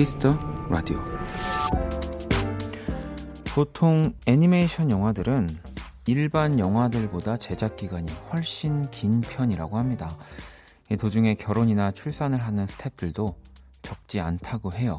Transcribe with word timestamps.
키스 0.00 0.21
더 0.21 0.34
라디오 0.70 0.98
보통 3.54 4.14
애니메이션 4.24 4.90
영화들은 4.90 5.46
일반 6.06 6.58
영화들보다 6.58 7.36
제작 7.36 7.76
기간이 7.76 8.10
훨씬 8.32 8.88
긴 8.90 9.20
편이라고 9.20 9.76
합니다. 9.76 10.16
도중에 10.98 11.34
결혼이나 11.34 11.90
출산을 11.90 12.38
하는 12.38 12.64
스탭들도 12.64 13.34
적지 13.82 14.20
않다고 14.20 14.72
해요. 14.72 14.96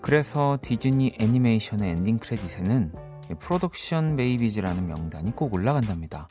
그래서 0.00 0.56
디즈니 0.62 1.16
애니메이션의 1.18 1.90
엔딩 1.90 2.18
크레딧에는 2.18 2.92
Production 3.40 4.14
Babies라는 4.14 4.86
명단이 4.86 5.34
꼭 5.34 5.52
올라간답니다. 5.52 6.28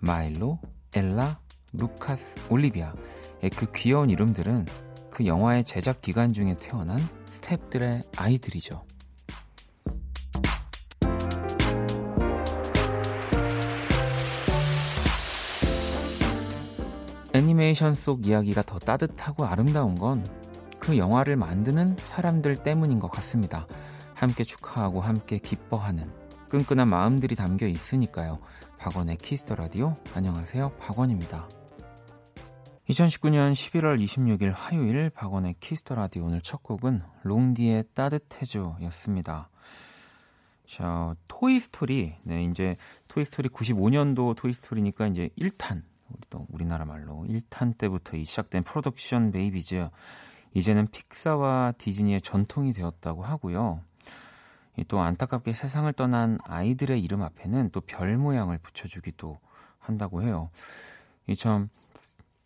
마일로, 0.00 0.58
엘라, 0.92 1.38
루카스, 1.74 2.50
올리비아. 2.50 2.92
그 3.54 3.70
귀여운 3.70 4.10
이름들은 4.10 4.66
그 5.18 5.26
영화의 5.26 5.64
제작 5.64 6.00
기간 6.00 6.32
중에 6.32 6.56
태어난 6.60 6.96
스탭들의 7.30 8.04
아이들이죠. 8.16 8.84
애니메이션 17.34 17.94
속 17.94 18.26
이야기가 18.26 18.62
더 18.62 18.78
따뜻하고 18.78 19.44
아름다운 19.44 19.96
건 19.96 20.24
그 20.88 20.96
영화를 20.96 21.36
만드는 21.36 21.96
사람들 21.98 22.62
때문인 22.62 22.98
것 22.98 23.10
같습니다. 23.10 23.66
함께 24.14 24.42
축하하고 24.42 25.02
함께 25.02 25.36
기뻐하는 25.36 26.10
끈끈한 26.48 26.88
마음들이 26.88 27.36
담겨 27.36 27.66
있으니까요. 27.66 28.38
박원의 28.78 29.18
키스 29.18 29.41
더 29.41 29.54
라디오 29.56 29.96
안녕하세요. 30.14 30.70
박원입니다. 30.78 31.46
2019년 32.88 33.52
11월 33.52 34.02
26일 34.02 34.52
화요일 34.54 35.10
박원의 35.10 35.56
키스 35.60 35.81
더 35.81 35.94
라디오 35.94 36.24
오늘 36.24 36.40
첫 36.40 36.62
곡은 36.62 37.02
롱디의 37.22 37.84
따뜻해줘였습니다. 37.92 39.50
자, 40.66 41.14
토이 41.28 41.60
스토리. 41.60 42.14
네, 42.22 42.44
이제 42.44 42.76
토이 43.08 43.26
스토리 43.26 43.50
95년도 43.50 44.34
토이 44.36 44.54
스토리니까 44.54 45.08
이제 45.08 45.28
1탄. 45.38 45.82
우리 46.08 46.20
또 46.30 46.46
우리나라 46.48 46.86
말로 46.86 47.26
1탄 47.28 47.76
때부터 47.76 48.16
시작된 48.24 48.62
Production 48.64 49.32
Babies. 49.32 49.90
이제는 50.54 50.86
픽사와 50.86 51.74
디즈니의 51.76 52.22
전통이 52.22 52.72
되었다고 52.72 53.22
하고요. 53.22 53.82
또 54.86 55.00
안타깝게 55.00 55.52
세상을 55.52 55.92
떠난 55.92 56.38
아이들의 56.42 57.02
이름 57.02 57.20
앞에는 57.20 57.70
또 57.70 57.80
별 57.80 58.16
모양을 58.16 58.56
붙여주기도 58.58 59.40
한다고 59.78 60.22
해요. 60.22 60.48
이참 61.26 61.68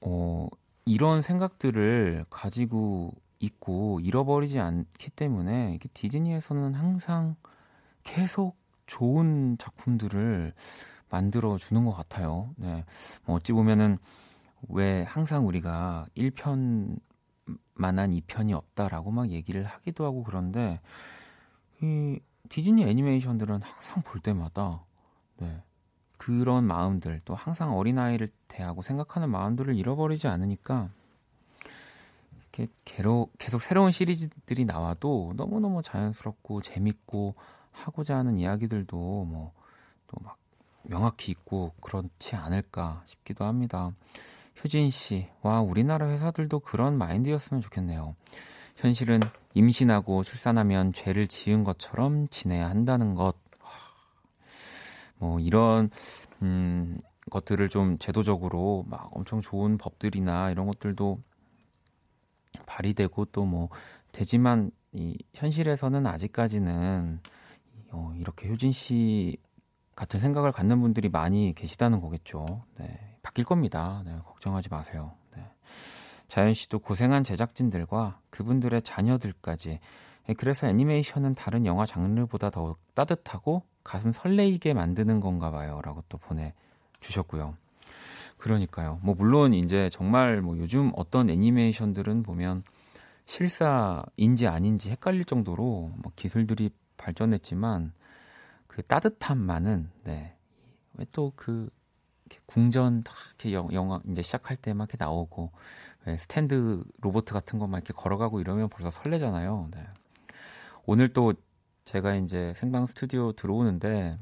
어, 0.03 0.49
이런 0.85 1.23
생각들을 1.23 2.27
가지고 2.29 3.13
있고 3.41 4.01
잃어버리지 4.01 4.59
않기 4.59 5.11
때문에 5.11 5.79
디즈니에서는 5.95 6.75
항상 6.75 7.37
계속 8.03 8.57
좋은 8.87 9.57
작품들을 9.59 10.53
만들어 11.09 11.57
주는 11.57 11.85
것 11.85 11.93
같아요. 11.93 12.51
네. 12.57 12.85
뭐 13.25 13.37
어찌 13.37 13.53
보면은 13.53 13.99
왜 14.69 15.03
항상 15.03 15.47
우리가 15.47 16.07
1편 16.17 16.99
만한 17.75 18.13
2편이 18.13 18.53
없다라고 18.53 19.11
막 19.11 19.31
얘기를 19.31 19.65
하기도 19.65 20.05
하고 20.05 20.23
그런데 20.23 20.81
이 21.81 22.21
디즈니 22.49 22.85
애니메이션들은 22.85 23.63
항상 23.63 24.03
볼 24.03 24.21
때마다 24.21 24.85
네. 25.39 25.63
그런 26.25 26.65
마음들 26.65 27.21
또 27.25 27.35
항상 27.35 27.77
어린아이를 27.77 28.29
대하고 28.49 28.83
생각하는 28.83 29.31
마음들을 29.31 29.75
잃어버리지 29.77 30.29
않으니까 30.29 30.91
이렇게 32.41 32.69
개로, 32.85 33.29
계속 33.39 33.61
새로운 33.61 33.91
시리즈들이 33.93 34.65
나와도 34.65 35.35
너무너무 35.37 35.83
자연스럽고 35.83 36.61
재밌고 36.63 37.35
하고자 37.73 38.17
하는 38.17 38.39
이야기들도 38.39 38.97
뭐 38.97 39.53
또 40.07 40.21
막 40.23 40.37
명확히 40.83 41.33
있고 41.33 41.73
그렇지 41.81 42.37
않을까 42.37 43.03
싶기도 43.07 43.45
합니다. 43.45 43.93
효진 44.63 44.91
씨, 44.91 45.29
와 45.43 45.61
우리나라 45.61 46.09
회사들도 46.09 46.61
그런 46.61 46.99
마인드였으면 46.99 47.61
좋겠네요. 47.63 48.15
현실은 48.77 49.21
임신하고 49.55 50.23
출산하면 50.25 50.93
죄를 50.93 51.27
지은 51.27 51.65
것처럼 51.65 52.29
지내야 52.29 52.69
한다는 52.69 53.15
것. 53.15 53.37
뭐 55.23 55.39
이런 55.39 55.89
음 56.43 56.99
것들을 57.31 57.69
좀 57.69 57.97
제도적으로 57.99 58.85
막 58.89 59.09
엄청 59.13 59.41
좋은 59.41 59.79
법들이나 59.79 60.51
이런 60.51 60.67
것들도 60.67 61.21
발의되고 62.67 63.27
또 63.27 63.45
뭐 63.45 63.69
되지만 64.11 64.73
이 64.93 65.17
현실에서는 65.35 66.07
아직까지는 66.07 67.21
어, 67.93 68.13
이렇게 68.19 68.49
효진 68.49 68.73
씨 68.73 69.37
같은 69.95 70.19
생각을 70.19 70.51
갖는 70.51 70.81
분들이 70.81 71.09
많이 71.09 71.55
계시다는 71.55 72.01
거겠죠. 72.01 72.65
네, 72.79 73.17
바뀔 73.23 73.45
겁니다. 73.45 74.03
네, 74.05 74.17
걱정하지 74.25 74.71
마세요. 74.71 75.13
네. 75.37 75.49
자연 76.27 76.53
씨도 76.53 76.81
고생한 76.81 77.23
제작진들과 77.23 78.21
그분들의 78.31 78.83
자녀들까지 78.83 79.71
예, 79.71 79.81
그래서 80.39 80.67
애니메이션은 80.69 81.35
다른 81.35 81.67
영화 81.67 81.85
장르보다 81.85 82.51
더 82.51 82.77
따뜻하고 82.95 83.63
가슴 83.85 84.13
설레이게 84.13 84.75
만드는 84.75 85.21
건가 85.21 85.51
봐요. 85.51 85.81
라고 85.83 86.03
또 86.09 86.19
보내주셨고요. 86.19 87.57
그러니까요. 88.39 88.99
뭐, 89.03 89.15
물론 89.15 89.55
이제 89.55 89.89
정말 89.91 90.41
뭐 90.43 90.59
요즘 90.59 90.93
어떤 90.97 91.31
애니메이션들은 91.31 92.23
보면 92.23 92.65
실사인지 93.27 94.47
아닌지 94.49 94.91
헷갈릴 94.91 95.25
정도로 95.25 95.93
뭐 95.97 96.13
기술들이 96.17 96.71
발전했지만 96.97 97.93
그 98.67 98.83
따뜻함만은, 98.83 99.91
네. 100.05 100.37
왜 100.95 101.05
또 101.07 101.33
그 101.37 101.69
궁전 102.47 103.03
이렇게 103.41 103.53
영화 103.53 104.01
이제 104.11 104.23
시작할 104.23 104.57
때 104.57 104.73
막 104.75 104.85
이렇게 104.91 104.97
나오고 105.03 105.51
왜 106.07 106.17
스탠드 106.17 106.83
로봇 107.01 107.25
같은 107.27 107.59
것만 107.59 107.81
이렇게 107.81 107.93
걸어가고 107.95 108.41
이러면 108.41 108.69
벌써 108.69 108.91
설레잖아요. 108.91 109.69
네. 109.75 109.85
오늘 110.85 111.13
또 111.13 111.33
제가 111.85 112.15
이제 112.17 112.53
생방 112.55 112.87
스튜디오 112.87 113.33
들어오는데 113.33 114.19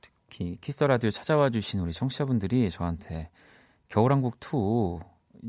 특히 0.00 0.56
키스 0.60 0.82
라디오 0.84 1.10
찾아와 1.10 1.50
주신 1.50 1.80
우리 1.80 1.92
청취자분들이 1.92 2.70
저한테 2.70 3.30
겨울왕국 3.88 4.38
2 4.40 5.00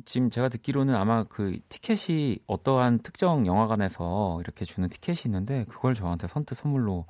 지금 0.03 0.29
제가 0.29 0.49
듣기로는 0.49 0.93
아마 0.93 1.23
그 1.23 1.57
티켓이 1.69 2.39
어떠한 2.47 2.99
특정 2.99 3.47
영화관에서 3.47 4.39
이렇게 4.41 4.65
주는 4.65 4.89
티켓이 4.89 5.21
있는데 5.25 5.63
그걸 5.65 5.93
저한테 5.93 6.27
선뜻 6.27 6.57
선물로 6.57 7.05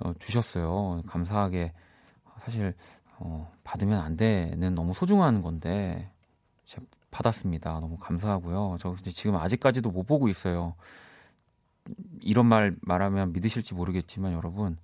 어, 0.00 0.12
주셨어요. 0.18 1.02
감사하게 1.06 1.72
사실 2.40 2.74
어, 3.18 3.52
받으면 3.62 4.00
안 4.00 4.16
되는 4.16 4.74
너무 4.74 4.92
소중한 4.92 5.40
건데 5.40 6.10
받았습니다. 7.12 7.78
너무 7.78 7.96
감사하고요. 7.98 8.76
저 8.80 8.96
지금 9.04 9.36
아직까지도 9.36 9.92
못 9.92 10.02
보고 10.02 10.26
있어요. 10.28 10.74
이런 12.20 12.46
말 12.46 12.74
말하면 12.80 13.32
믿으실지 13.32 13.74
모르겠지만 13.74 14.32
여러분 14.32 14.78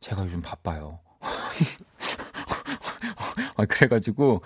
제가 0.00 0.24
요즘 0.24 0.40
바빠요. 0.40 1.00
아, 3.56 3.66
그래가지고 3.66 4.42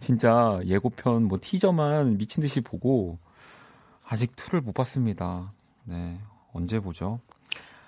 진짜 0.00 0.60
예고편 0.64 1.24
뭐 1.24 1.38
티저만 1.40 2.18
미친 2.18 2.40
듯이 2.40 2.60
보고 2.60 3.18
아직 4.08 4.34
투를 4.36 4.60
못 4.60 4.72
봤습니다. 4.72 5.52
네 5.84 6.18
언제 6.52 6.80
보죠? 6.80 7.20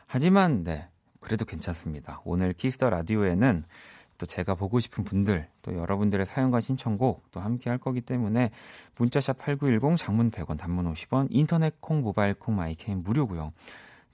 하지만 0.07 0.65
네 0.65 0.89
그래도 1.21 1.45
괜찮습니다. 1.45 2.21
오늘 2.25 2.53
키스 2.53 2.77
더 2.77 2.91
라디오에는 2.91 3.65
또 4.19 4.27
제가 4.27 4.55
보고 4.55 4.81
싶은 4.81 5.05
분들, 5.05 5.49
또 5.63 5.75
여러분들의 5.75 6.27
사연과 6.27 6.61
신청곡 6.61 7.31
또 7.31 7.41
함께 7.41 7.71
할 7.71 7.79
거기 7.79 8.01
때문에 8.01 8.51
문자 8.97 9.20
샵 9.20 9.39
8910 9.39 9.97
장문 9.97 10.31
100원 10.31 10.59
단문 10.59 10.93
50원 10.93 11.29
인터넷 11.31 11.81
콩 11.81 12.03
모바일 12.03 12.35
콩 12.35 12.57
마이 12.57 12.71
케이는 12.71 13.03
무료고요. 13.03 13.53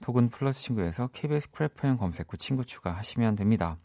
톡은 0.01 0.29
플러스 0.29 0.61
친구에서 0.61 1.07
KBS 1.07 1.49
Cool 1.51 1.82
FM 1.82 1.97
검색 1.97 2.31
후 2.31 2.37
친구 2.37 2.63
추가하시면 2.63 3.35
됩니다. 3.35 3.77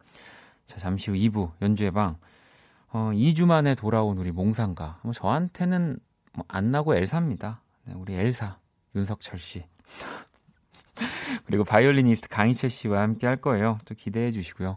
자, 0.67 0.77
잠시 0.77 1.11
후 1.11 1.17
2부 1.17 1.53
연주의 1.63 1.91
방. 1.91 2.17
어, 2.93 3.11
2주 3.13 3.47
만에 3.47 3.75
돌아온 3.75 4.19
우리 4.19 4.31
몽상가. 4.31 5.01
뭐 5.03 5.13
저한테는 5.13 5.99
뭐 6.33 6.45
안나고 6.49 6.95
엘사입니다. 6.95 7.61
네, 7.85 7.95
우리 7.95 8.15
엘사 8.15 8.59
윤석철 8.95 9.39
씨. 9.39 9.65
그리고 11.45 11.65
바이올리니스트 11.65 12.29
강이채 12.29 12.69
씨와 12.69 13.03
함께 13.03 13.27
할 13.27 13.37
거예요. 13.37 13.79
또 13.87 13.95
기대해 13.95 14.31
주시고요. 14.31 14.77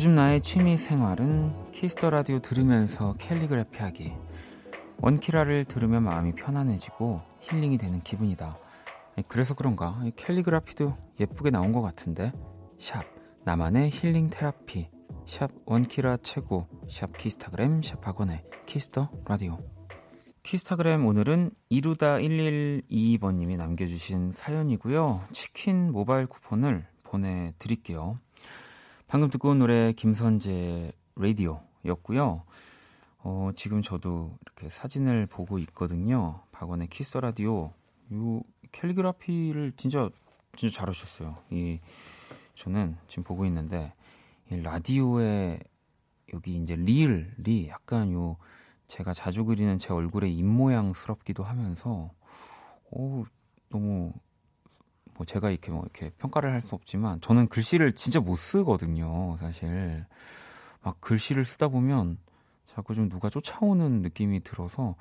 요즘 0.00 0.14
나의 0.14 0.40
취미 0.40 0.78
생활은 0.78 1.72
키스 1.72 1.94
더 1.94 2.08
라디오 2.08 2.38
들으면서 2.38 3.12
캘리그래피 3.18 3.80
하기. 3.80 4.14
원키라를 4.96 5.66
들으면 5.66 6.04
마음이 6.04 6.32
편안해지고 6.36 7.20
힐링이 7.40 7.76
되는 7.76 8.00
기분이다. 8.00 8.58
그래서 9.28 9.52
그런가? 9.52 10.02
캘리그라피도 10.16 10.96
예쁘게 11.20 11.50
나온 11.50 11.72
것 11.72 11.82
같은데? 11.82 12.32
샵 12.78 13.04
나만의 13.44 13.90
힐링 13.90 14.30
테라피. 14.30 14.88
샵 15.26 15.50
원키라 15.66 16.16
최고. 16.22 16.66
샵 16.88 17.14
키스타그램 17.18 17.82
샵 17.82 18.06
박원의 18.06 18.42
키스 18.64 18.93
더 18.93 19.10
라디오. 19.26 19.58
키스타그램 20.42 21.04
오늘은 21.04 21.50
이루다 21.68 22.16
1122번님이 22.16 23.58
남겨주신 23.58 24.32
사연이고요. 24.32 25.20
치킨 25.32 25.92
모바일 25.92 26.26
쿠폰을 26.26 26.86
보내드릴게요 27.02 28.18
방금 29.10 29.28
듣고 29.28 29.48
온 29.48 29.58
노래 29.58 29.92
김선재 29.92 30.92
라디오였고요. 31.16 32.44
어, 33.18 33.50
지금 33.56 33.82
저도 33.82 34.38
이렇게 34.42 34.68
사진을 34.68 35.26
보고 35.26 35.58
있거든요. 35.58 36.44
박원의 36.52 36.86
키스 36.86 37.06
더 37.06 37.18
라디오. 37.18 37.72
요 38.12 38.42
캘리그라피를 38.70 39.72
진짜 39.76 40.08
진짜 40.54 40.78
잘하셨어요. 40.78 41.34
이 41.50 41.80
저는 42.54 42.98
지금 43.08 43.24
보고 43.24 43.44
있는데 43.46 43.92
라디오에 44.48 45.58
여기 46.32 46.56
이제 46.58 46.76
리을이 46.76 47.66
약간 47.68 48.12
요 48.12 48.36
제가 48.86 49.12
자주 49.12 49.44
그리는 49.44 49.76
제 49.80 49.92
얼굴의 49.92 50.32
입 50.36 50.44
모양스럽기도 50.44 51.42
하면서 51.42 52.12
오 52.92 53.24
너무 53.70 54.12
뭐 55.20 55.26
제가 55.26 55.50
이렇게 55.50 55.70
뭐 55.70 55.82
이렇게 55.82 56.08
평가를 56.16 56.50
할 56.50 56.62
수 56.62 56.74
없지만 56.74 57.20
저는 57.20 57.48
글씨를 57.48 57.92
진짜 57.92 58.20
못 58.20 58.36
쓰거든요 58.36 59.36
사실 59.38 60.06
막 60.82 60.98
글씨를 61.00 61.44
쓰다 61.44 61.68
보면 61.68 62.16
자꾸 62.66 62.94
좀 62.94 63.10
누가 63.10 63.28
쫓아오는 63.28 64.00
느낌이 64.00 64.40
들어서 64.40 64.94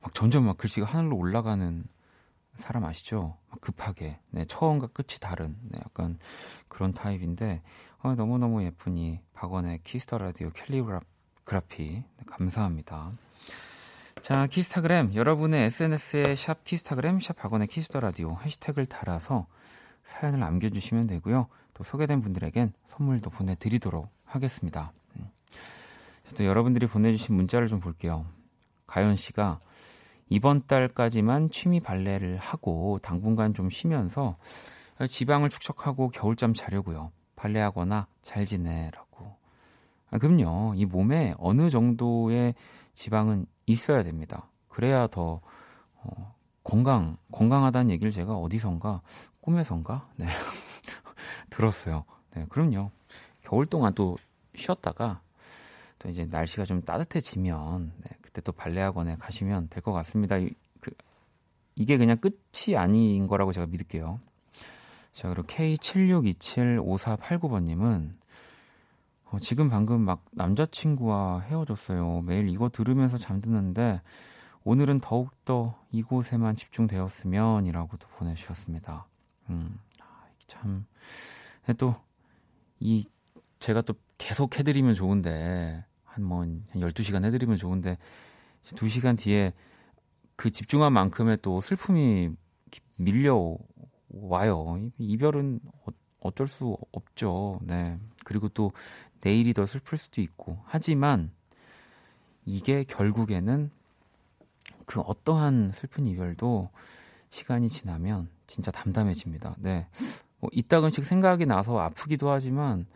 막 0.00 0.14
점점 0.14 0.46
막 0.46 0.56
글씨가 0.56 0.86
하늘로 0.86 1.16
올라가는 1.16 1.84
사람 2.54 2.84
아시죠? 2.84 3.36
급하게 3.60 4.18
네, 4.30 4.46
처음과 4.46 4.86
끝이 4.88 5.18
다른 5.20 5.56
네, 5.62 5.78
약간 5.84 6.18
그런 6.68 6.94
타입인데 6.94 7.60
어, 7.98 8.14
너무너무 8.14 8.62
예쁘니 8.64 9.20
박원의 9.34 9.80
키스 9.84 10.04
더 10.04 10.16
라디오 10.16 10.50
캘리그라피 10.50 11.84
네, 11.84 12.06
감사합니다. 12.26 13.12
자, 14.26 14.48
키스타그램 14.48 15.14
여러분의 15.14 15.66
SNS에 15.66 16.34
샵 16.34 16.64
키스타그램 16.64 17.20
샵 17.20 17.36
박원의 17.36 17.68
키스 17.68 17.88
더 17.88 18.00
라디오 18.00 18.36
해시태그를 18.42 18.86
달아서 18.86 19.46
사연을 20.02 20.40
남겨 20.40 20.68
주시면 20.68 21.06
되고요. 21.06 21.46
또 21.74 21.84
소개된 21.84 22.22
분들에겐 22.22 22.72
선물도 22.86 23.30
보내 23.30 23.54
드리도록 23.54 24.08
하겠습니다. 24.24 24.92
음. 25.14 25.30
또 26.36 26.44
여러분들이 26.44 26.88
보내 26.88 27.12
주신 27.12 27.36
문자를 27.36 27.68
좀 27.68 27.78
볼게요. 27.78 28.26
가연 28.88 29.14
씨가 29.14 29.60
이번 30.28 30.66
달까지만 30.66 31.50
취미 31.50 31.78
발레를 31.78 32.36
하고 32.36 32.98
당분간 33.00 33.54
좀 33.54 33.70
쉬면서 33.70 34.38
지방을 35.08 35.50
축적하고 35.50 36.08
겨울잠 36.08 36.52
자려고요. 36.52 37.12
발레하거나 37.36 38.08
잘 38.22 38.44
지내라고. 38.44 39.36
아, 40.10 40.18
그럼요. 40.18 40.74
이 40.74 40.84
몸에 40.84 41.34
어느 41.38 41.70
정도의 41.70 42.56
지방은 42.94 43.46
있어야 43.66 44.02
됩니다. 44.02 44.48
그래야 44.68 45.06
더 45.08 45.40
어, 45.94 46.34
건강 46.62 47.16
건강하다는 47.32 47.90
얘기를 47.90 48.10
제가 48.12 48.36
어디선가 48.36 49.02
꿈에선가 49.40 50.08
네 50.16 50.26
들었어요. 51.50 52.04
네, 52.34 52.46
그럼요. 52.48 52.90
겨울 53.42 53.66
동안 53.66 53.94
또 53.94 54.16
쉬었다가 54.54 55.20
또 55.98 56.08
이제 56.08 56.24
날씨가 56.26 56.64
좀 56.64 56.82
따뜻해지면 56.82 57.92
네, 57.96 58.10
그때 58.22 58.40
또 58.40 58.52
발레 58.52 58.80
학원에 58.80 59.16
가시면 59.16 59.68
될 59.68 59.82
것 59.82 59.92
같습니다. 59.92 60.36
이, 60.38 60.50
그, 60.80 60.90
이게 61.74 61.96
그냥 61.96 62.18
끝이 62.18 62.76
아닌 62.76 63.26
거라고 63.26 63.52
제가 63.52 63.66
믿을게요. 63.66 64.20
자, 65.12 65.28
그리고 65.28 65.46
K76275489번님은 65.46 68.14
어, 69.30 69.38
지금 69.40 69.68
방금 69.68 70.00
막 70.02 70.24
남자친구와 70.32 71.40
헤어졌어요. 71.40 72.22
매일 72.22 72.48
이거 72.48 72.68
들으면서 72.68 73.18
잠드는데 73.18 74.00
오늘은 74.64 75.00
더욱더 75.00 75.78
이곳에만 75.92 76.56
집중되었으면 76.56 77.66
이라고도 77.66 78.08
보내주셨습니다. 78.08 79.06
음, 79.50 79.78
아, 80.00 80.24
참. 80.46 80.86
또, 81.78 81.94
이, 82.80 83.08
제가 83.58 83.82
또 83.82 83.94
계속 84.18 84.58
해드리면 84.58 84.94
좋은데, 84.94 85.84
한 86.02 86.24
뭐, 86.24 86.40
한 86.40 86.64
12시간 86.74 87.24
해드리면 87.24 87.56
좋은데, 87.56 87.96
2시간 88.64 89.16
뒤에 89.16 89.52
그 90.34 90.50
집중한 90.50 90.92
만큼의 90.92 91.38
또 91.42 91.60
슬픔이 91.60 92.30
밀려와요. 92.96 94.90
이별은 94.98 95.60
어, 96.26 96.28
어쩔 96.28 96.48
수 96.48 96.76
없죠. 96.92 97.58
네. 97.62 97.98
그리고 98.24 98.48
또 98.48 98.72
내일이 99.20 99.54
더 99.54 99.66
슬플 99.66 99.96
수도 99.98 100.20
있고. 100.20 100.58
하지만 100.64 101.30
이게 102.44 102.84
결국에는 102.84 103.70
그 104.84 105.00
어떠한 105.00 105.72
슬픈 105.74 106.06
이별도 106.06 106.70
시간이 107.30 107.68
지나면 107.68 108.28
진짜 108.46 108.70
담담해집니다. 108.70 109.56
네. 109.58 109.88
뭐 110.38 110.50
이따금씩 110.52 111.04
생각이 111.04 111.46
나서 111.46 111.78
아프기도 111.78 112.30
하지만 112.30 112.86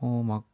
어 0.00 0.22
막 0.22 0.44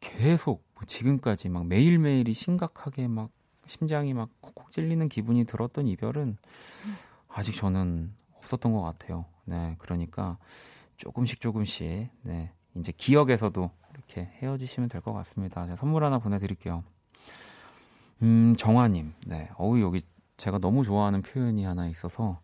계속 0.00 0.64
뭐 0.74 0.84
지금까지 0.86 1.48
막 1.48 1.66
매일매일이 1.66 2.32
심각하게 2.32 3.08
막 3.08 3.30
심장이 3.66 4.14
막 4.14 4.30
콕콕 4.40 4.72
찔리는 4.72 5.08
기분이 5.08 5.44
들었던 5.44 5.86
이별은 5.86 6.36
아직 7.28 7.54
저는 7.54 8.12
없었던 8.36 8.72
것 8.72 8.82
같아요. 8.82 9.26
네. 9.44 9.76
그러니까 9.78 10.38
조금씩 11.00 11.40
조금씩 11.40 12.08
네. 12.22 12.52
이제 12.76 12.92
기억에서도 12.92 13.70
이렇게 13.94 14.30
헤어지시면 14.42 14.88
될 14.88 15.00
것 15.00 15.12
같습니다. 15.14 15.64
제가 15.64 15.76
선물 15.76 16.04
하나 16.04 16.18
보내드릴게요. 16.18 16.84
음, 18.22 18.54
정화님. 18.56 19.14
네. 19.26 19.48
어우, 19.56 19.80
여기 19.80 20.02
제가 20.36 20.58
너무 20.58 20.84
좋아하는 20.84 21.22
표현이 21.22 21.64
하나 21.64 21.88
있어서 21.88 22.40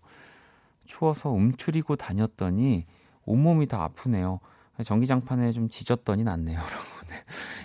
추워서 0.86 1.30
움츠리고 1.30 1.96
다녔더니 1.96 2.86
온몸이 3.26 3.66
다 3.66 3.82
아프네요. 3.84 4.40
전기장판에 4.82 5.52
좀 5.52 5.68
지졌더니 5.68 6.24
낫네요. 6.24 6.56
라고. 6.58 7.06
네. 7.08 7.14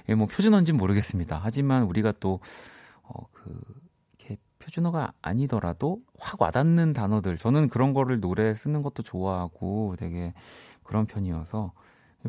예, 0.09 0.15
뭐 0.15 0.27
표준어인지는 0.27 0.77
모르겠습니다. 0.77 1.39
하지만 1.41 1.83
우리가 1.83 2.13
또, 2.19 2.39
어, 3.03 3.13
그, 3.31 3.61
이렇게 4.17 4.37
표준어가 4.59 5.13
아니더라도 5.21 5.99
확 6.19 6.41
와닿는 6.41 6.93
단어들. 6.93 7.37
저는 7.37 7.69
그런 7.69 7.93
거를 7.93 8.19
노래 8.19 8.53
쓰는 8.53 8.81
것도 8.81 9.03
좋아하고 9.03 9.95
되게 9.97 10.33
그런 10.83 11.05
편이어서 11.05 11.73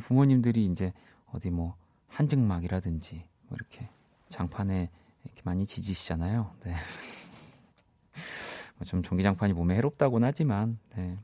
부모님들이 0.01 0.67
이제 0.67 0.93
어디 1.33 1.51
뭐 1.51 1.77
한증막이라든지 2.09 3.25
뭐 3.49 3.57
이렇게 3.57 3.89
장판에 4.29 4.91
이렇게 5.25 5.43
많이 5.45 5.67
지지시잖아요. 5.67 6.55
네. 6.65 6.73
뭐좀 8.79 9.03
전기장판이 9.03 9.53
몸에 9.53 9.77
해롭다고는 9.77 10.27
하지만, 10.27 10.79
네. 10.97 11.17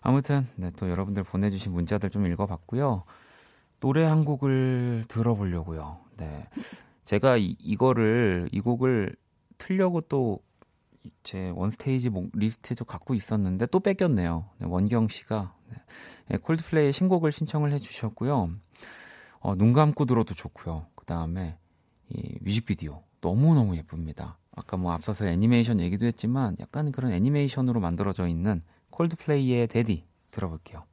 아무튼, 0.00 0.48
네, 0.56 0.70
또 0.76 0.88
여러분들 0.88 1.22
보내주신 1.22 1.72
문자들 1.72 2.10
좀 2.10 2.26
읽어봤고요. 2.26 3.04
노래 3.80 4.04
한 4.04 4.24
곡을 4.24 5.04
들어보려고요. 5.08 5.98
네. 6.16 6.48
제가 7.04 7.36
이, 7.36 7.56
이거를, 7.58 8.48
이 8.52 8.60
곡을 8.60 9.14
틀려고 9.58 10.00
또 10.02 10.40
제 11.22 11.50
원스테이지 11.50 12.10
리스트에 12.32 12.74
좀 12.74 12.86
갖고 12.86 13.14
있었는데 13.14 13.66
또 13.66 13.80
뺏겼네요. 13.80 14.46
네, 14.58 14.66
원경 14.66 15.08
씨가 15.08 15.54
네. 15.74 15.82
네, 16.28 16.38
콜드플레이의 16.38 16.92
신곡을 16.92 17.32
신청을 17.32 17.72
해주셨고요. 17.72 18.50
어, 19.40 19.54
눈 19.56 19.72
감고 19.72 20.04
들어도 20.06 20.34
좋고요. 20.34 20.86
그 20.94 21.04
다음에 21.04 21.58
이 22.08 22.38
뮤직비디오 22.40 23.02
너무너무 23.20 23.76
예쁩니다. 23.76 24.38
아까 24.56 24.76
뭐 24.76 24.92
앞서서 24.92 25.26
애니메이션 25.26 25.80
얘기도 25.80 26.06
했지만 26.06 26.56
약간 26.60 26.92
그런 26.92 27.12
애니메이션으로 27.12 27.80
만들어져 27.80 28.28
있는 28.28 28.62
콜드플레이의 28.90 29.66
데디 29.66 30.06
들어볼게요. 30.30 30.84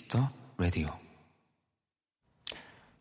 키스 0.00 0.19
더 0.19 0.30
라디오. 0.56 0.88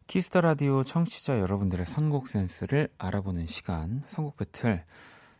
키스 0.07 0.29
더 0.29 0.41
라디오 0.41 0.83
청취자 0.83 1.39
여러분들의 1.39 1.85
선곡 1.85 2.27
센스를 2.27 2.89
알아보는 2.97 3.47
시간, 3.47 4.03
선곡 4.09 4.35
배틀. 4.35 4.83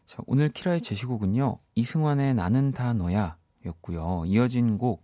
자, 0.06 0.24
오늘 0.25 0.48
키라의 0.48 0.80
제시곡은요, 0.80 1.58
이승환의 1.75 2.36
나는 2.36 2.72
다 2.72 2.94
너야 2.94 3.36
였고요. 3.66 4.24
이어진 4.25 4.78
곡, 4.78 5.04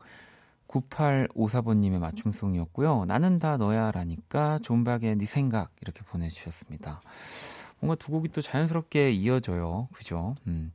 9854번님의 0.70 2.00
맞춤송이었고요. 2.00 3.04
나는 3.04 3.38
다 3.38 3.58
너야라니까 3.58 4.60
존박의 4.60 5.18
네 5.18 5.26
생각 5.26 5.72
이렇게 5.82 6.04
보내주셨습니다. 6.04 7.02
뭔가 7.82 7.96
두 7.96 8.12
곡이 8.12 8.30
또 8.30 8.42
자연스럽게 8.42 9.12
이어져요. 9.12 9.90
그죠? 9.92 10.36
음. 10.48 10.72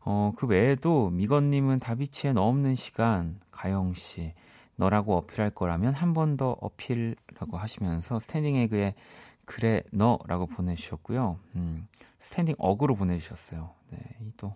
어, 0.00 0.32
그 0.36 0.46
외에도 0.46 1.10
미건님은 1.10 1.80
다비치의 1.80 2.32
너 2.32 2.44
없는 2.44 2.76
시간, 2.76 3.38
가영씨, 3.50 4.32
너라고 4.78 5.16
어필할 5.16 5.50
거라면 5.50 5.94
한 5.94 6.14
번 6.14 6.36
더 6.36 6.56
어필하라고 6.60 7.56
하시면서 7.58 8.18
스탠딩 8.20 8.54
에그의 8.56 8.94
그래 9.44 9.82
너라고 9.92 10.46
보내주셨고요. 10.46 11.38
음, 11.56 11.88
스탠딩 12.20 12.54
어그로 12.58 12.94
보내주셨어요. 12.94 13.70
네, 13.90 13.98
또 14.36 14.54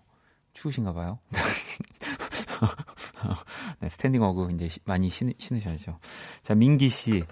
추우신가 0.52 0.92
봐요. 0.92 1.18
네, 3.80 3.88
스탠딩 3.88 4.22
어그 4.22 4.50
이제 4.52 4.68
많이 4.84 5.08
신, 5.08 5.32
신으셔야죠. 5.38 5.98
자, 6.42 6.54
민기 6.54 6.88
씨. 6.88 7.24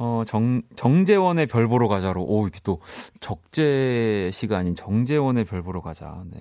어, 0.00 0.22
정, 0.24 0.62
정재원의 0.76 1.46
별 1.46 1.66
보러 1.66 1.88
가자로, 1.88 2.22
오, 2.22 2.48
또, 2.62 2.80
적재 3.18 4.30
씨가 4.32 4.58
아닌 4.58 4.76
정재원의 4.76 5.44
별 5.44 5.62
보러 5.62 5.80
가자. 5.80 6.22
네. 6.30 6.38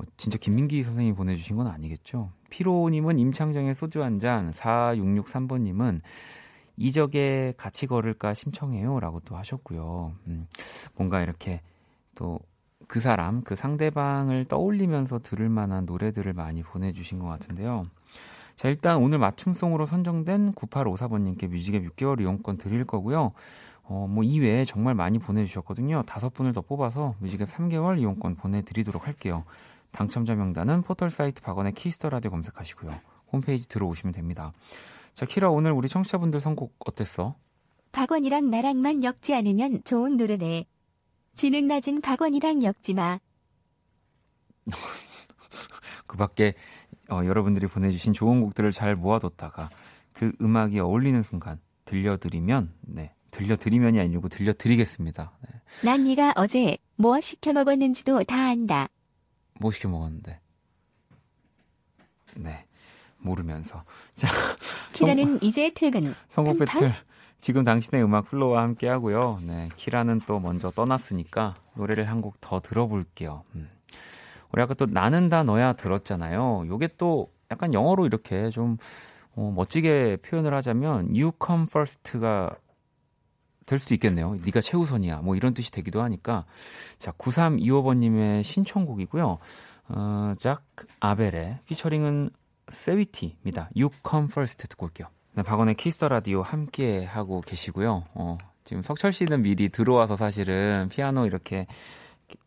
어, 0.00 0.10
진짜 0.16 0.38
김민기 0.38 0.82
선생님이 0.82 1.16
보내주신 1.16 1.56
건 1.56 1.66
아니겠죠? 1.66 2.32
피로님은 2.50 3.18
임창정의 3.18 3.74
소주 3.74 4.02
한 4.02 4.18
잔, 4.18 4.50
4663번님은 4.52 6.00
이적의 6.76 7.54
같이 7.56 7.86
걸을까 7.86 8.34
신청해요. 8.34 9.00
라고 9.00 9.20
또 9.20 9.36
하셨고요. 9.36 10.14
음, 10.26 10.46
뭔가 10.94 11.22
이렇게 11.22 11.60
또 12.14 12.40
그 12.90 12.98
사람, 12.98 13.42
그 13.42 13.54
상대방을 13.54 14.46
떠올리면서 14.46 15.20
들을 15.20 15.48
만한 15.48 15.86
노래들을 15.86 16.32
많이 16.32 16.64
보내주신 16.64 17.20
것 17.20 17.26
같은데요. 17.28 17.86
자, 18.56 18.68
일단 18.68 18.96
오늘 18.96 19.18
맞춤송으로 19.18 19.86
선정된 19.86 20.54
9854번님께 20.54 21.46
뮤직앱 21.46 21.84
6개월 21.84 22.20
이용권 22.20 22.58
드릴 22.58 22.84
거고요. 22.84 23.30
어, 23.84 24.08
뭐 24.10 24.24
이외에 24.24 24.64
정말 24.64 24.96
많이 24.96 25.20
보내주셨거든요. 25.20 26.02
다섯 26.04 26.34
분을 26.34 26.52
더 26.52 26.62
뽑아서 26.62 27.14
뮤직앱 27.20 27.48
3개월 27.48 28.00
이용권 28.00 28.34
보내드리도록 28.34 29.06
할게요. 29.06 29.44
당첨자 29.92 30.34
명단은 30.34 30.82
포털 30.82 31.10
사이트 31.10 31.42
박원의 31.42 31.72
키스 31.72 31.96
더 31.96 32.10
라디오 32.10 32.30
검색하시고요. 32.30 33.00
홈페이지 33.32 33.68
들어오시면 33.68 34.12
됩니다. 34.12 34.52
자, 35.14 35.26
키라 35.26 35.50
오늘 35.50 35.72
우리 35.72 35.88
청취자분들 35.88 36.40
선곡 36.40 36.76
어땠어? 36.86 37.36
박원이랑 37.92 38.50
나랑만 38.50 39.02
엮지 39.04 39.34
않으면 39.34 39.82
좋은 39.84 40.16
노래네. 40.16 40.66
지능 41.34 41.66
낮은 41.68 42.00
박원이랑 42.00 42.62
엮지 42.62 42.94
마. 42.94 43.18
그 46.06 46.16
밖에 46.16 46.54
어, 47.10 47.24
여러분들이 47.24 47.66
보내주신 47.66 48.12
좋은 48.12 48.40
곡들을 48.40 48.70
잘 48.72 48.94
모아뒀다가 48.94 49.68
그 50.12 50.32
음악이 50.40 50.78
어울리는 50.78 51.22
순간 51.22 51.60
들려드리면, 51.84 52.72
네. 52.82 53.14
들려드리면이 53.30 54.00
아니고 54.00 54.28
들려드리겠습니다. 54.28 55.32
네. 55.42 55.60
난 55.84 56.04
네가 56.04 56.34
어제 56.36 56.76
뭐 56.96 57.20
시켜 57.20 57.52
먹었는지도 57.52 58.24
다 58.24 58.48
안다. 58.48 58.88
뭐 59.60 59.70
시켜 59.70 59.88
먹었는데? 59.88 60.40
네. 62.36 62.64
모르면서. 63.18 63.84
자. 64.14 64.28
키라는 64.94 65.24
성, 65.24 65.38
이제 65.42 65.70
퇴근. 65.74 66.14
선곡 66.28 66.58
배틀. 66.58 66.94
지금 67.38 67.64
당신의 67.64 68.02
음악 68.04 68.26
FLO와 68.26 68.62
함께 68.62 68.88
하고요. 68.88 69.38
네. 69.46 69.68
키라는 69.76 70.20
또 70.26 70.40
먼저 70.40 70.70
떠났으니까 70.70 71.54
노래를 71.74 72.08
한 72.08 72.20
곡 72.22 72.36
더 72.40 72.60
들어볼게요. 72.60 73.44
음. 73.54 73.70
우리 74.52 74.62
아까 74.62 74.74
또 74.74 74.86
나는 74.86 75.28
다 75.28 75.42
너야 75.42 75.72
들었잖아요. 75.74 76.64
요게 76.66 76.90
또 76.98 77.30
약간 77.50 77.72
영어로 77.74 78.06
이렇게 78.06 78.50
좀 78.50 78.78
어, 79.36 79.52
멋지게 79.54 80.18
표현을 80.22 80.52
하자면 80.54 81.08
you 81.14 81.32
come 81.44 81.64
first가 81.68 82.56
될 83.70 83.78
수도 83.78 83.94
있겠네요. 83.94 84.36
네가 84.44 84.60
최우선이야. 84.60 85.18
뭐 85.18 85.36
이런 85.36 85.54
뜻이 85.54 85.70
되기도 85.70 86.02
하니까. 86.02 86.44
자, 86.98 87.12
9325번님의 87.12 88.42
신청곡이고요. 88.42 89.38
어, 89.90 90.34
Zak 90.38 90.64
Abel의 90.98 91.60
피처링은 91.66 92.30
Saweetie입니다. 92.68 93.70
Come 93.76 94.26
First 94.28 94.68
듣고 94.68 94.86
올게요. 94.86 95.06
네, 95.34 95.44
박원의 95.44 95.76
키스 95.76 95.96
더 95.96 96.08
라디오 96.08 96.42
함께 96.42 97.04
하고 97.04 97.40
계시고요. 97.42 98.02
어, 98.14 98.38
지금 98.64 98.82
석철 98.82 99.12
씨는 99.12 99.42
미리 99.42 99.68
들어와서 99.68 100.16
사실은 100.16 100.88
피아노 100.90 101.26
이렇게 101.26 101.68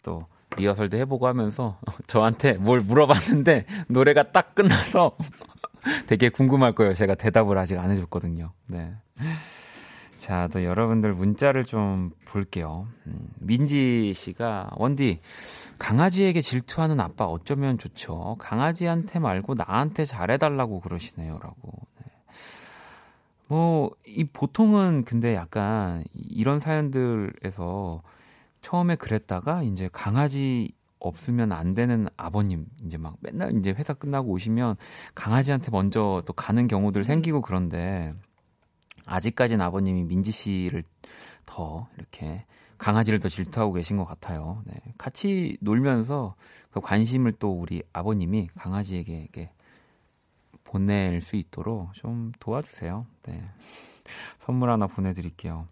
또 0.01 0.25
리허설도 0.57 0.97
해보고 0.97 1.27
하면서 1.27 1.79
저한테 2.07 2.53
뭘 2.53 2.81
물어봤는데 2.81 3.65
노래가 3.87 4.31
딱 4.33 4.55
끝나서 4.55 5.15
되게 6.07 6.27
궁금할 6.27 6.73
거예요. 6.75 6.93
제가 6.93 7.15
대답을 7.15 7.57
아직 7.57 7.77
안 7.77 7.91
해줬거든요. 7.91 8.51
네. 8.67 8.93
자, 10.23 10.47
또 10.47 10.63
여러분들 10.63 11.13
문자를 11.13 11.65
좀 11.65 12.11
볼게요. 12.23 12.87
음, 13.07 13.27
민지 13.39 14.13
씨가 14.13 14.69
원디 14.77 15.19
강아지에게 15.79 16.39
질투하는 16.39 17.01
아빠 17.01 17.25
어쩌면 17.25 17.77
좋죠. 17.77 18.37
강아지한테 18.39 19.19
말고 19.19 19.55
나한테 19.55 20.05
잘해달라고 20.05 20.79
그러시네요라고. 20.79 21.73
네. 21.99 22.05
뭐, 23.49 23.91
이 24.07 24.23
보통은 24.23 25.03
근데 25.03 25.35
약간 25.35 26.05
이런 26.13 26.61
사연들에서 26.61 28.01
처음에 28.61 28.95
그랬다가 28.95 29.61
이제 29.63 29.89
강아지 29.91 30.71
없으면 30.99 31.51
안 31.51 31.73
되는 31.73 32.07
아버님 32.15 32.67
이제 32.85 32.97
막 32.97 33.17
맨날 33.19 33.57
이제 33.57 33.71
회사 33.77 33.93
끝나고 33.93 34.31
오시면 34.31 34.77
강아지한테 35.15 35.69
먼저 35.71 36.23
또 36.25 36.31
가는 36.31 36.69
경우들 36.69 37.03
생기고 37.03 37.41
그런데 37.41 38.13
아직까지는 39.05 39.63
아버님이 39.63 40.03
민지 40.03 40.31
씨를 40.31 40.83
더 41.45 41.87
이렇게 41.97 42.45
강아지를 42.77 43.19
더 43.19 43.29
질투하고 43.29 43.73
계신 43.73 43.97
것 43.97 44.05
같아요. 44.05 44.61
네. 44.65 44.73
같이 44.97 45.57
놀면서 45.61 46.35
그 46.71 46.81
관심을 46.81 47.33
또 47.33 47.51
우리 47.51 47.81
아버님이 47.93 48.49
강아지에게 48.55 49.51
보낼 50.63 51.21
수 51.21 51.35
있도록 51.35 51.93
좀 51.93 52.31
도와주세요. 52.39 53.05
네. 53.23 53.43
선물 54.39 54.69
하나 54.69 54.87
보내드릴게요. 54.87 55.67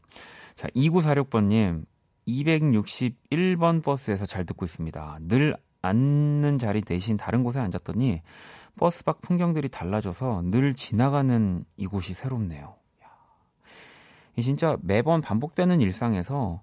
자, 0.56 0.68
2946번님, 0.70 1.86
261번 2.28 3.84
버스에서 3.84 4.26
잘 4.26 4.46
듣고 4.46 4.66
있습니다. 4.66 5.20
늘 5.24 5.58
앉는 5.82 6.60
자리 6.60 6.82
대신 6.82 7.18
다른 7.18 7.44
곳에 7.44 7.60
앉았더니 7.60 8.22
버스 8.78 9.04
밖 9.04 9.22
풍경들이 9.22 9.70
달라져서 9.70 10.44
늘 10.46 10.76
지나가는 10.76 11.66
이곳이 11.78 12.14
새롭네요. 12.14 12.76
이 14.36 14.42
진짜 14.42 14.78
매번 14.82 15.22
반복되는 15.22 15.82
일상에서 15.82 16.62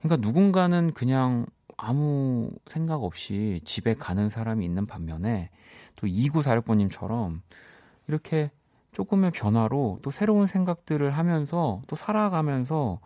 그러니까 0.00 0.26
누군가는 0.26 0.92
그냥 0.92 1.46
아무 1.76 2.50
생각 2.66 3.04
없이 3.04 3.60
집에 3.64 3.94
가는 3.94 4.28
사람이 4.28 4.64
있는 4.64 4.86
반면에 4.86 5.50
또 5.96 6.06
2946번님처럼 6.06 7.40
이렇게 8.08 8.50
조금의 8.92 9.30
변화로 9.30 10.00
또 10.02 10.10
새로운 10.10 10.46
생각들을 10.46 11.10
하면서 11.10 11.82
또 11.86 11.94
살아가면서 11.94 13.00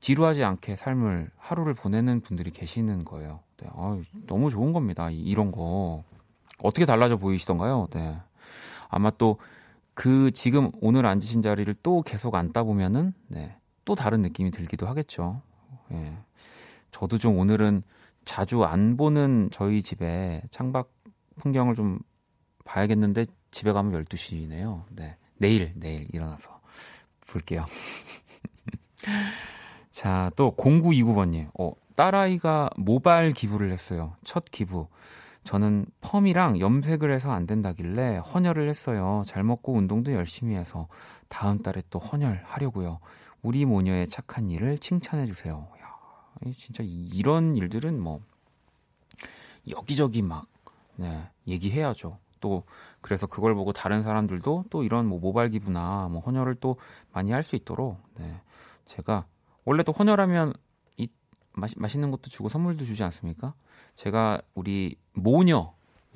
지루하지 0.00 0.44
않게 0.44 0.76
삶을 0.76 1.30
하루를 1.36 1.74
보내는 1.74 2.20
분들이 2.20 2.50
계시는 2.50 3.04
거예요. 3.04 3.40
네, 3.58 3.68
아유, 3.76 4.02
너무 4.26 4.50
좋은 4.50 4.72
겁니다. 4.72 5.08
이런 5.10 5.52
거 5.52 6.02
어떻게 6.62 6.84
달라져 6.84 7.16
보이시던가요? 7.16 7.88
네. 7.92 8.20
아마 8.88 9.10
또 9.10 9.38
그 9.96 10.30
지금 10.30 10.70
오늘 10.82 11.06
앉으신 11.06 11.40
자리를 11.40 11.74
또 11.82 12.02
계속 12.02 12.34
앉다 12.34 12.64
보면은 12.64 13.14
네, 13.28 13.56
또 13.86 13.94
다른 13.94 14.20
느낌이 14.20 14.50
들기도 14.50 14.86
하겠죠. 14.86 15.40
예. 15.90 16.18
저도 16.92 17.16
좀 17.16 17.38
오늘은 17.38 17.82
자주 18.26 18.62
안 18.64 18.98
보는 18.98 19.48
저희 19.52 19.80
집에 19.80 20.42
창밖 20.50 20.92
풍경을 21.38 21.74
좀 21.74 21.98
봐야겠는데 22.64 23.24
집에 23.50 23.72
가면 23.72 24.04
12시네요. 24.04 24.82
네. 24.90 25.16
내일 25.38 25.72
내일 25.74 26.06
일어나서 26.12 26.60
볼게요. 27.26 27.64
자, 29.90 30.30
또 30.36 30.54
0929번 30.56 31.30
님. 31.30 31.48
어, 31.58 31.72
딸아이가 31.94 32.68
모발 32.76 33.32
기부를 33.32 33.72
했어요. 33.72 34.14
첫 34.24 34.44
기부. 34.50 34.88
저는 35.46 35.86
펌이랑 36.00 36.58
염색을 36.58 37.12
해서 37.12 37.30
안 37.30 37.46
된다길래 37.46 38.16
헌혈을 38.16 38.68
했어요. 38.68 39.22
잘 39.26 39.44
먹고 39.44 39.74
운동도 39.74 40.12
열심히 40.12 40.56
해서 40.56 40.88
다음 41.28 41.62
달에 41.62 41.84
또 41.88 42.00
헌혈하려고요. 42.00 42.98
우리 43.42 43.64
모녀의 43.64 44.08
착한 44.08 44.50
일을 44.50 44.78
칭찬해 44.78 45.24
주세요. 45.26 45.68
야, 45.80 46.50
진짜 46.56 46.82
이런 46.84 47.54
일들은 47.54 48.00
뭐 48.00 48.20
여기저기 49.68 50.20
막 50.20 50.46
네, 50.96 51.30
얘기해야죠. 51.46 52.18
또또 52.40 52.64
그래서 53.00 53.28
그걸 53.28 53.54
보고 53.54 53.72
다른 53.72 54.02
사람들도 54.02 54.64
또 54.68 54.82
이런 54.82 55.06
뭐 55.06 55.20
모발 55.20 55.48
기부나 55.48 56.08
뭐 56.10 56.20
헌혈을 56.22 56.56
또 56.56 56.76
많이 57.12 57.30
할 57.30 57.44
수 57.44 57.54
있도록 57.54 57.98
네. 58.18 58.40
제가 58.84 59.26
원래 59.64 59.84
또 59.84 59.92
헌혈하면 59.92 60.52
이 60.52 60.56
마시, 61.56 61.74
맛있는 61.78 62.10
것도 62.10 62.28
주고 62.30 62.48
선물도 62.48 62.84
주지 62.84 63.02
않습니까? 63.02 63.54
제가 63.96 64.40
우리 64.54 64.96
모녀 65.14 65.72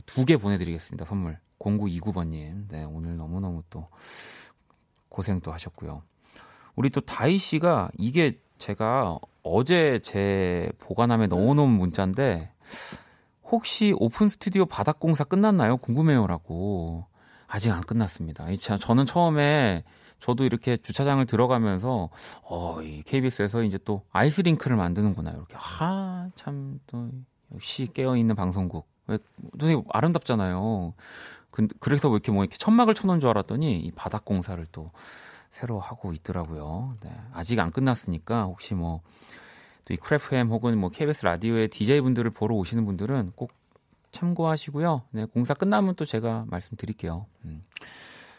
두 0.06 0.24
개 0.24 0.36
보내드리겠습니다. 0.36 1.04
선물 1.04 1.38
0929번님. 1.58 2.68
네 2.68 2.84
오늘 2.84 3.16
너무 3.16 3.40
너무 3.40 3.62
또 3.70 3.88
고생 5.08 5.40
또 5.40 5.52
하셨고요. 5.52 6.02
우리 6.76 6.90
또 6.90 7.00
다희 7.00 7.38
씨가 7.38 7.90
이게 7.98 8.38
제가 8.58 9.18
어제 9.42 9.98
제 10.02 10.70
보관함에 10.78 11.26
넣어놓은 11.26 11.68
문자인데 11.68 12.52
혹시 13.44 13.94
오픈 13.98 14.28
스튜디오 14.28 14.66
바닥 14.66 15.00
공사 15.00 15.24
끝났나요? 15.24 15.78
궁금해요라고. 15.78 17.06
아직 17.46 17.72
안 17.72 17.80
끝났습니다. 17.80 18.46
저는 18.78 19.06
처음에 19.06 19.82
저도 20.20 20.44
이렇게 20.44 20.76
주차장을 20.76 21.24
들어가면서 21.26 22.10
어, 22.42 22.82
이 22.82 23.02
KBS에서 23.02 23.62
이제 23.62 23.78
또 23.84 24.02
아이스링크를 24.12 24.76
만드는구나. 24.76 25.30
이렇게 25.32 25.56
아, 25.58 26.30
참 26.36 26.78
또 26.86 27.10
역시 27.54 27.88
깨어 27.92 28.16
있는 28.16 28.36
방송국. 28.36 28.86
왜 29.06 29.18
되게 29.58 29.82
아름답잖아요. 29.88 30.94
그래서 31.80 32.08
왜 32.08 32.14
이렇게 32.14 32.30
뭐 32.30 32.44
이렇게 32.44 32.56
천막을 32.58 32.94
쳐놓은 32.94 33.18
줄 33.20 33.28
알았더니 33.30 33.80
이 33.80 33.90
바닥 33.90 34.24
공사를 34.24 34.64
또 34.70 34.92
새로 35.48 35.80
하고 35.80 36.12
있더라고요. 36.12 36.96
네. 37.02 37.10
아직 37.32 37.58
안 37.58 37.70
끝났으니까 37.70 38.44
혹시 38.44 38.74
뭐 38.74 39.00
또 39.84 39.94
이 39.94 39.96
크래프햄 39.96 40.48
혹은 40.50 40.78
뭐 40.78 40.90
KBS 40.90 41.24
라디오의 41.24 41.68
DJ 41.68 42.02
분들을 42.02 42.30
보러 42.30 42.54
오시는 42.54 42.84
분들은 42.84 43.32
꼭 43.34 43.50
참고하시고요. 44.12 45.02
네, 45.10 45.24
공사 45.24 45.54
끝나면 45.54 45.94
또 45.96 46.04
제가 46.04 46.44
말씀드릴게요. 46.48 47.26
음. 47.46 47.64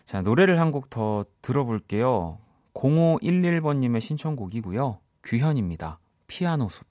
자, 0.06 0.22
노래를 0.22 0.60
한 0.60 0.72
곡 0.72 0.90
더 0.90 1.26
들어볼게요. 1.42 2.40
0511번님의 2.74 4.00
신청곡이고요. 4.02 5.00
규현입니다. 5.24 6.00
피아노 6.28 6.70
숲. 6.70 6.88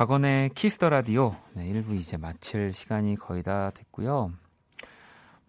박원의 0.00 0.48
키스 0.54 0.75
더 0.75 0.88
라디오. 0.88 1.36
네, 1.52 1.70
1부 1.70 1.94
이제 1.94 2.16
마칠 2.16 2.72
시간이 2.72 3.16
거의 3.16 3.42
다 3.42 3.70
됐고요. 3.74 4.32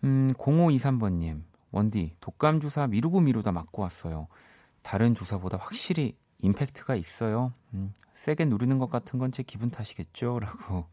음, 0.03 0.27
0523번님. 0.33 1.43
원디, 1.71 2.13
독감 2.19 2.59
주사 2.59 2.85
미루고 2.85 3.21
미루다 3.21 3.53
맞고 3.53 3.81
왔어요. 3.81 4.27
다른 4.81 5.15
주사보다 5.15 5.55
확실히 5.55 6.17
임팩트가 6.39 6.95
있어요. 6.95 7.53
음, 7.73 7.93
세게 8.13 8.43
누르는 8.43 8.77
것 8.77 8.89
같은 8.89 9.19
건 9.19 9.31
제 9.31 9.41
기분 9.41 9.69
탓이겠죠? 9.71 10.39
라고. 10.43 10.85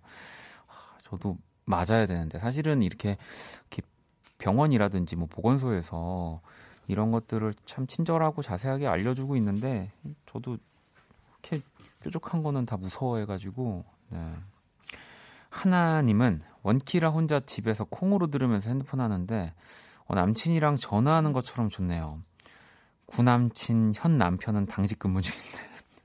저도 1.00 1.36
맞아야 1.64 2.06
되는데, 2.06 2.38
사실은 2.38 2.80
이렇게, 2.80 3.16
이렇게 3.72 3.82
병원이라든지 4.38 5.16
뭐 5.16 5.26
보건소에서 5.26 6.42
이런 6.86 7.10
것들을 7.10 7.54
참 7.66 7.88
친절하고 7.88 8.40
자세하게 8.40 8.86
알려주고 8.86 9.34
있는데 9.34 9.90
저도 10.26 10.58
이렇게 11.42 11.62
뾰족한 12.00 12.42
거는 12.42 12.66
다 12.66 12.76
무서워해가지고 12.76 13.84
네. 14.10 14.34
하나님은 15.50 16.42
원키라 16.62 17.10
혼자 17.10 17.40
집에서 17.40 17.84
콩으로 17.84 18.28
들으면서 18.28 18.68
핸드폰 18.68 19.00
하는데 19.00 19.54
어, 20.06 20.14
남친이랑 20.14 20.76
전화하는 20.76 21.32
것처럼 21.32 21.68
좋네요. 21.68 22.22
구남친 23.06 23.92
현 23.94 24.18
남편은 24.18 24.66
당직 24.66 24.98
근무 24.98 25.22
중인데 25.22 25.58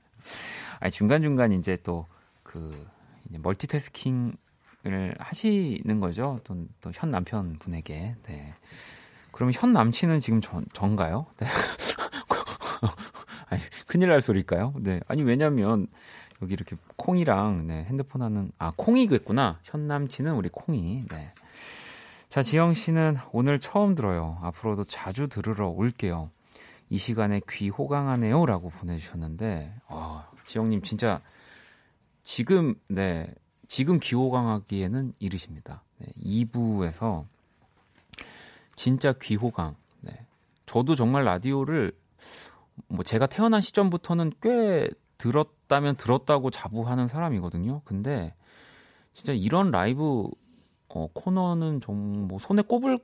아니 0.80 0.90
중간 0.90 1.22
중간 1.22 1.52
이제 1.52 1.76
또그 1.76 2.86
멀티태스킹을 3.30 4.36
하시는 5.18 6.00
거죠. 6.00 6.38
또 6.44 6.90
현 6.94 7.10
남편 7.10 7.58
분에게 7.58 8.16
네. 8.22 8.54
그럼 9.32 9.50
현 9.52 9.72
남친은 9.72 10.20
지금 10.20 10.40
전, 10.40 10.64
전가요? 10.72 11.26
네. 11.38 11.46
아니, 13.54 13.62
큰일 13.86 14.08
날 14.08 14.20
소리일까요? 14.20 14.74
네. 14.80 15.00
아니, 15.08 15.22
왜냐면, 15.22 15.86
여기 16.42 16.52
이렇게 16.54 16.76
콩이랑, 16.96 17.66
네, 17.66 17.84
핸드폰 17.84 18.22
하는, 18.22 18.50
아, 18.58 18.72
콩이겠구나. 18.76 19.60
현 19.62 19.86
남친은 19.86 20.34
우리 20.34 20.48
콩이, 20.48 21.06
네. 21.08 21.32
자, 22.28 22.42
지영 22.42 22.74
씨는 22.74 23.16
오늘 23.32 23.60
처음 23.60 23.94
들어요. 23.94 24.38
앞으로도 24.42 24.84
자주 24.84 25.28
들으러 25.28 25.68
올게요. 25.68 26.30
이 26.90 26.98
시간에 26.98 27.40
귀 27.48 27.68
호강하네요. 27.68 28.44
라고 28.46 28.70
보내주셨는데, 28.70 29.72
아, 29.88 30.28
지영님 30.46 30.82
진짜 30.82 31.20
지금, 32.22 32.74
네, 32.88 33.32
지금 33.68 33.98
귀 34.00 34.14
호강하기에는 34.14 35.14
이르십니다. 35.18 35.82
네, 35.98 36.06
2부에서 36.24 37.24
진짜 38.76 39.12
귀 39.22 39.36
호강. 39.36 39.76
네. 40.00 40.26
저도 40.66 40.94
정말 40.96 41.24
라디오를 41.24 41.92
뭐 42.94 43.04
제가 43.04 43.26
태어난 43.26 43.60
시점부터는 43.60 44.32
꽤 44.40 44.88
들었다면 45.18 45.96
들었다고 45.96 46.50
자부하는 46.50 47.08
사람이거든요. 47.08 47.82
근데 47.84 48.34
진짜 49.12 49.32
이런 49.32 49.70
라이브 49.70 50.28
어, 50.88 51.08
코너는 51.12 51.80
좀 51.80 52.26
뭐 52.28 52.38
손에 52.38 52.62
꼽을 52.62 52.98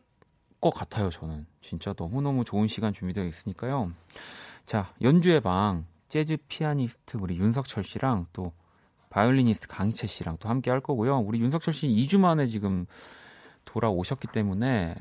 것 0.60 0.70
같아요. 0.70 1.10
저는 1.10 1.46
진짜 1.60 1.92
너무 1.94 2.20
너무 2.22 2.44
좋은 2.44 2.66
시간 2.68 2.92
준비되어 2.92 3.24
있으니까요. 3.24 3.92
자 4.66 4.92
연주의 5.02 5.40
방 5.40 5.86
재즈 6.08 6.38
피아니스트 6.48 7.16
우리 7.18 7.38
윤석철 7.38 7.84
씨랑 7.84 8.26
또 8.32 8.52
바이올리니스트 9.10 9.66
강이채 9.68 10.06
씨랑 10.06 10.36
또 10.38 10.48
함께 10.48 10.70
할 10.70 10.80
거고요. 10.80 11.18
우리 11.18 11.40
윤석철 11.40 11.74
씨 11.74 11.88
2주 11.88 12.18
만에 12.20 12.46
지금 12.46 12.86
돌아오셨기 13.64 14.28
때문에 14.28 14.94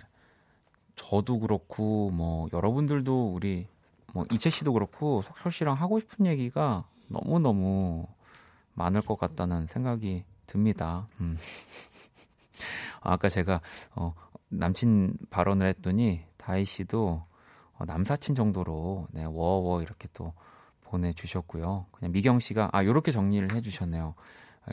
저도 0.96 1.40
그렇고 1.40 2.10
뭐 2.12 2.48
여러분들도 2.54 3.34
우리 3.34 3.68
뭐 4.14 4.26
이채 4.32 4.50
씨도 4.50 4.74
그렇고 4.74 5.22
석철 5.22 5.52
씨랑 5.52 5.76
하고 5.76 6.00
싶은 6.00 6.26
얘기가 6.26 6.86
너무 7.10 7.40
너무 7.40 8.08
많을 8.74 9.02
것 9.02 9.18
같다는 9.18 9.68
생각이 9.68 10.24
듭니다. 10.46 11.08
음. 11.20 11.38
아까 13.02 13.30
제가 13.30 13.62
어, 13.96 14.14
남친 14.50 15.18
발언을 15.30 15.68
했더니 15.68 16.24
다희 16.38 16.66
씨도 16.66 17.24
어, 17.74 17.86
남사친 17.86 18.36
정도로 18.36 19.08
네, 19.12 19.24
워워 19.26 19.82
이렇게 19.82 20.08
또 20.14 20.34
보내주셨고요. 20.82 21.86
그냥 21.92 22.12
미경 22.12 22.40
씨가 22.40 22.70
아 22.74 22.84
요렇게 22.84 23.12
정리를 23.12 23.54
해주셨네요. 23.54 24.16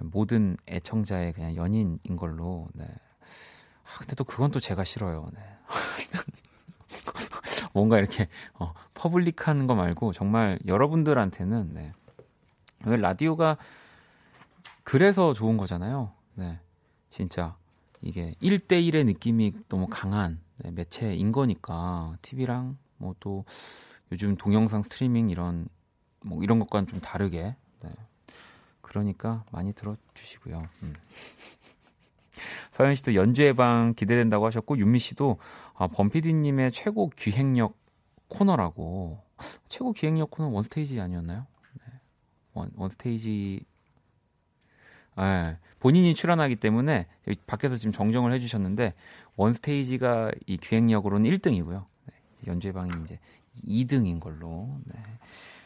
모든 0.03 0.57
애청자의 0.67 1.33
그냥 1.33 1.55
연인인 1.57 2.17
걸로. 2.17 2.69
네. 2.75 2.85
아, 2.85 3.99
근데 3.99 4.15
또 4.15 4.25
그건 4.25 4.51
또 4.51 4.61
제가 4.61 4.85
싫어요. 4.85 5.27
네. 5.33 5.41
뭔가 7.77 7.99
이렇게 7.99 8.29
어, 8.55 8.73
public한 8.95 9.67
거 9.67 9.75
말고 9.75 10.15
정말 10.15 10.59
여러분들한테는 10.67 11.75
네. 11.75 11.93
라디오가 12.97 13.59
그래서 14.83 15.35
좋은 15.35 15.59
거잖아요. 15.59 16.11
네. 16.37 16.59
진짜 17.11 17.55
이게 18.01 18.35
1대1의 18.41 19.05
느낌이 19.05 19.53
너무 19.69 19.89
강한 19.91 20.41
네, 20.59 20.71
매체인 20.71 21.33
거니까 21.33 22.17
TV랑 22.23 22.79
뭐 22.97 23.15
또 23.21 23.45
요즘 24.11 24.37
동영상 24.37 24.83
스트리밍 24.83 25.29
이런 25.29 25.69
뭐 26.25 26.43
이런 26.43 26.59
것과는 26.59 26.87
좀 26.87 27.01
다르게 27.01 27.57
네. 27.83 27.91
그러니까 28.81 29.45
많이 29.53 29.75
들어주시고요. 29.75 30.63
음. 30.83 30.95
서현 32.71 32.95
씨도 32.95 33.15
연주의 33.15 33.55
방 33.55 33.95
기대된다고 33.95 34.47
하셨고 34.47 34.79
윤미 34.79 34.99
씨도 34.99 35.39
아, 35.75 35.87
범피디님의 35.89 36.73
최고 36.73 37.11
기획력 37.11 37.77
코너라고 38.29 39.23
최고 39.69 39.93
기획력 39.93 40.31
코너 40.31 40.49
원스테이지 40.49 41.01
아니었나요? 41.01 41.47
네. 41.75 41.93
원, 42.55 42.71
원스테이지 42.75 43.65
네. 45.17 45.59
본인이 45.79 46.15
출연하기 46.15 46.57
때문에 46.57 47.07
밖에서 47.47 47.77
지금 47.77 47.93
정정을 47.93 48.33
해주셨는데 48.33 48.95
원스테이지가 49.37 50.33
이 50.47 50.57
기획력으로는 50.57 51.31
1등이고요. 51.31 51.85
네. 52.07 52.15
연주의 52.47 52.73
방이 52.73 52.91
이제 53.05 53.19
2등인 53.67 54.21
걸로. 54.21 54.79
네. 54.85 55.01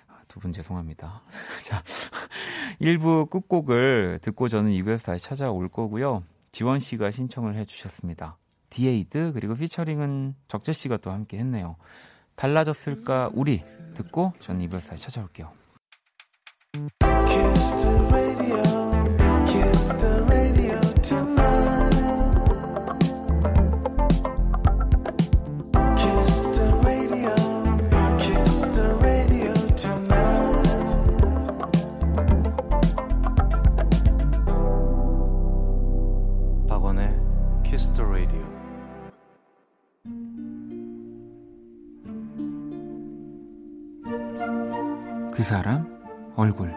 아, 0.08 0.20
두분 0.28 0.52
죄송합니다. 0.52 1.22
자, 1.64 1.82
1부 2.80 3.30
끝곡을 3.30 4.20
듣고 4.22 4.48
저는 4.48 4.72
2부에서 4.72 5.06
다시 5.06 5.24
찾아올 5.24 5.68
거고요. 5.68 6.24
지원 6.52 6.80
씨가 6.80 7.10
신청을 7.10 7.54
해주셨습니다. 7.56 8.38
디에이드 8.70 9.32
그리고 9.34 9.54
피처링은 9.54 10.34
적재 10.48 10.72
씨가 10.72 10.98
또 10.98 11.10
함께 11.10 11.38
했네요. 11.38 11.76
달라졌을까 12.36 13.30
우리 13.34 13.62
듣고 13.94 14.32
전 14.40 14.60
다시 14.88 15.04
찾아올게요. 15.04 15.52
사람 45.50 45.84
얼굴 46.36 46.68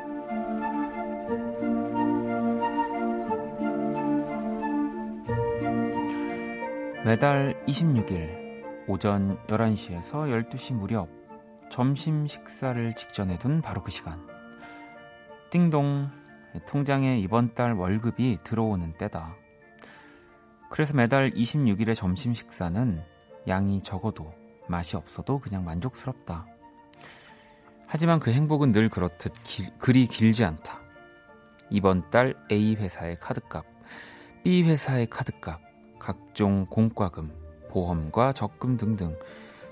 매달 7.06 7.54
26일 7.68 8.88
오전 8.88 9.38
11시에서 9.46 10.50
12시 10.50 10.74
무렵 10.74 11.08
점심 11.70 12.26
식사를 12.26 12.96
직전에 12.96 13.38
둔 13.38 13.62
바로 13.62 13.84
그 13.84 13.92
시간 13.92 14.28
띵동 15.52 16.10
통장에 16.66 17.20
이번 17.20 17.54
달 17.54 17.74
월급이 17.74 18.38
들어오는 18.44 18.94
때다. 18.94 19.36
그래서 20.72 20.96
매달 20.96 21.30
26일의 21.30 21.94
점심 21.94 22.34
식사는 22.34 23.04
양이 23.48 23.84
적어도 23.84 24.34
맛이 24.68 24.98
없어도 24.98 25.38
그냥 25.38 25.64
만족스럽다. 25.64 26.53
하지만 27.94 28.20
그 28.20 28.32
행복은 28.32 28.72
늘 28.72 28.90
그렇듯 28.90 29.34
길, 29.44 29.70
그리 29.78 30.08
길지 30.08 30.44
않다. 30.44 30.80
이번 31.70 32.10
달 32.10 32.34
A 32.52 32.76
회사의 32.76 33.20
카드값, 33.20 33.64
B 34.44 34.64
회사의 34.64 35.06
카드값, 35.12 35.62
각종 36.00 36.66
공과금, 36.72 37.32
보험과 37.70 38.34
적금 38.34 38.78
등등 38.78 39.16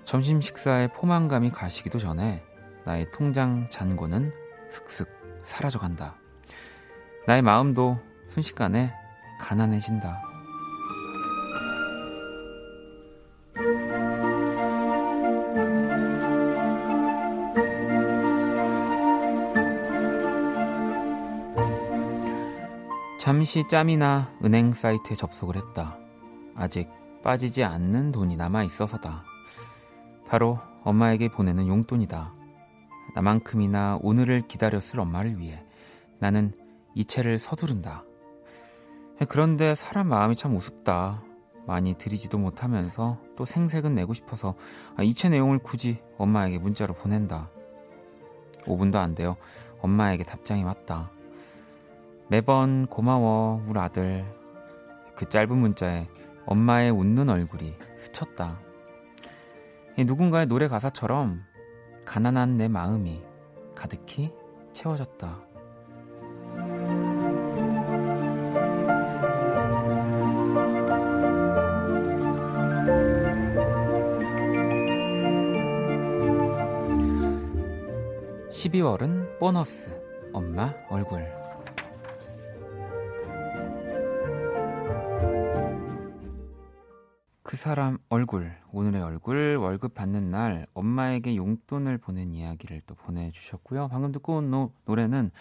점심 0.06 0.40
식사에 0.40 0.90
포만감이 0.90 1.50
가시기도 1.50 1.98
전에 1.98 2.44
나의 2.86 3.10
통장 3.12 3.68
잔고는 3.72 4.32
슥슥 4.70 5.10
사라져간다. 5.42 6.16
나의 7.26 7.42
마음도 7.42 7.98
순식간에 8.28 8.94
가난해진다.' 9.40 10.22
잠시 23.41 23.67
짬이나 23.67 24.32
은행 24.45 24.71
사이트에 24.71 25.15
접속을 25.15 25.56
했다. 25.56 25.97
아직 26.54 26.88
빠지지 27.23 27.63
않는 27.63 28.12
돈이 28.12 28.36
남아 28.36 28.63
있어서다. 28.65 29.23
바로 30.27 30.60
엄마에게 30.84 31.27
보내는 31.27 31.67
용돈이다. 31.67 32.36
나만큼이나 33.15 33.97
오늘을 34.04 34.41
기다렸을 34.41 34.99
엄마를 34.99 35.39
위해 35.39 35.65
나는 36.19 36.54
이체를 36.93 37.39
서두른다. 37.39 38.04
그런데 39.27 39.73
사람 39.73 40.10
마음이 40.10 40.36
참 40.36 40.56
우습다. 40.56 41.23
많이 41.65 41.95
드리지도 41.95 42.38
못하면서 42.38 43.17
또 43.36 43.43
생색은 43.43 43.95
내고 43.95 44.13
싶어서 44.13 44.54
이체 45.01 45.30
내용을 45.30 45.58
굳이 45.58 45.97
엄마에게 46.19 46.60
문자로 46.60 46.93
보낸다. 46.93 47.49
5분도 48.65 48.97
안 48.97 49.15
돼요. 49.15 49.36
엄마에게 49.82 50.25
답장이 50.25 50.63
왔다. 50.63 51.10
매번 52.32 52.88
고마워, 52.88 53.62
우리 53.67 53.78
아들. 53.78 54.24
그 55.17 55.28
짧은 55.28 55.54
문자에 55.54 56.08
엄마의 56.46 56.89
웃는 56.89 57.28
얼굴이 57.28 57.76
스쳤다. 57.98 58.58
누군가의 59.98 60.46
노래 60.46 60.70
가사처럼 60.70 61.44
가난한 62.06 62.56
내 62.56 62.70
마음이 62.70 63.22
가득히 63.76 64.32
채워졌다. 64.72 65.41
12월은 78.52 79.38
보너스 79.38 79.91
엄마 80.32 80.74
얼굴 80.89 81.40
그 87.52 87.58
사람 87.58 87.98
얼굴 88.08 88.56
오늘의 88.72 89.02
얼굴 89.02 89.58
월급 89.58 89.94
받는 89.94 90.32
날 90.32 90.68
엄마에게 90.74 91.36
용돈을 91.36 91.98
보낸 91.98 92.34
이야기를 92.34 92.84
또 92.86 92.96
보내주셨고요 92.96 93.90
방금 93.90 94.14
듣고 94.14 94.38
온 94.38 94.50
노, 94.50 94.72
노래는 94.86 95.32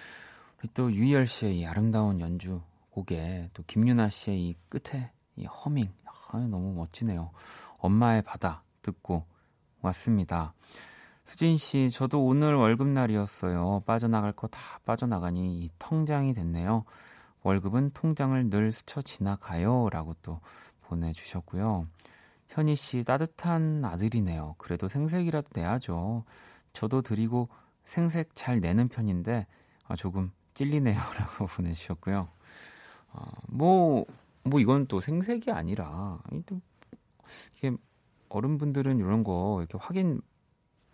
우리 0.59 0.69
또 0.75 0.93
유희열 0.93 1.29
씨의 1.29 1.61
이 1.61 1.67
아름다운 1.67 2.19
연주 2.19 2.63
곡에 2.91 3.51
또 3.55 3.63
김윤아 3.65 4.09
씨의 4.09 4.43
이 4.45 4.57
끝에 4.69 5.13
이 5.37 5.45
허밍 5.45 5.87
아, 6.05 6.37
너무 6.49 6.75
멋지네요 6.75 7.31
엄마의 7.79 8.23
바다 8.23 8.65
듣고 8.83 9.25
왔습니다 9.81 10.53
수진 11.23 11.59
씨, 11.59 11.91
저도 11.93 12.27
오늘 12.27 12.57
월급날이었어요. 12.57 13.85
빠져나갈 13.87 14.33
거 14.33 14.49
다 14.49 14.59
빠져나가니 14.85 15.61
이 15.61 15.71
통장이 15.79 16.35
됐네요. 16.35 16.83
월급은 17.43 17.93
통장을 17.93 18.51
늘 18.51 18.73
스쳐 18.73 19.01
지나가요. 19.01 19.89
라고 19.91 20.15
또 20.23 20.41
보내주셨고요. 20.91 21.87
현희 22.49 22.75
씨, 22.77 23.05
따뜻한 23.05 23.85
아들이네요. 23.85 24.57
그래도 24.59 24.89
생색이라도 24.89 25.49
내야죠. 25.55 26.25
저도 26.73 27.03
드리고 27.03 27.49
생색 27.85 28.31
잘 28.35 28.61
내는 28.61 28.89
편인데, 28.89 29.47
아, 29.87 29.97
조금 29.97 30.33
찔리네요. 30.55 30.99
라고 31.17 31.47
보내주셨고요. 31.47 32.29
아, 33.13 33.25
뭐, 33.47 34.05
뭐 34.43 34.61
이건 34.61 34.87
또 34.87 35.01
생색이 35.01 35.51
아니라, 35.53 36.19
이게 37.57 37.77
어른분들은 38.29 38.99
이런 38.99 39.23
거 39.25 39.59
이렇게 39.61 39.79
확인 39.81 40.21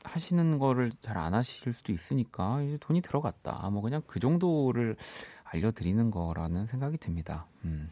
하시는 0.04 0.58
거를 0.58 0.92
잘 1.02 1.16
안 1.16 1.34
하실 1.34 1.72
수도 1.72 1.92
있으니까 1.92 2.62
이제 2.62 2.78
돈이 2.80 3.00
들어갔다. 3.00 3.68
뭐 3.70 3.82
그냥 3.82 4.02
그 4.06 4.20
정도를 4.20 4.96
알려드리는 5.44 6.10
거라는 6.10 6.66
생각이 6.66 6.98
듭니다. 6.98 7.46
음. 7.64 7.90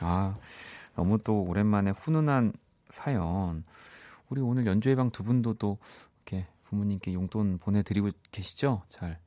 아 0.00 0.36
너무 1.00 1.16
또 1.24 1.40
오랜만에 1.44 1.92
훈훈한 1.92 2.52
사연. 2.90 3.64
우리 4.28 4.42
오늘 4.42 4.66
연주회 4.66 4.94
방두 4.96 5.24
분도 5.24 5.54
또 5.54 5.78
이렇게 6.26 6.46
부모님께 6.64 7.14
용돈 7.14 7.56
보내드리고 7.56 8.10
계시죠? 8.30 8.82
잘. 8.90 9.18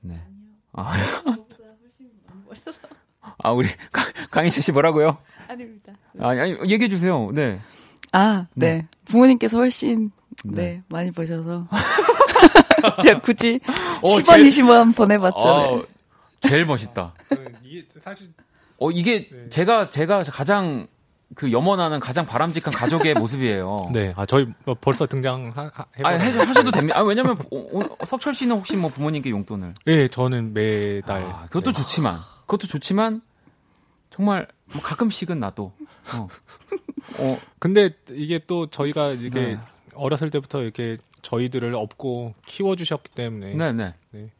네. 0.00 0.26
아. 0.72 0.94
아 3.44 3.50
우리 3.50 3.68
강희재 4.30 4.62
씨 4.62 4.72
뭐라고요? 4.72 5.18
아닙니다. 5.48 5.92
아니 6.18 6.40
아니 6.40 6.70
얘기해 6.70 6.88
주세요. 6.88 7.30
네. 7.30 7.60
아, 8.12 8.46
네. 8.54 8.76
네. 8.76 8.88
부모님께서 9.04 9.58
훨씬 9.58 10.12
네, 10.46 10.54
네 10.54 10.82
많이 10.88 11.10
보셔서 11.10 11.68
제가 13.02 13.20
굳이 13.20 13.60
어, 14.00 14.16
10원, 14.16 14.24
제일, 14.24 14.48
20원 14.48 14.96
보내봤죠. 14.96 15.36
어, 15.36 15.76
네. 16.40 16.48
제일 16.48 16.64
멋있다. 16.64 17.12
이게 17.62 17.86
사실 18.00 18.32
어 18.78 18.90
이게 18.90 19.28
네. 19.28 19.48
제가 19.50 19.90
제가 19.90 20.22
가장 20.22 20.88
그 21.34 21.50
염원하는 21.50 21.98
가장 22.00 22.26
바람직한 22.26 22.72
가족의 22.74 23.14
모습이에요. 23.20 23.90
네, 23.92 24.12
아 24.16 24.26
저희 24.26 24.46
뭐 24.64 24.76
벌써 24.80 25.06
등장 25.06 25.50
하, 25.54 25.70
아, 26.02 26.08
하셔도 26.14 26.70
됩니다. 26.70 26.98
아 26.98 27.02
왜냐면 27.02 27.36
석철 28.06 28.34
씨는 28.34 28.56
혹시 28.56 28.76
뭐 28.76 28.90
부모님께 28.90 29.30
용돈을? 29.30 29.74
네, 29.86 30.08
저는 30.08 30.52
매달. 30.52 31.22
아, 31.22 31.46
그것도 31.46 31.72
네. 31.72 31.80
좋지만 31.80 32.18
그것도 32.42 32.66
좋지만 32.66 33.22
정말 34.10 34.46
뭐 34.72 34.82
가끔씩은 34.82 35.40
나도. 35.40 35.72
어. 36.14 36.28
어. 37.18 37.40
근데 37.58 37.90
이게 38.10 38.38
또 38.46 38.66
저희가 38.66 39.10
이게 39.10 39.30
네. 39.40 39.58
어렸을 39.94 40.30
때부터 40.30 40.62
이렇게 40.62 40.98
저희들을 41.22 41.74
업고 41.74 42.34
키워 42.46 42.76
주셨기 42.76 43.10
때문에. 43.12 43.54
네 43.54 43.72
네. 43.72 43.94
네. 44.10 44.30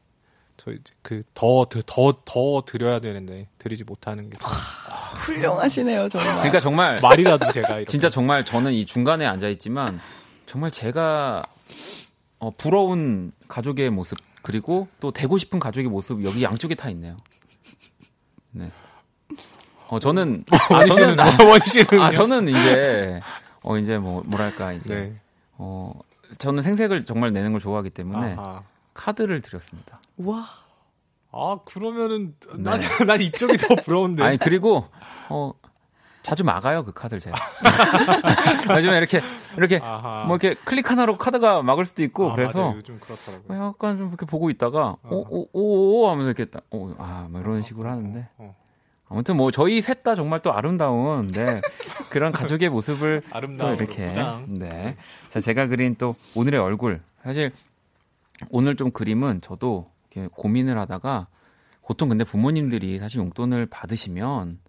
저희 0.58 0.78
그 1.02 1.22
더 1.34 1.64
더더 1.68 2.22
더 2.24 2.62
드려야 2.66 3.00
되는데 3.00 3.48
드리지 3.58 3.84
못하는 3.84 4.28
게. 4.30 4.38
아, 4.42 4.50
훌륭하시네요 5.22 6.08
정말. 6.08 6.34
그러니까 6.34 6.60
정말 6.60 7.00
말이라도 7.00 7.52
제가 7.52 7.68
이렇게. 7.76 7.84
진짜 7.86 8.10
정말 8.10 8.44
저는 8.44 8.72
이 8.72 8.84
중간에 8.86 9.26
앉아 9.26 9.48
있지만 9.48 10.00
정말 10.46 10.70
제가 10.70 11.42
어, 12.38 12.50
부러운 12.56 13.32
가족의 13.48 13.90
모습 13.90 14.18
그리고 14.42 14.88
또 15.00 15.12
되고 15.12 15.38
싶은 15.38 15.58
가족의 15.58 15.88
모습 15.88 16.24
여기 16.24 16.42
양쪽에 16.42 16.74
다 16.74 16.90
있네요. 16.90 17.16
네. 18.50 18.70
어 19.88 20.00
저는 20.00 20.44
아 20.70 20.84
저는 20.84 21.16
원씨는 21.46 22.00
아 22.00 22.10
저는 22.10 22.48
이제 22.48 23.20
어 23.62 23.76
이제 23.78 23.98
뭐 23.98 24.22
뭐랄까 24.26 24.72
이제 24.72 24.94
네. 24.94 25.20
어 25.58 25.92
저는 26.38 26.62
생색을 26.62 27.04
정말 27.04 27.32
내는 27.32 27.52
걸 27.52 27.60
좋아하기 27.60 27.90
때문에 27.90 28.34
아하. 28.36 28.62
카드를 28.94 29.40
드렸습니다. 29.42 30.00
와. 30.16 30.61
아 31.32 31.58
그러면은 31.64 32.34
난, 32.56 32.78
네. 32.78 32.86
난 33.06 33.20
이쪽이 33.20 33.56
더 33.56 33.74
부러운데. 33.76 34.22
아니 34.22 34.38
그리고 34.38 34.86
어 35.28 35.52
자주 36.22 36.44
막아요 36.44 36.84
그 36.84 36.92
카드를 36.92 37.20
제가. 37.20 37.36
요즘에 38.78 38.98
이렇게 38.98 39.20
이렇게 39.56 39.80
아하. 39.82 40.24
뭐 40.26 40.36
이렇게 40.36 40.54
클릭 40.64 40.90
하나로 40.90 41.18
카드가 41.18 41.62
막을 41.62 41.84
수도 41.86 42.02
있고 42.02 42.32
아, 42.32 42.34
그래서 42.34 42.74
그렇더라고요. 43.00 43.66
약간 43.68 43.98
좀 43.98 44.08
이렇게 44.08 44.26
보고 44.26 44.50
있다가 44.50 44.96
오오 45.10 45.48
오 45.52 46.08
하면서 46.08 46.30
이렇게 46.30 46.46
오아 46.70 47.28
뭐 47.30 47.40
이런 47.40 47.62
식으로 47.62 47.88
하는데 47.88 48.28
어, 48.38 48.54
어. 48.54 48.56
아무튼 49.08 49.36
뭐 49.36 49.50
저희 49.50 49.80
셋 49.82 50.02
다 50.02 50.14
정말 50.14 50.40
또 50.40 50.52
아름다운 50.52 51.30
네 51.32 51.60
그런 52.10 52.32
가족의 52.32 52.68
모습을 52.68 53.22
또 53.58 53.72
이렇게 53.74 54.08
포장. 54.08 54.44
네. 54.48 54.96
자, 55.28 55.40
제가 55.40 55.66
그린 55.66 55.94
또 55.96 56.14
오늘의 56.34 56.60
얼굴. 56.60 57.00
사실 57.24 57.52
오늘 58.50 58.74
좀 58.76 58.90
그림은 58.90 59.40
저도 59.40 59.91
이렇게 60.12 60.28
고민을 60.32 60.78
하다가 60.78 61.28
보통 61.92 62.08
근데 62.08 62.24
부모님들이 62.24 62.98
사실 62.98 63.18
용돈을 63.18 63.66
받으시면 63.66 64.60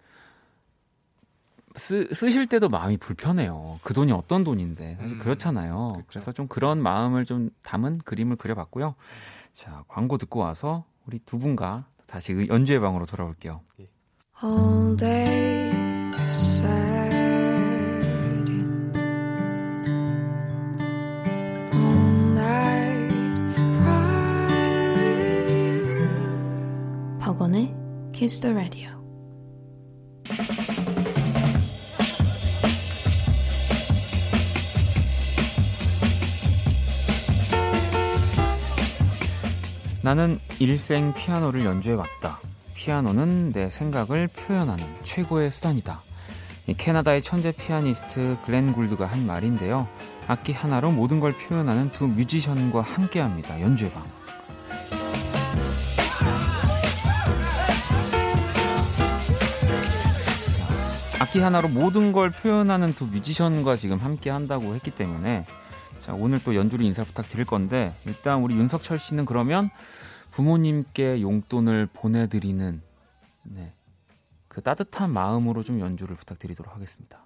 쓰, 1.76 2.08
쓰실 2.12 2.48
때도 2.48 2.70
마음이 2.70 2.98
불편해요. 2.98 3.80
그 3.84 3.94
돈이 3.94 4.12
어떤 4.12 4.44
돈인데 4.44 4.98
사실 5.00 5.16
음, 5.16 5.20
그렇잖아요. 5.20 5.94
그쵸. 5.96 6.06
그래서 6.10 6.32
좀 6.32 6.48
그런 6.48 6.82
마음을 6.82 7.26
좀 7.26 7.50
담은 7.64 8.00
그림을 8.00 8.36
그려봤고요. 8.36 8.96
자 9.54 9.84
광고 9.88 10.18
듣고 10.18 10.40
와서 10.40 10.86
우리 11.08 11.20
두 11.20 11.40
분과 11.40 11.86
다시 12.06 12.48
연주의 12.50 12.80
방으로 12.80 13.06
돌아올게요. 13.06 13.62
예. 13.80 13.90
Kiss 28.24 28.40
the 28.40 28.56
Radio. 28.56 28.90
나는 40.02 40.40
일생 40.60 41.14
피아노를 41.14 41.66
연주해 41.66 41.96
왔다. 41.96 42.40
피아노는 42.76 43.50
내 43.50 43.70
생각을 43.70 44.30
표현하는 44.30 44.86
최고의 45.04 45.52
수단이다. 45.52 46.02
캐나다의 46.78 47.22
천재 47.22 47.52
피아니스트 47.52 48.38
글렌 48.46 48.72
굴드가 48.72 49.06
한 49.06 49.28
말인데요. 49.28 49.86
악기 50.28 50.54
하나로 50.54 50.94
모든 50.94 51.20
걸 51.20 51.34
표현하는 51.34 51.92
두 51.92 52.08
뮤지션과 52.08 52.84
함께합니다. 52.84 53.60
연주회 53.60 53.90
방. 53.92 54.23
악기 61.24 61.40
하나로 61.40 61.70
모든 61.70 62.12
걸 62.12 62.32
표현하는 62.32 62.94
두 62.96 63.06
뮤지션과 63.06 63.78
지금 63.78 63.98
함께 63.98 64.30
한다고 64.30 64.76
했기 64.76 64.92
때문에 64.92 65.46
자, 66.00 66.14
오늘 66.14 66.44
또 66.44 66.54
연주로 66.54 66.84
인사 66.84 67.06
부탁드릴 67.06 67.46
건데 67.46 67.96
일단 68.06 68.42
우리 68.42 68.58
윤석철 68.58 69.00
씨는 69.00 69.24
그러면 69.24 69.70
부모님께 70.32 71.22
용돈을 71.22 71.88
보내드리는 71.94 72.82
네, 73.44 73.74
그 74.50 74.62
따뜻한 74.62 75.14
마음으로 75.14 75.64
좀 75.64 75.80
연주를 75.80 76.18
부탁드리도록 76.18 76.76
하겠습니다. 76.76 77.23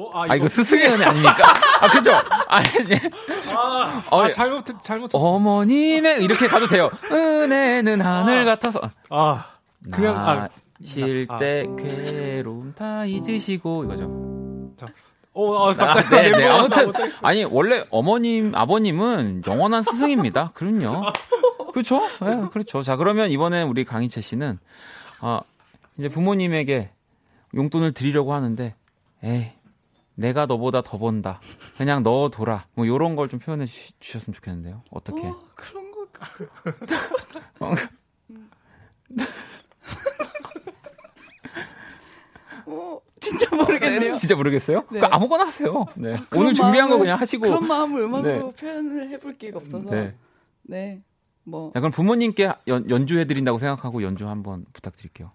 어, 0.00 0.10
아, 0.14 0.24
이거, 0.24 0.32
아, 0.32 0.36
이거 0.36 0.48
스승의 0.48 0.92
은혜 0.92 1.04
아닙니까? 1.04 1.52
아, 1.80 1.88
그죠? 1.88 2.12
아, 2.48 2.62
네. 2.62 2.98
아, 3.54 4.02
어, 4.10 4.22
아 4.22 4.30
잘못, 4.30 4.64
잘못. 4.82 5.10
어머님의, 5.12 6.24
이렇게 6.24 6.48
가도 6.48 6.66
돼요. 6.66 6.90
은혜는 7.12 8.00
하늘 8.00 8.38
아, 8.40 8.44
같아서. 8.44 8.80
아, 9.10 9.44
그냥, 9.90 10.16
아, 10.16 10.48
쉴때 10.82 11.66
아. 11.68 11.76
괴로움 11.76 12.74
다 12.74 13.04
잊으시고 13.04 13.84
이거죠. 13.84 14.72
자. 14.76 14.86
어, 15.34 15.68
아, 15.70 15.74
갑자기. 15.74 16.16
아, 16.16 16.20
네, 16.22 16.30
네. 16.30 16.46
아무튼 16.46 16.92
아니 17.22 17.44
원래 17.44 17.84
어머님 17.90 18.54
아버님은 18.54 19.42
영원한 19.46 19.82
스승입니다. 19.82 20.52
그럼요. 20.54 21.12
그렇죠? 21.72 22.00
네, 22.20 22.48
그렇죠. 22.50 22.82
자 22.82 22.96
그러면 22.96 23.30
이번에 23.30 23.62
우리 23.62 23.84
강희채 23.84 24.22
씨는 24.22 24.58
아 25.20 25.40
이제 25.98 26.08
부모님에게 26.08 26.90
용돈을 27.54 27.92
드리려고 27.92 28.34
하는데 28.34 28.74
에이 29.22 29.52
내가 30.20 30.46
너보다 30.46 30.82
더 30.82 30.98
번다. 30.98 31.40
그냥 31.78 32.02
너 32.02 32.28
돌아. 32.30 32.64
뭐 32.74 32.86
요런 32.86 33.16
걸 33.16 33.28
좀 33.28 33.38
표현해 33.40 33.64
주, 33.66 33.92
셨으면 34.00 34.34
좋겠는데요. 34.34 34.82
어떻게? 34.90 35.26
어, 35.26 35.40
그런 35.54 35.90
거. 35.90 36.00
어, 42.66 43.00
진짜 43.20 43.46
모르겠네요. 43.54 44.14
진짜 44.14 44.34
모르겠어요? 44.36 44.84
네. 44.92 45.00
아무거나 45.02 45.46
하세요. 45.46 45.86
네. 45.96 46.14
아, 46.14 46.26
오늘 46.36 46.52
준비한 46.54 46.88
마음을, 46.88 46.90
거 46.90 46.98
그냥 46.98 47.20
하시고. 47.20 47.46
그런 47.46 47.66
마음을 47.66 48.02
음악으로 48.02 48.32
네. 48.32 48.52
표현을 48.60 49.08
해볼 49.10 49.38
기회가 49.38 49.58
없어서. 49.58 49.90
네. 49.90 50.14
네. 50.62 51.02
뭐. 51.44 51.70
자, 51.72 51.80
그럼 51.80 51.90
부모님께 51.92 52.52
연, 52.68 52.88
연주해드린다고 52.90 53.58
생각하고 53.58 54.02
연주 54.02 54.28
한번 54.28 54.66
부탁드릴게요. 54.72 55.30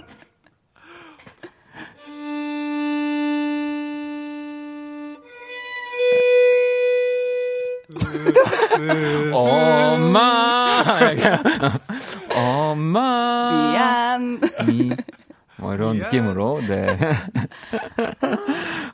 엄마 9.33 10.83
엄마 12.35 13.71
미안 13.71 14.39
미, 14.67 14.91
뭐 15.57 15.73
이런 15.73 15.93
미안. 15.97 16.05
느낌으로 16.05 16.61
네. 16.67 16.97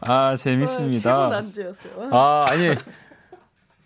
아 0.01 0.35
재밌습니다. 0.35 1.15
와, 1.17 1.29
최고 1.29 1.41
난제였어요. 1.41 2.09
아 2.13 2.45
아니 2.49 2.75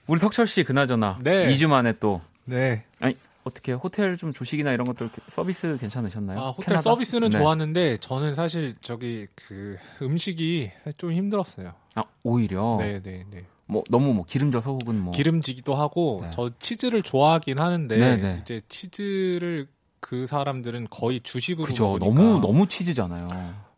우리 0.07 0.19
석철 0.19 0.47
씨 0.47 0.63
그나저나 0.63 1.19
네. 1.21 1.47
2주 1.49 1.67
만에 1.67 1.93
또 1.99 2.21
네. 2.45 2.83
아니 2.99 3.15
어떻게 3.43 3.73
호텔 3.73 4.15
좀 4.17 4.31
조식이나 4.31 4.71
이런 4.71 4.85
것들 4.87 5.09
서비스 5.29 5.77
괜찮으셨나요? 5.79 6.39
아, 6.39 6.49
호텔 6.49 6.65
캐나다? 6.67 6.81
서비스는 6.83 7.29
네. 7.29 7.37
좋았는데 7.37 7.97
저는 7.97 8.35
사실 8.35 8.73
저기 8.81 9.27
그 9.35 9.77
음식이 10.01 10.71
좀 10.97 11.11
힘들었어요. 11.11 11.73
아 11.95 12.03
오히려. 12.23 12.77
네, 12.79 13.01
네, 13.01 13.25
네. 13.29 13.45
뭐 13.73 13.83
너무 13.89 14.13
뭐 14.13 14.23
기름져서 14.23 14.71
혹은 14.71 15.01
뭐 15.01 15.11
기름지기도 15.13 15.73
하고 15.73 16.19
네. 16.21 16.29
저 16.31 16.51
치즈를 16.59 17.01
좋아하긴 17.01 17.57
하는데 17.59 17.97
네네. 17.97 18.21
네. 18.21 18.39
이제 18.41 18.61
치즈를 18.67 19.67
그 19.99 20.27
사람들은 20.27 20.87
거의 20.91 21.21
주식으로 21.21 21.65
그죠 21.65 21.97
너무 21.99 22.39
너무 22.39 22.67
치즈잖아요. 22.67 23.27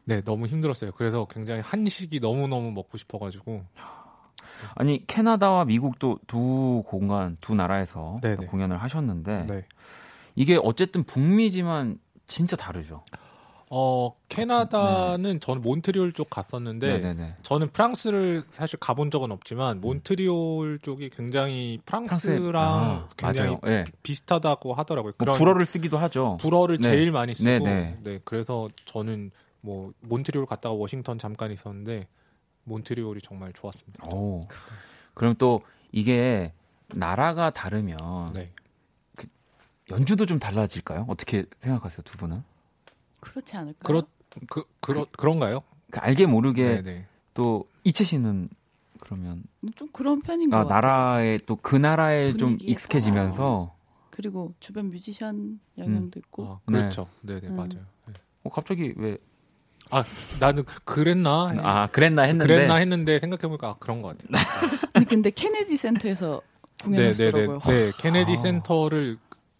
네, 0.03 0.21
너무 0.21 0.47
힘들었어요. 0.47 0.91
그래서 0.91 1.25
굉장히 1.31 1.61
한식이 1.61 2.19
너무 2.19 2.47
너무 2.47 2.71
먹고 2.71 2.97
싶어가지고 2.97 3.63
아니 4.75 5.05
캐나다와 5.07 5.65
미국도 5.65 6.19
두 6.27 6.83
공간 6.85 7.37
두 7.39 7.55
나라에서 7.55 8.19
네네. 8.21 8.47
공연을 8.47 8.77
하셨는데 8.77 9.45
네. 9.47 9.65
이게 10.35 10.59
어쨌든 10.61 11.03
북미지만 11.03 11.99
진짜 12.27 12.57
다르죠. 12.57 13.03
어 13.71 14.15
캐나다는 14.29 15.33
네. 15.33 15.39
저는 15.39 15.61
몬트리올 15.61 16.13
쪽 16.13 16.29
갔었는데 16.29 16.99
네네네. 16.99 17.35
저는 17.41 17.69
프랑스를 17.69 18.43
사실 18.51 18.79
가본 18.79 19.09
적은 19.09 19.31
없지만 19.31 19.81
몬트리올 19.81 20.79
쪽이 20.83 21.09
굉장히 21.09 21.79
프랑스랑 21.85 22.63
아, 22.63 23.07
굉장히 23.17 23.57
네. 23.63 23.85
비슷하다고 24.03 24.73
하더라고요. 24.75 25.13
뭐 25.17 25.33
불어를 25.33 25.65
쓰기도 25.65 25.97
하죠. 25.97 26.37
불어를 26.41 26.77
네. 26.77 26.89
제일 26.89 27.11
많이 27.11 27.33
쓰고. 27.33 27.65
네 27.65 28.19
그래서 28.23 28.69
저는 28.85 29.31
뭐 29.61 29.93
몬트리올 30.01 30.45
갔다가 30.45 30.75
워싱턴 30.75 31.17
잠깐 31.17 31.51
있었는데 31.51 32.07
몬트리올이 32.65 33.21
정말 33.21 33.51
좋았습니다. 33.53 34.07
오. 34.07 34.41
그럼 35.15 35.33
또 35.37 35.61
이게 35.91 36.53
나라가 36.87 37.49
다르면 37.49 37.97
네. 38.33 38.51
그 39.15 39.27
연주도 39.89 40.25
좀 40.25 40.37
달라질까요? 40.39 41.05
어떻게 41.07 41.45
생각하세요, 41.59 42.03
두 42.03 42.17
분은? 42.17 42.43
그렇지 43.25 43.55
않을까요? 43.57 43.83
그렇 43.83 44.03
그, 44.49 44.63
그러, 44.81 45.05
그, 45.17 45.25
런가요 45.25 45.59
그 45.91 45.99
알게 45.99 46.25
모르게 46.25 46.81
네네. 46.81 47.05
또 47.33 47.67
이채 47.83 48.03
씨는 48.03 48.49
그러면 48.99 49.43
좀 49.75 49.87
그런 49.91 50.21
편인 50.21 50.49
것 50.49 50.57
아, 50.57 50.63
같아요. 50.63 50.75
나라에 50.75 51.37
또 51.45 51.55
그 51.61 51.75
나라에 51.75 52.33
좀 52.33 52.57
익숙해지면서 52.61 53.75
그리고 54.09 54.53
주변 54.59 54.89
뮤지션 54.91 55.59
영향도 55.77 56.19
음. 56.19 56.21
있고 56.25 56.45
아, 56.45 56.59
그렇죠. 56.65 57.07
네, 57.21 57.39
네, 57.39 57.47
음. 57.47 57.55
맞아요. 57.55 57.85
네. 58.07 58.13
어, 58.43 58.49
갑자기 58.49 58.93
왜 58.97 59.17
아, 59.91 60.03
나는 60.39 60.63
그랬나? 60.83 61.53
아, 61.59 61.87
그랬나 61.87 62.23
했는데. 62.23 62.53
그랬나 62.53 62.75
했는데 62.75 63.19
생각해보니까 63.19 63.67
아, 63.69 63.75
그런 63.79 64.01
것 64.01 64.17
같아요. 64.17 65.05
근데 65.07 65.29
케네디 65.35 65.77
센터에서 65.77 66.41
공연했더라고요. 66.83 67.59
네, 67.59 67.65
네, 67.65 67.79
네. 67.79 67.85
네, 67.85 67.91
케네디 67.99 68.31
아. 68.31 68.35
센터를 68.35 69.17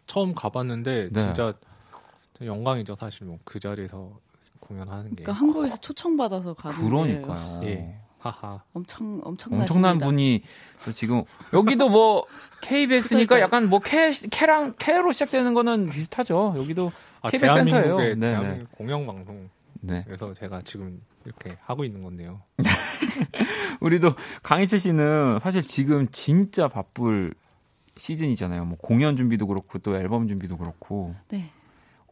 처음 0.08 0.34
가봤는데 0.34 1.10
네. 1.12 1.22
진짜 1.22 1.54
영광이죠 2.42 2.96
사실 2.96 3.26
뭐 3.26 3.38
그 3.46 3.60
자리에서 3.60 4.20
공연하는 4.60 5.16
게. 5.16 5.24
그러니까 5.24 5.34
한국에서 5.34 5.78
초청받아서 5.78 6.54
가는 6.56 6.76
그러니까요. 6.76 7.62
예. 7.66 8.00
하하. 8.20 8.64
엄청 8.74 9.22
엄청 9.24 9.54
엄청난 9.54 10.00
분이 10.00 10.42
또 10.84 10.92
지금 10.92 11.24
여기도 11.54 11.90
뭐 11.90 12.26
KBS니까 12.62 13.40
약간 13.40 13.70
뭐 13.70 13.80
K 13.80 14.12
K랑 14.32 14.74
K로 14.80 15.12
시작되는 15.12 15.54
거는 15.54 15.92
비슷하죠. 15.92 16.56
여기도 16.58 16.92
아, 17.22 17.30
KBS 17.30 17.54
센터예요. 17.54 17.98
네, 17.98 18.16
네. 18.16 18.60
공영 18.72 19.06
방송. 19.06 19.48
네. 19.82 20.02
그래서 20.08 20.34
제가 20.34 20.62
지금 20.64 21.00
이렇게 21.24 21.56
하고 21.64 21.84
있는 21.84 22.02
건데요. 22.02 22.42
우리도 23.80 24.14
강희철 24.42 24.80
씨는 24.80 25.38
사실 25.40 25.66
지금 25.68 26.08
진짜 26.12 26.68
바쁠 26.68 27.34
시즌이잖아요. 27.98 28.66
뭐 28.66 28.78
공연 28.82 29.16
준비도 29.16 29.46
그렇고 29.48 29.78
또 29.80 29.96
앨범 29.96 30.28
준비도 30.28 30.58
그렇고. 30.58 31.14
네. 31.30 31.52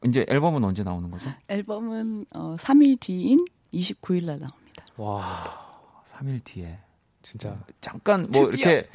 이제 0.06 0.26
앨범은 0.30 0.64
언제 0.64 0.84
나오는 0.84 1.10
거죠? 1.10 1.30
앨범은 1.48 2.26
어, 2.36 2.56
3일 2.60 3.00
뒤인 3.00 3.46
29일 3.74 4.26
날 4.26 4.40
나옵니다. 4.40 4.86
와, 4.98 6.02
3일 6.08 6.42
뒤에. 6.44 6.80
진짜 7.22 7.58
잠깐 7.82 8.28
뭐 8.32 8.50
드디어. 8.52 8.72
이렇게 8.72 8.90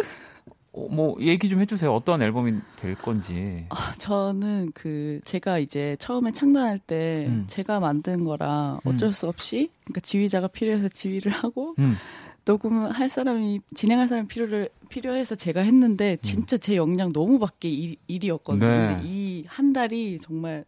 어, 0.73 0.87
뭐 0.91 1.17
얘기 1.21 1.49
좀 1.49 1.61
해주세요. 1.61 1.93
어떤 1.93 2.21
앨범이 2.23 2.53
될 2.77 2.95
건지. 2.95 3.65
아, 3.71 3.95
저는 3.99 4.73
그 4.75 5.21
제가 5.25 5.59
이제 5.59 5.97
처음에 5.99 6.31
창단할 6.33 6.79
때 6.79 7.27
음. 7.29 7.45
제가 7.47 7.81
만든 7.81 8.25
거라 8.25 8.79
음. 8.87 8.91
어쩔 8.93 9.13
수 9.15 9.27
없이 9.29 9.71
그러니까 9.85 10.01
지휘자가 10.01 10.49
필요해서 10.49 10.89
지휘를 10.89 11.33
하고 11.33 11.75
음. 11.79 11.97
녹음을 12.45 12.93
할 12.93 13.09
사람이 13.09 13.61
진행할 13.75 14.09
사람이 14.09 14.29
필요를 14.29 14.69
필요해서 14.89 15.35
제가 15.35 15.63
했는데 15.63 16.13
음. 16.13 16.17
진짜 16.23 16.57
제 16.59 16.77
역량 16.77 17.13
너무 17.13 17.39
밖에 17.39 17.69
일, 17.69 17.97
일이었거든요. 18.07 18.67
네. 18.67 18.87
근데 18.89 19.03
이 19.05 19.45
한 19.47 19.73
달이 19.73 20.19
정말 20.21 20.65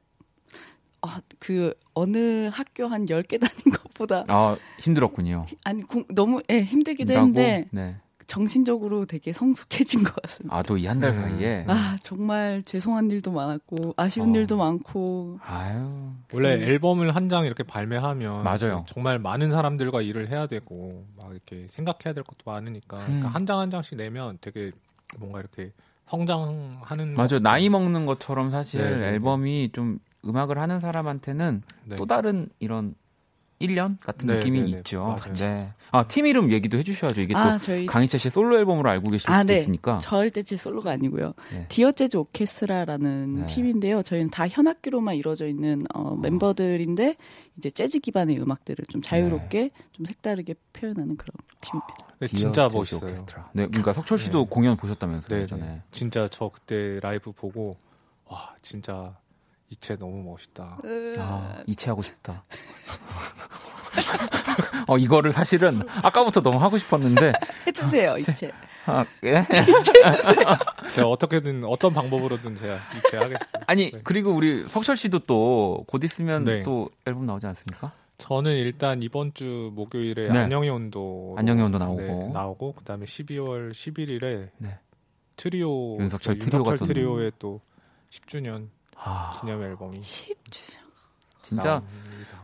아, 1.02 1.20
그 1.38 1.72
어느 1.94 2.48
학교 2.52 2.86
한 2.86 3.06
10개 3.06 3.40
다닌 3.40 3.54
것보다 3.82 4.24
아, 4.28 4.56
힘들었군요. 4.78 5.46
아니, 5.64 5.82
고, 5.82 6.04
너무 6.14 6.42
예, 6.50 6.62
힘들기도 6.62 7.12
했는데 7.14 7.66
네. 7.70 7.96
정신적으로 8.26 9.06
되게 9.06 9.32
성숙해진 9.32 10.04
것 10.04 10.14
같습니다. 10.22 10.56
아, 10.56 10.62
또 10.62 10.76
이 10.76 10.86
한달 10.86 11.10
음. 11.10 11.14
사이에? 11.14 11.64
아, 11.66 11.96
정말 12.02 12.62
죄송한 12.64 13.10
일도 13.10 13.32
많았고, 13.32 13.94
아쉬운 13.96 14.32
어. 14.34 14.38
일도 14.38 14.56
많고. 14.56 15.38
아유. 15.42 16.10
원래 16.32 16.54
음. 16.54 16.62
앨범을 16.62 17.16
한 17.16 17.28
장 17.28 17.44
이렇게 17.44 17.62
발매하면. 17.64 18.44
맞아요. 18.44 18.84
정말 18.86 19.18
많은 19.18 19.50
사람들과 19.50 20.02
일을 20.02 20.28
해야 20.28 20.46
되고, 20.46 21.04
막 21.16 21.32
이렇게 21.32 21.66
생각해야 21.68 22.14
될 22.14 22.22
것도 22.22 22.38
많으니까. 22.44 22.98
음. 22.98 23.04
그러니까 23.06 23.28
한 23.30 23.46
장 23.46 23.58
한 23.58 23.70
장씩 23.70 23.96
내면 23.98 24.38
되게 24.40 24.70
뭔가 25.18 25.40
이렇게 25.40 25.72
성장하는. 26.08 27.14
맞아요. 27.14 27.38
나이 27.42 27.68
먹는 27.68 28.06
것처럼 28.06 28.50
사실 28.50 28.80
네, 28.82 28.90
네, 28.90 28.96
네. 28.96 29.06
앨범이 29.08 29.70
좀 29.72 29.98
음악을 30.24 30.58
하는 30.58 30.80
사람한테는 30.80 31.62
네. 31.84 31.96
또 31.96 32.06
다른 32.06 32.48
이런 32.58 32.94
1년 33.60 34.02
같은 34.02 34.26
네, 34.26 34.36
느낌이 34.36 34.58
네, 34.60 34.70
네. 34.70 34.78
있죠. 34.78 35.04
맞아요. 35.04 35.34
네. 35.34 35.72
아, 35.92 36.04
팀 36.08 36.26
이름 36.26 36.50
얘기도 36.50 36.78
해주셔야죠. 36.78 37.20
이게 37.20 37.34
아, 37.36 37.52
또 37.52 37.58
저희... 37.58 37.84
강희철 37.86 38.18
씨 38.18 38.30
솔로 38.30 38.58
앨범으로 38.58 38.88
알고 38.88 39.10
계실 39.10 39.30
아, 39.30 39.40
수도 39.40 39.52
네. 39.52 39.60
있으니까. 39.60 39.98
절대 39.98 40.42
제 40.42 40.56
솔로가 40.56 40.92
아니고요. 40.92 41.34
네. 41.52 41.66
디어 41.68 41.92
재즈 41.92 42.16
오케스트라라는 42.16 43.34
네. 43.34 43.46
팀인데요. 43.46 44.02
저희는 44.02 44.30
다 44.30 44.48
현악기로만 44.48 45.14
이루어져 45.16 45.46
있는 45.46 45.84
어, 45.94 46.00
어. 46.00 46.16
멤버들인데 46.16 47.16
이제 47.58 47.70
재즈 47.70 47.98
기반의 47.98 48.40
음악들을 48.40 48.86
좀 48.88 49.02
자유롭게 49.02 49.60
네. 49.60 49.70
좀 49.92 50.06
색다르게 50.06 50.54
표현하는 50.72 51.16
그런 51.16 51.34
팀입니다. 51.60 51.94
네, 52.18 52.26
진짜 52.28 52.68
멋있어요. 52.72 53.10
오케스트라. 53.10 53.50
네, 53.52 53.66
그러니까 53.66 53.92
석철 53.92 54.18
씨도 54.18 54.46
공연 54.46 54.76
보셨다면서요? 54.76 55.46
네, 55.46 55.56
네. 55.56 55.82
진짜 55.90 56.28
저 56.28 56.48
그때 56.48 56.98
라이브 57.02 57.32
보고 57.32 57.76
와 58.24 58.54
진짜 58.62 59.14
이채 59.70 59.96
너무 59.96 60.22
멋있다. 60.30 60.78
아, 61.18 61.62
이채하고 61.66 62.02
싶다. 62.02 62.42
어, 64.88 64.98
이거를 64.98 65.30
사실은 65.32 65.82
아까부터 66.02 66.40
너무 66.40 66.58
하고 66.58 66.76
싶었는데. 66.78 67.32
해주세요, 67.66 68.18
이채. 68.18 68.50
아, 68.86 69.04
예? 69.24 69.46
제가 70.92 71.08
어떻게든 71.08 71.62
어떤 71.64 71.92
방법으로든 71.92 72.56
제가 72.56 72.78
이채 72.98 73.16
하겠습니다. 73.18 73.46
아니, 73.66 73.90
네. 73.92 74.00
그리고 74.02 74.32
우리 74.32 74.66
석철 74.66 74.96
씨도 74.96 75.20
또 75.20 75.84
곧 75.86 76.02
있으면 76.04 76.44
네. 76.44 76.62
또 76.62 76.90
앨범 77.06 77.26
나오지 77.26 77.46
않습니까? 77.46 77.92
저는 78.18 78.52
일단 78.52 79.02
이번 79.02 79.32
주 79.32 79.70
목요일에 79.74 80.28
네. 80.32 80.38
안녕의 80.40 80.68
온도 80.68 81.34
안녕의 81.38 81.62
온도 81.64 81.78
나오고 81.78 82.00
네, 82.02 82.28
나오고 82.32 82.74
그다음에 82.74 83.06
12월 83.06 83.70
11일에 83.72 84.50
네. 84.58 84.78
트리오 85.36 85.98
윤석철 85.98 86.38
트리오가 86.38 86.76
트리오의 86.76 87.32
또 87.38 87.60
10주년 88.10 88.68
아, 89.02 89.38
기념 89.40 89.62
앨범이 89.62 90.00
10주년. 90.00 90.80
진짜. 91.42 91.82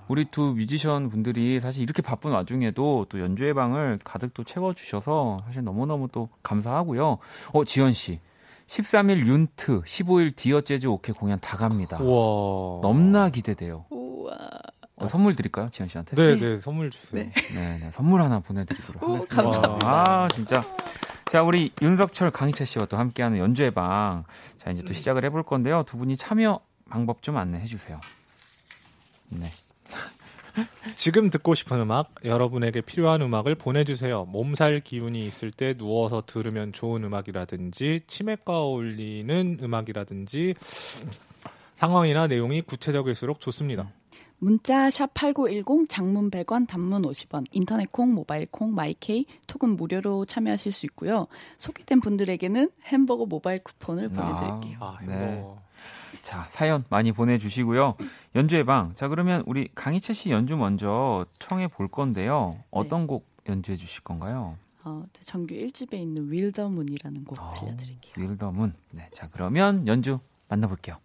우리 0.08 0.24
두 0.24 0.54
뮤지션 0.54 1.08
분들이 1.08 1.60
사실 1.60 1.82
이렇게 1.82 2.02
바쁜 2.02 2.32
와중에도 2.32 3.06
또 3.08 3.20
연주회 3.20 3.52
방을 3.54 4.00
가득 4.02 4.34
또 4.34 4.44
채워주셔서 4.44 5.38
사실 5.46 5.62
너무너무 5.62 6.08
또 6.10 6.28
감사하고요. 6.42 7.18
어, 7.52 7.64
지현 7.64 7.92
씨. 7.92 8.20
13일 8.66 9.26
윤트, 9.26 9.82
15일 9.82 10.34
디어 10.34 10.60
재즈 10.60 10.88
오케 10.88 11.12
공연 11.12 11.38
다 11.40 11.56
갑니다. 11.56 11.98
우와. 12.00 12.80
넘나 12.82 13.30
기대돼요. 13.30 13.86
우와. 13.90 14.36
어, 14.96 15.08
선물 15.08 15.34
드릴까요, 15.34 15.68
지현 15.70 15.88
씨한테? 15.88 16.16
네, 16.16 16.38
네, 16.38 16.60
선물 16.60 16.90
주세요. 16.90 17.22
네, 17.22 17.32
네, 17.54 17.78
네 17.78 17.90
선물 17.92 18.22
하나 18.22 18.40
보내드리도록 18.40 19.02
오, 19.02 19.14
하겠습니다. 19.14 19.42
감사합니다. 19.42 19.88
아, 19.88 20.28
진짜. 20.32 20.64
자, 21.36 21.42
우리 21.42 21.70
윤석철, 21.82 22.30
강희철 22.30 22.66
씨와 22.66 22.86
또 22.86 22.96
함께하는 22.96 23.36
연주회 23.36 23.68
방. 23.68 24.24
자, 24.56 24.70
이제 24.70 24.82
또 24.84 24.94
시작을 24.94 25.22
해볼 25.26 25.42
건데요. 25.42 25.82
두 25.86 25.98
분이 25.98 26.16
참여 26.16 26.60
방법 26.88 27.20
좀 27.20 27.36
안내해 27.36 27.66
주세요. 27.66 28.00
네. 29.28 29.52
지금 30.96 31.28
듣고 31.28 31.54
싶은 31.54 31.78
음악, 31.78 32.14
여러분에게 32.24 32.80
필요한 32.80 33.20
음악을 33.20 33.54
보내주세요. 33.54 34.24
몸살 34.24 34.80
기운이 34.80 35.26
있을 35.26 35.50
때 35.50 35.74
누워서 35.76 36.22
들으면 36.24 36.72
좋은 36.72 37.04
음악이라든지, 37.04 38.00
치맥과 38.06 38.58
어울리는 38.58 39.58
음악이라든지, 39.60 40.54
상황이나 41.74 42.28
내용이 42.28 42.62
구체적일수록 42.62 43.40
좋습니다. 43.40 43.92
문자 44.38 44.90
샵 44.90 45.14
8910 45.14 45.88
장문 45.88 46.30
100원 46.30 46.66
단문 46.66 47.02
50원 47.02 47.46
인터넷 47.52 47.90
콩 47.90 48.14
모바일 48.14 48.46
콩 48.50 48.74
마이케이 48.74 49.26
톡은 49.46 49.76
무료로 49.76 50.26
참여하실 50.26 50.72
수 50.72 50.86
있고요. 50.86 51.26
소개된 51.58 52.00
분들에게는 52.00 52.70
햄버거 52.84 53.26
모바일 53.26 53.62
쿠폰을 53.64 54.08
보내드릴게요. 54.10 54.78
아, 54.80 54.98
아 54.98 55.04
네. 55.06 55.44
자 56.22 56.42
사연 56.48 56.84
많이 56.90 57.12
보내주시고요. 57.12 57.96
연주의 58.34 58.64
방. 58.64 58.94
자 58.94 59.08
그러면 59.08 59.42
우리 59.46 59.68
강희채 59.74 60.12
씨 60.12 60.30
연주 60.30 60.56
먼저 60.56 61.24
청해 61.38 61.68
볼 61.68 61.88
건데요. 61.88 62.58
어떤 62.70 63.02
네. 63.02 63.06
곡 63.06 63.26
연주해 63.48 63.76
주실 63.76 64.02
건가요? 64.02 64.58
어, 64.84 65.04
정규 65.20 65.54
1집에 65.54 65.94
있는 65.94 66.30
윌더문이라는 66.30 67.24
곡 67.24 67.40
어, 67.40 67.54
들려드릴게요. 67.58 68.30
윌더문. 68.30 68.74
네, 68.92 69.08
자 69.12 69.28
그러면 69.30 69.86
연주 69.86 70.20
만나볼게요. 70.48 70.98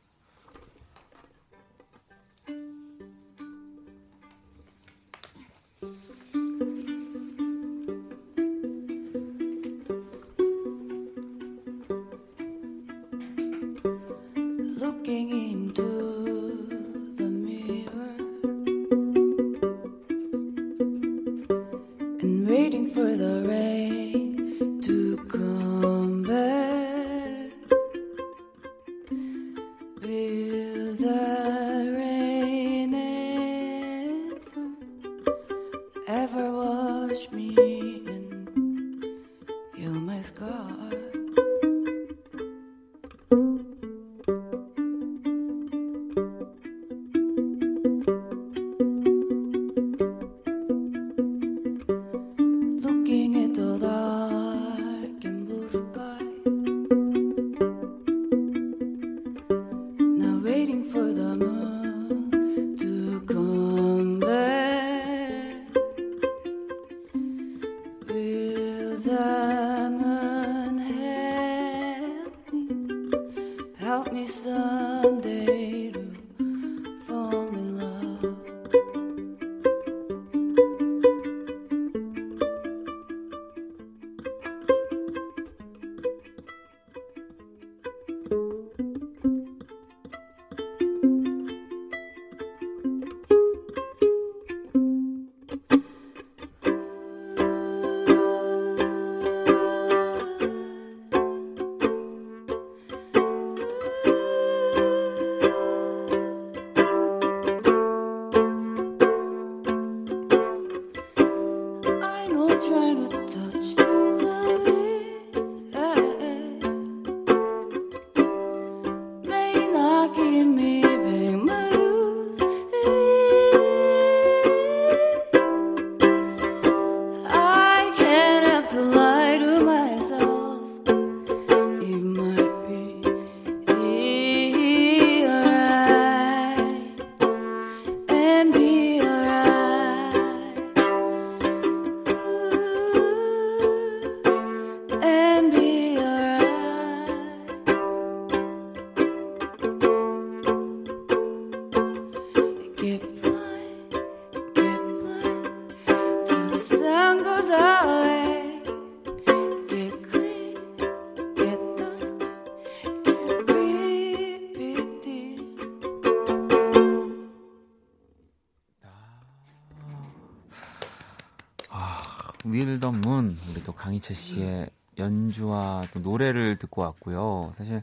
강희철 174.01 174.15
씨의 174.15 174.69
연주와 174.97 175.83
또 175.93 175.99
노래를 175.99 176.57
듣고 176.57 176.81
왔고요. 176.81 177.53
사실 177.55 177.81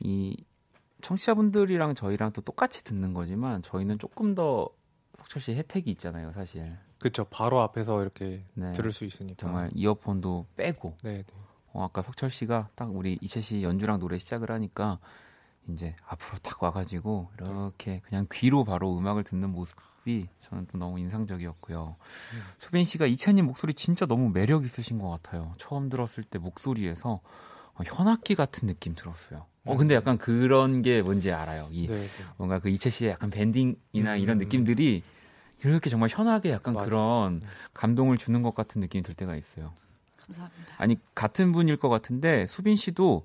이 0.00 0.36
청취자분들이랑 1.02 1.94
저희랑 1.94 2.32
또 2.32 2.40
똑같이 2.40 2.84
듣는 2.84 3.12
거지만 3.12 3.62
저희는 3.62 3.98
조금 3.98 4.34
더 4.34 4.68
석철 5.18 5.42
씨 5.42 5.54
혜택이 5.54 5.90
있잖아요, 5.90 6.32
사실. 6.32 6.78
그렇죠. 6.98 7.24
바로 7.24 7.60
앞에서 7.60 8.00
이렇게 8.00 8.44
네. 8.54 8.72
들을 8.72 8.92
수 8.92 9.04
있으니까. 9.04 9.36
정말 9.38 9.70
이어폰도 9.74 10.46
빼고. 10.56 10.96
네. 11.02 11.18
네. 11.18 11.24
어, 11.72 11.84
아까 11.84 12.00
석철 12.00 12.30
씨가 12.30 12.70
딱 12.74 12.94
우리 12.94 13.18
이채 13.20 13.40
씨 13.40 13.62
연주랑 13.62 13.98
노래 13.98 14.18
시작을 14.18 14.50
하니까 14.50 15.00
이제 15.68 15.94
앞으로 16.06 16.38
딱 16.38 16.62
와가지고 16.62 17.30
이렇게 17.36 18.00
그냥 18.04 18.26
귀로 18.32 18.64
바로 18.64 18.96
음악을 18.98 19.24
듣는 19.24 19.50
모습이 19.50 20.28
저는 20.40 20.66
또 20.70 20.78
너무 20.78 20.98
인상적이었고요. 20.98 21.96
음. 22.34 22.42
수빈 22.58 22.84
씨가 22.84 23.06
이채님 23.06 23.46
목소리 23.46 23.72
진짜 23.74 24.06
너무 24.06 24.30
매력 24.30 24.64
있으신 24.64 24.98
것 24.98 25.08
같아요. 25.10 25.54
처음 25.58 25.88
들었을 25.88 26.24
때 26.24 26.38
목소리에서 26.38 27.20
어, 27.74 27.82
현악기 27.84 28.34
같은 28.34 28.66
느낌 28.66 28.94
들었어요. 28.94 29.46
어 29.64 29.76
근데 29.76 29.94
약간 29.94 30.18
그런 30.18 30.82
게 30.82 31.02
뭔지 31.02 31.30
알아요. 31.30 31.68
이 31.70 31.86
네, 31.86 31.94
네. 31.94 32.08
뭔가 32.36 32.58
그 32.58 32.68
이채 32.68 32.90
씨의 32.90 33.12
약간 33.12 33.30
밴딩이나 33.30 34.14
음, 34.14 34.18
이런 34.18 34.38
느낌들이 34.38 35.02
이렇게 35.62 35.88
정말 35.88 36.08
현하게 36.10 36.50
약간 36.50 36.74
맞아. 36.74 36.86
그런 36.86 37.38
네. 37.38 37.46
감동을 37.72 38.18
주는 38.18 38.42
것 38.42 38.56
같은 38.56 38.80
느낌이 38.80 39.02
들 39.02 39.14
때가 39.14 39.36
있어요. 39.36 39.72
감사합니다. 40.16 40.74
아니 40.78 40.98
같은 41.14 41.52
분일 41.52 41.76
것 41.76 41.88
같은데 41.88 42.46
수빈 42.48 42.74
씨도 42.74 43.22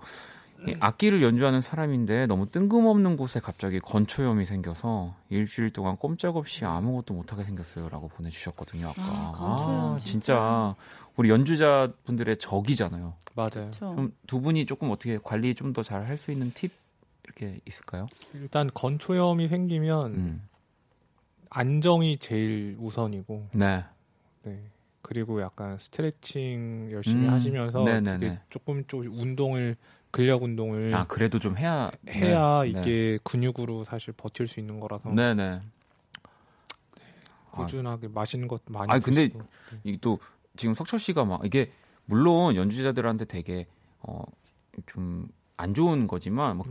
악기를 0.79 1.21
연주하는 1.21 1.61
사람인데 1.61 2.25
너무 2.27 2.49
뜬금없는 2.49 3.15
곳에 3.17 3.39
갑자기 3.39 3.79
건초염이 3.79 4.45
생겨서 4.45 5.15
일주일 5.29 5.71
동안 5.71 5.97
꼼짝없이 5.97 6.65
아무것도 6.65 7.13
못하게 7.13 7.43
생겼어요라고 7.43 8.07
보내주셨거든요 8.09 8.87
아까. 8.87 9.01
아, 9.01 9.33
아 9.37 9.97
진짜. 9.99 10.11
진짜 10.11 10.75
우리 11.15 11.29
연주자 11.29 11.91
분들의 12.05 12.37
적이잖아요. 12.37 13.13
맞아요. 13.35 13.71
그럼 13.79 14.13
두 14.27 14.41
분이 14.41 14.65
조금 14.65 14.89
어떻게 14.89 15.19
관리 15.23 15.53
좀 15.55 15.73
더 15.73 15.83
잘 15.83 16.03
할 16.05 16.17
수 16.17 16.31
있는 16.31 16.51
팁 16.53 16.71
이렇게 17.23 17.59
있을까요? 17.65 18.07
일단 18.33 18.69
건초염이 18.73 19.47
생기면 19.47 20.13
음. 20.15 20.47
안정이 21.49 22.17
제일 22.17 22.75
우선이고. 22.79 23.49
네. 23.53 23.83
네. 24.43 24.63
그리고 25.01 25.41
약간 25.41 25.77
스트레칭 25.79 26.89
열심히 26.91 27.27
음. 27.27 27.33
하시면서 27.33 27.83
조금 28.49 28.83
좀 28.87 29.01
운동을 29.03 29.77
근력 30.17 30.43
운동을 30.43 30.93
아 30.95 31.05
그래도 31.05 31.39
좀 31.39 31.57
해야 31.57 31.91
해야 32.09 32.61
네. 32.63 32.69
이게 32.69 32.81
네. 32.81 33.19
근육으로 33.23 33.83
사실 33.83 34.13
버틸 34.13 34.47
수 34.47 34.59
있는 34.59 34.79
거라서 34.79 35.09
네네 35.09 35.61
꾸준하게 37.51 38.07
아. 38.07 38.09
맛있는 38.13 38.47
것 38.47 38.61
많이 38.67 38.91
아 38.91 38.99
근데 38.99 39.29
이또 39.83 40.19
지금 40.55 40.73
석철 40.73 40.99
씨가 40.99 41.25
막 41.25 41.45
이게 41.45 41.71
물론 42.05 42.55
연주자들한테 42.55 43.25
되게 43.25 43.67
어 43.99 44.23
좀 44.85 45.27
안 45.57 45.73
좋은 45.73 46.07
거지만 46.07 46.57
뭐 46.57 46.65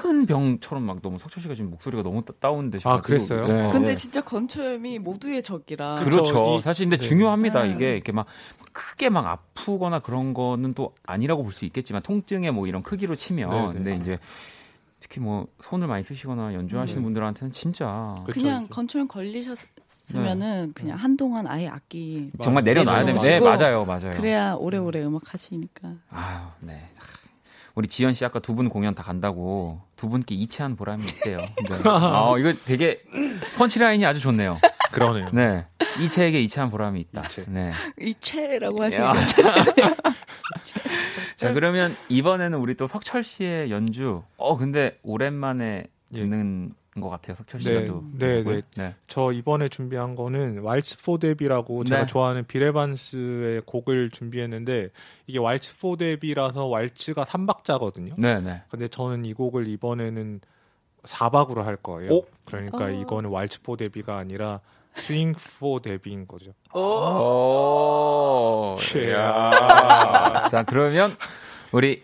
큰 0.00 0.20
음. 0.20 0.26
병처럼 0.26 0.84
막 0.84 1.02
너무 1.02 1.18
석철 1.18 1.42
씨가 1.42 1.54
지금 1.54 1.70
목소리가 1.70 2.02
너무 2.02 2.22
다운되셔 2.24 2.88
아 2.88 2.98
그랬어요? 2.98 3.46
네. 3.46 3.70
근데 3.72 3.94
진짜 3.96 4.20
건초염이 4.22 4.98
모두의 5.00 5.42
적이라. 5.42 5.96
그렇죠. 5.96 6.60
사실 6.60 6.86
근데 6.86 6.96
네. 6.96 7.02
중요합니다. 7.08 7.64
네. 7.64 7.70
이게 7.72 7.94
이렇게 7.94 8.12
막 8.12 8.26
크게 8.72 9.08
막 9.10 9.26
아프거나 9.26 9.98
그런 9.98 10.34
거는 10.34 10.74
또 10.74 10.94
아니라고 11.04 11.42
볼 11.42 11.52
수 11.52 11.64
있겠지만 11.64 12.02
통증에 12.02 12.50
뭐 12.52 12.66
이런 12.68 12.82
크기로 12.82 13.16
치면 13.16 13.50
네, 13.50 13.66
네. 13.66 13.72
근데 13.72 13.96
이제 13.96 14.18
특히 15.00 15.20
뭐 15.20 15.46
손을 15.62 15.86
많이 15.88 16.02
쓰시거나 16.04 16.54
연주하시는 16.54 17.00
네. 17.00 17.04
분들한테는 17.04 17.52
진짜 17.52 18.14
그냥 18.32 18.58
그렇죠. 18.66 18.74
건초염 18.74 19.08
걸리셨으면은 19.08 20.66
네. 20.66 20.72
그냥 20.74 20.98
한동안 20.98 21.46
아예 21.46 21.68
악기 21.68 22.30
정말 22.42 22.64
내려놔야 22.64 23.04
됩니다. 23.04 23.26
네, 23.26 23.40
맞아요, 23.40 23.84
맞아요. 23.84 24.12
그래야 24.16 24.54
오래오래 24.54 25.02
음 25.04 25.16
악 25.16 25.32
하시니까. 25.34 25.94
아유, 26.10 26.40
네. 26.60 26.82
우리 27.78 27.86
지연 27.86 28.12
씨 28.12 28.24
아까 28.24 28.40
두 28.40 28.54
분 28.54 28.68
공연 28.68 28.92
다 28.96 29.04
간다고 29.04 29.80
두 29.94 30.08
분께 30.08 30.34
이체한 30.34 30.74
보람이 30.74 31.04
있대요. 31.04 31.38
네. 31.38 31.88
어, 31.88 32.36
이거 32.36 32.52
되게 32.64 33.00
펀치라인이 33.56 34.04
아주 34.04 34.18
좋네요. 34.18 34.58
그러네요. 34.90 35.28
네. 35.32 35.64
이체에게 36.00 36.40
이체한 36.42 36.70
보람이 36.70 36.98
있다. 37.00 37.22
이체. 37.26 37.44
네. 37.46 37.72
이체라고 38.00 38.82
하시면 38.82 39.14
자, 41.36 41.52
그러면 41.52 41.96
이번에는 42.08 42.58
우리 42.58 42.74
또 42.74 42.88
석철 42.88 43.22
씨의 43.22 43.70
연주. 43.70 44.24
어, 44.38 44.56
근데 44.56 44.98
오랜만에 45.04 45.84
예. 46.14 46.20
듣는 46.20 46.74
것 47.00 47.08
같아요. 47.08 47.36
석철. 47.36 47.60
네, 47.60 47.84
네, 48.12 48.42
네, 48.42 48.62
네. 48.76 48.94
저 49.06 49.32
이번에 49.32 49.68
준비한 49.68 50.14
거는 50.14 50.60
Waltz 50.62 50.98
for 51.04 51.18
Debby라고 51.18 51.84
제가 51.84 52.02
네. 52.02 52.06
좋아하는 52.06 52.44
빌 52.46 52.75
에반스의 52.75 53.62
곡을 53.66 54.10
준비했는데 54.10 54.90
이게 55.26 55.38
Waltz 55.38 55.78
for 55.78 55.96
Debby라서 55.96 56.66
왈츠가 56.66 57.24
3박자거든요. 57.24 58.14
네, 58.18 58.40
네. 58.40 58.62
근데 58.68 58.88
저는 58.88 59.24
이 59.24 59.32
곡을 59.32 59.68
이번에는 59.68 60.40
4박으로 61.04 61.62
할 61.62 61.76
거예요. 61.76 62.12
오? 62.12 62.26
그러니까 62.44 62.84
어. 62.86 62.90
이거는 62.90 63.30
Waltz 63.30 63.62
for 63.62 63.76
Debby가 63.76 64.16
아니라 64.18 64.60
Swing 64.96 65.34
for 65.58 65.80
Debby인 65.80 66.26
거죠. 66.26 66.52
오. 66.74 66.80
오. 66.80 68.76
자, 70.50 70.64
그러면 70.66 71.16
우리 71.72 72.02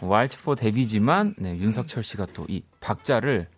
왈츠 0.00 0.42
포 0.42 0.54
데비지만 0.54 1.34
네, 1.38 1.56
윤석철 1.56 2.02
씨가 2.02 2.26
또 2.34 2.46
이 2.48 2.62
박자를 2.80 3.48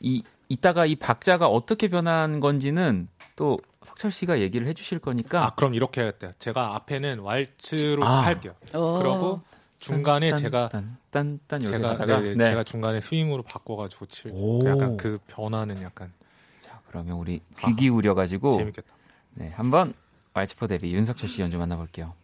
이 0.00 0.22
이따가 0.48 0.86
이 0.86 0.94
박자가 0.94 1.48
어떻게 1.48 1.88
변한 1.88 2.40
건지는 2.40 3.08
또 3.34 3.58
석철 3.82 4.10
씨가 4.10 4.40
얘기를 4.40 4.66
해주실 4.66 4.98
거니까. 4.98 5.44
아 5.44 5.50
그럼 5.50 5.74
이렇게 5.74 6.00
해야겠다. 6.00 6.32
제가 6.38 6.74
앞에는 6.76 7.20
왈츠로 7.20 8.04
아. 8.04 8.22
할게요. 8.22 8.54
어. 8.74 8.98
그러고 8.98 9.42
중간에 9.78 10.30
딴, 10.30 10.38
제가 10.38 10.68
딴딴 11.10 11.60
제가 11.60 12.06
네, 12.06 12.34
네. 12.34 12.44
제가 12.44 12.64
중간에 12.64 13.00
스윙으로 13.00 13.42
바꿔가지고 13.42 14.06
칠. 14.06 14.32
그 14.32 14.60
약간 14.66 14.96
그 14.96 15.18
변화는 15.26 15.82
약간. 15.82 16.12
자 16.62 16.80
그러면 16.88 17.16
우리 17.16 17.40
귀 17.58 17.74
기울여 17.74 18.14
가지고 18.14 18.56
재밌겠다. 18.56 18.94
네 19.34 19.50
한번 19.50 19.94
왈츠포 20.34 20.66
데뷔 20.66 20.92
윤석철 20.92 21.28
씨 21.28 21.42
연주 21.42 21.58
만나볼게요. 21.58 22.14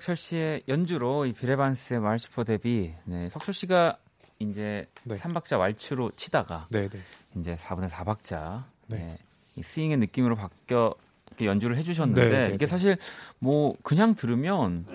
윤석철 0.00 0.16
씨의 0.16 0.62
연주로 0.66 1.26
이 1.26 1.32
비레반스의 1.32 2.00
말시포 2.00 2.44
데뷔. 2.44 2.94
네, 3.04 3.28
석철 3.28 3.52
씨가 3.52 3.98
이제 4.38 4.86
네. 5.04 5.14
3박자 5.14 5.58
왈츠로 5.58 6.12
치다가 6.16 6.66
네, 6.70 6.88
네. 6.88 7.00
이제 7.36 7.54
4분의 7.54 7.90
4박자 7.90 8.64
네. 8.86 8.96
네. 8.96 9.18
이 9.56 9.62
스윙의 9.62 9.98
느낌으로 9.98 10.36
바뀌어 10.36 10.94
연주를 11.42 11.76
해주셨는데 11.76 12.30
네, 12.30 12.48
네, 12.48 12.54
이게 12.54 12.66
사실 12.66 12.96
뭐 13.38 13.74
그냥 13.82 14.14
들으면 14.14 14.86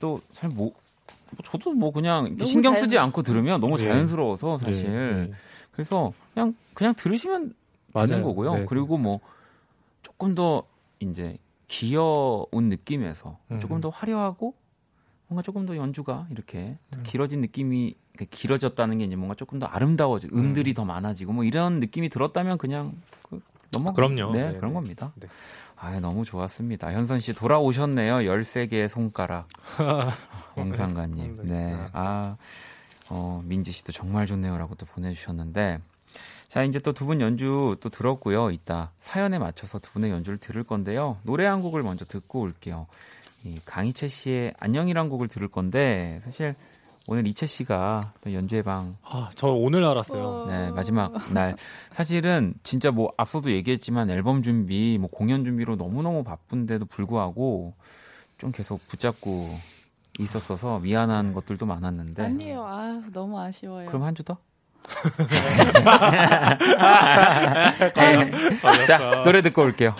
또잘 0.00 0.50
뭐 0.50 0.72
저도 1.44 1.72
뭐 1.72 1.92
그냥 1.92 2.36
신경 2.44 2.74
쓰지 2.74 2.94
자연... 2.94 3.06
않고 3.06 3.22
들으면 3.22 3.60
너무 3.60 3.78
자연스러워서 3.78 4.58
사실 4.58 5.32
그래서 5.70 6.12
그냥 6.34 6.54
그냥 6.74 6.94
들으시면 6.94 7.54
맞아요. 7.92 8.06
되는 8.08 8.24
거고요. 8.24 8.66
그리고 8.66 8.98
뭐 8.98 9.20
조금 10.02 10.34
더 10.34 10.64
이제 10.98 11.38
귀여운 11.70 12.68
느낌에서 12.68 13.38
음. 13.52 13.60
조금 13.60 13.80
더 13.80 13.90
화려하고 13.90 14.54
뭔가 15.28 15.42
조금 15.42 15.66
더 15.66 15.76
연주가 15.76 16.26
이렇게 16.30 16.76
음. 16.96 17.02
길어진 17.04 17.40
느낌이 17.40 17.94
길어졌다는 18.28 18.98
게 18.98 19.04
이제 19.04 19.14
뭔가 19.14 19.36
조금 19.36 19.60
더 19.60 19.66
아름다워지고 19.66 20.36
음들이 20.36 20.72
음. 20.72 20.74
더 20.74 20.84
많아지고 20.84 21.32
뭐 21.32 21.44
이런 21.44 21.78
느낌이 21.78 22.08
들었다면 22.08 22.58
그냥 22.58 22.92
그 23.22 23.40
넘어 23.70 23.92
그럼요. 23.92 24.32
네, 24.32 24.50
네 24.50 24.56
그런 24.56 24.72
네. 24.72 24.74
겁니다. 24.74 25.12
네. 25.14 25.28
아, 25.76 25.98
너무 26.00 26.24
좋았습니다. 26.24 26.92
현선 26.92 27.20
씨 27.20 27.32
돌아오셨네요. 27.32 28.16
13개의 28.16 28.88
손가락. 28.88 29.46
왕상가님. 30.56 31.42
네. 31.44 31.88
아, 31.92 32.36
어, 33.08 33.40
민지 33.44 33.70
씨도 33.70 33.92
정말 33.92 34.26
좋네요라고 34.26 34.74
또 34.74 34.86
보내 34.86 35.14
주셨는데. 35.14 35.78
자, 36.50 36.64
이제 36.64 36.80
또 36.80 36.92
두 36.92 37.06
분 37.06 37.20
연주 37.20 37.76
또 37.80 37.88
들었고요. 37.90 38.50
이따 38.50 38.90
사연에 38.98 39.38
맞춰서 39.38 39.78
두 39.78 39.92
분의 39.92 40.10
연주를 40.10 40.36
들을 40.38 40.64
건데요. 40.64 41.18
노래 41.22 41.46
한 41.46 41.62
곡을 41.62 41.82
먼저 41.84 42.04
듣고 42.04 42.40
올게요. 42.40 42.86
이 43.44 43.60
강희채 43.64 44.08
씨의 44.08 44.54
안녕이란 44.58 45.08
곡을 45.08 45.28
들을 45.28 45.46
건데 45.48 46.20
사실 46.24 46.56
오늘 47.06 47.26
이채 47.28 47.46
씨가 47.46 48.14
또 48.20 48.32
연주회 48.34 48.62
방. 48.62 48.96
아, 49.04 49.30
저 49.36 49.46
오늘 49.46 49.84
알았어요. 49.84 50.46
네, 50.48 50.70
마지막 50.72 51.12
날. 51.32 51.56
사실은 51.92 52.54
진짜 52.64 52.90
뭐 52.90 53.12
앞서도 53.16 53.52
얘기했지만 53.52 54.10
앨범 54.10 54.42
준비, 54.42 54.98
뭐 54.98 55.08
공연 55.08 55.44
준비로 55.44 55.76
너무너무 55.76 56.24
바쁜데도 56.24 56.86
불구하고 56.86 57.74
좀 58.38 58.50
계속 58.50 58.86
붙잡고 58.88 59.48
있었어서 60.18 60.80
미안한 60.80 61.32
것들도 61.32 61.64
많았는데. 61.64 62.24
아니에요. 62.24 62.64
아, 62.66 63.00
너무 63.12 63.38
아쉬워요. 63.40 63.86
그럼 63.86 64.02
한 64.02 64.14
주 64.16 64.24
더? 64.24 64.36
네. 67.96 68.86
자, 68.86 69.22
노래 69.24 69.42
듣고 69.42 69.62
올게요. 69.62 69.94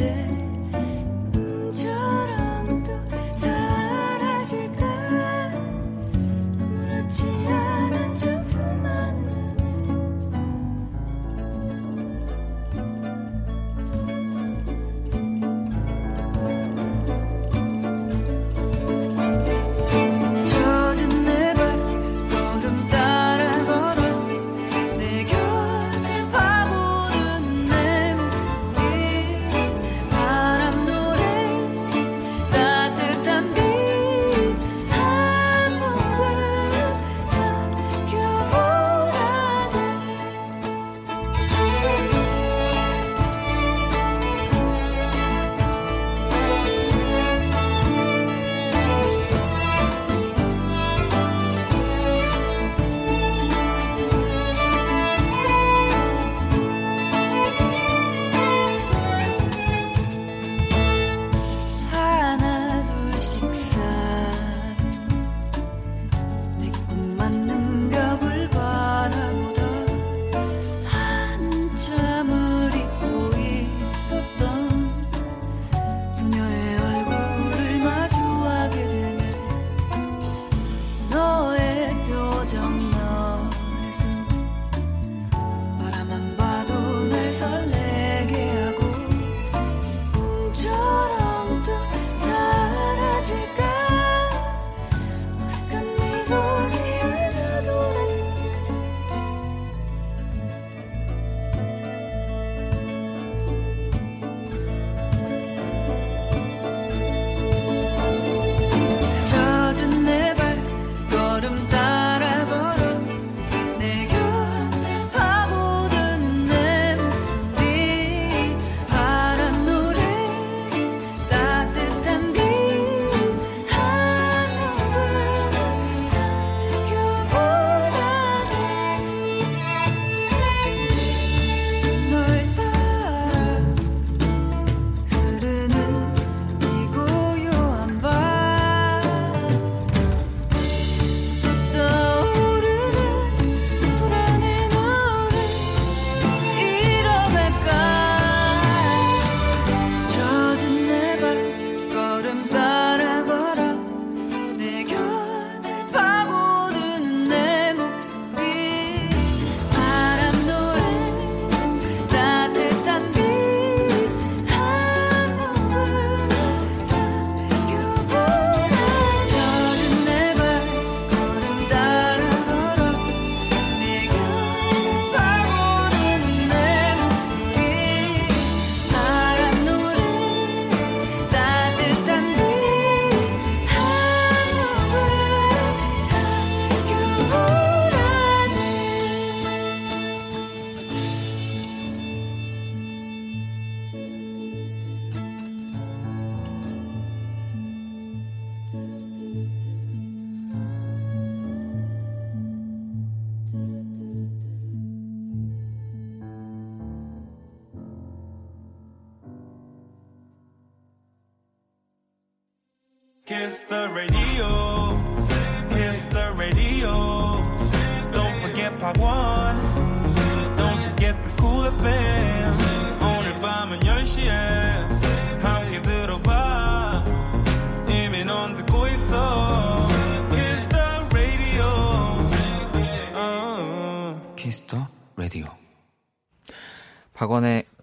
entender. 0.00 0.39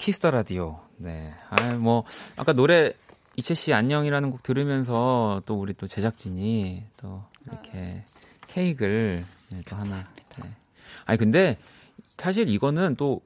Kiss 0.07 0.21
the 0.21 0.31
Radio. 0.31 0.79
네. 0.95 1.33
아, 1.49 1.73
뭐, 1.73 2.05
아까 2.37 2.53
노래 2.53 2.93
이채 3.35 3.53
씨 3.53 3.73
안녕이라는 3.73 4.31
곡 4.31 4.41
들으면서 4.41 5.41
또 5.45 5.59
우리 5.59 5.73
또 5.73 5.85
제작진이 5.85 6.85
또 6.95 7.25
이렇게 7.45 8.05
케이크를 8.47 9.25
네, 9.49 9.61
또 9.67 9.75
하나. 9.75 10.07
네. 10.41 10.49
아니 11.03 11.19
근데 11.19 11.57
사실 12.15 12.47
이거는 12.47 12.95
또 12.95 13.19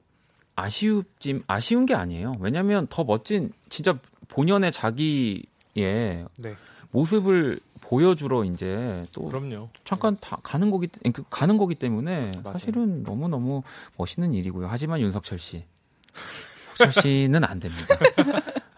아쉬움찜 0.56 1.42
아쉬운 1.46 1.86
게 1.86 1.94
아니에요. 1.94 2.34
왜냐면 2.40 2.88
더 2.90 3.04
멋진 3.04 3.52
진짜 3.68 3.96
본연의 4.26 4.72
자기의 4.72 5.36
네. 5.74 6.56
모습을 6.90 7.60
보여주러 7.80 8.42
이제 8.42 9.06
또 9.12 9.26
그럼요. 9.26 9.68
잠깐 9.84 10.16
다 10.20 10.36
가는 10.42 10.68
거기 10.72 10.88
그 10.88 11.22
가는 11.30 11.56
거기 11.56 11.76
때문에 11.76 12.32
맞아요. 12.42 12.58
사실은 12.58 13.04
너무 13.04 13.28
너무 13.28 13.62
멋있는 13.96 14.34
일이고요. 14.34 14.66
하지만 14.68 15.00
윤석철 15.00 15.38
씨, 15.38 15.64
씨는 16.90 17.44
안 17.44 17.60
됩니다. 17.60 17.86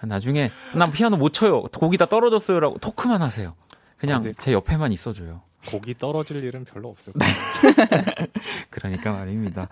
나중에 0.03 0.51
난 0.75 0.93
피아노 0.93 1.17
못 1.17 1.33
쳐요. 1.33 1.63
곡이 1.63 1.97
다 1.97 2.07
떨어졌어요라고 2.07 2.79
토크만 2.79 3.23
하세요. 3.23 3.55
그냥 3.97 4.23
아, 4.25 4.33
제 4.39 4.53
옆에만 4.53 4.93
있어줘요. 4.93 5.41
곡이 5.67 5.95
떨어질 5.99 6.45
일은 6.45 6.65
별로 6.65 6.91
없어요. 6.91 7.15
그러니까 8.71 9.13
말입니다. 9.13 9.69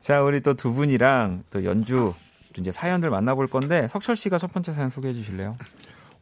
자, 0.00 0.22
우리 0.22 0.40
또 0.40 0.54
두 0.54 0.72
분이랑 0.72 1.44
또 1.50 1.64
연주 1.64 2.14
이제 2.58 2.72
사연들 2.72 3.10
만나볼 3.10 3.46
건데 3.46 3.86
석철 3.86 4.16
씨가 4.16 4.38
첫 4.38 4.52
번째 4.52 4.72
사연 4.72 4.90
소개해 4.90 5.14
주실래요? 5.14 5.56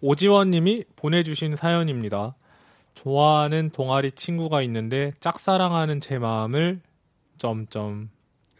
오지원 0.00 0.50
님이 0.50 0.84
보내주신 0.96 1.56
사연입니다. 1.56 2.34
좋아하는 2.94 3.70
동아리 3.70 4.12
친구가 4.12 4.60
있는데 4.62 5.12
짝사랑하는 5.20 6.00
제 6.00 6.18
마음을 6.18 6.80
점점 7.38 8.10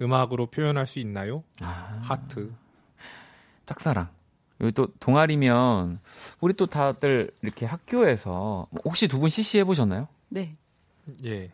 음악으로 0.00 0.46
표현할 0.46 0.86
수 0.86 0.98
있나요? 0.98 1.44
아, 1.61 2.00
하트. 2.02 2.52
짝사랑. 3.67 4.09
여기 4.61 4.73
또 4.73 4.89
동아리면 5.01 6.01
우리 6.41 6.55
또 6.55 6.67
다들 6.67 7.31
이렇게 7.43 7.67
학교에서 7.67 8.67
혹시 8.85 9.09
두 9.09 9.19
분 9.19 9.29
CC 9.31 9.59
해보셨나요? 9.59 10.09
네. 10.29 10.57
예. 11.25 11.51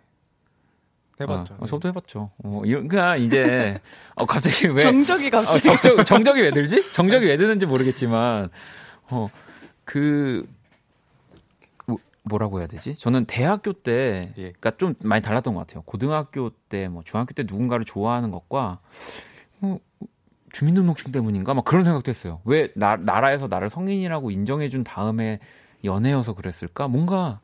해봤죠. 1.20 1.56
아, 1.60 1.66
저도 1.66 1.88
해봤죠. 1.88 2.30
어, 2.42 2.60
그러니까 2.64 3.16
이제 3.16 3.78
어, 4.16 4.24
갑자기 4.26 4.68
왜 4.68 4.80
정적이 4.82 5.28
갑자기 5.30 5.68
어, 5.68 5.76
정적, 5.76 6.06
정적이 6.06 6.40
왜 6.42 6.50
들지? 6.50 6.90
정적이 6.92 7.26
왜 7.26 7.36
드는지 7.36 7.66
모르겠지만 7.66 8.48
어 9.10 9.28
그 9.84 10.46
뭐 12.22 12.38
라고 12.38 12.58
해야 12.60 12.66
되지? 12.66 12.96
저는 12.96 13.24
대학교 13.24 13.72
때, 13.72 14.34
예. 14.36 14.52
그러니까 14.52 14.72
좀 14.76 14.94
많이 15.00 15.22
달랐던 15.22 15.54
것 15.54 15.66
같아요. 15.66 15.82
고등학교 15.82 16.50
때, 16.68 16.86
뭐 16.86 17.02
중학교 17.02 17.32
때 17.32 17.44
누군가를 17.44 17.86
좋아하는 17.86 18.30
것과 18.30 18.78
뭐 19.58 19.80
주민등록증 20.52 21.12
때문인가? 21.12 21.54
막 21.54 21.64
그런 21.64 21.84
생각도 21.84 22.10
했어요. 22.10 22.40
왜 22.44 22.72
나, 22.74 22.96
나라에서 22.96 23.46
나를 23.48 23.70
성인이라고 23.70 24.30
인정해준 24.30 24.84
다음에 24.84 25.38
연애여서 25.84 26.34
그랬을까? 26.34 26.88
뭔가 26.88 27.40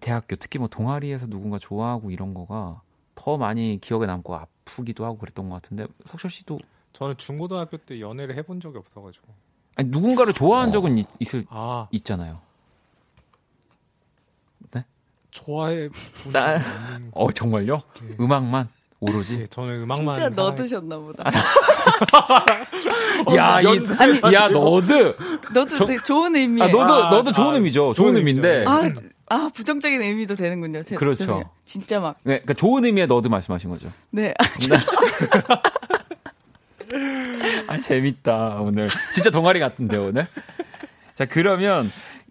대학교 0.00 0.36
특히 0.36 0.58
뭐 0.58 0.68
동아리에서 0.68 1.26
누군가 1.26 1.58
좋아하고 1.58 2.10
이런 2.10 2.34
거가 2.34 2.80
더 3.14 3.36
많이 3.36 3.78
기억에 3.80 4.06
남고 4.06 4.34
아프기도 4.34 5.04
하고 5.04 5.18
그랬던 5.18 5.48
것 5.48 5.60
같은데 5.62 5.86
석철 6.06 6.30
씨도 6.30 6.58
저는 6.92 7.16
중고등학교 7.16 7.76
때 7.76 8.00
연애를 8.00 8.36
해본 8.36 8.60
적이 8.60 8.78
없어가지고 8.78 9.28
아니 9.76 9.88
누군가를 9.88 10.32
좋아한 10.32 10.68
어. 10.68 10.72
적은 10.72 10.98
있, 10.98 11.06
있을 11.20 11.44
아. 11.48 11.88
있잖아요. 11.90 12.40
네? 14.72 14.84
좋아해. 15.30 15.88
나, 16.32 16.58
어 17.12 17.30
정말요? 17.32 17.82
네. 18.00 18.16
음악만. 18.20 18.68
오로지. 19.08 19.38
네, 19.38 19.46
저는 19.46 19.82
음악만 19.82 20.14
진짜 20.14 20.28
nerd셨나 20.30 20.98
보다. 20.98 21.24
야, 23.36 23.60
이, 23.60 23.66
아니, 23.98 24.20
야, 24.34 24.48
nerd. 24.48 25.16
nerd 25.52 25.76
저, 25.76 26.02
좋은 26.02 26.34
의미. 26.36 26.62
아, 26.62 26.68
nerd 26.68 26.92
아, 26.92 27.10
nerd 27.10 27.32
좋은 27.32 27.48
아, 27.48 27.54
의미죠. 27.54 27.92
좋은, 27.92 27.94
좋은 27.94 28.16
의미인데. 28.16 28.64
아, 28.66 28.90
아, 29.28 29.50
부정적인 29.54 30.00
의미도 30.00 30.36
되는군요. 30.36 30.82
제, 30.82 30.96
그렇죠. 30.96 31.18
죄송해요. 31.18 31.50
진짜 31.64 32.00
막. 32.00 32.16
네, 32.24 32.34
그러니까 32.34 32.54
좋은 32.54 32.84
의미의 32.84 33.06
nerd 33.06 33.28
말씀하신 33.28 33.70
거죠. 33.70 33.90
네. 34.10 34.34
아, 34.38 34.44
아, 37.72 37.78
재밌다, 37.80 38.60
오늘. 38.60 38.88
진짜 39.12 39.30
동아리 39.30 39.60
같은데, 39.60 39.96
오늘. 39.96 40.26
자, 41.14 41.24
그러면 41.24 41.90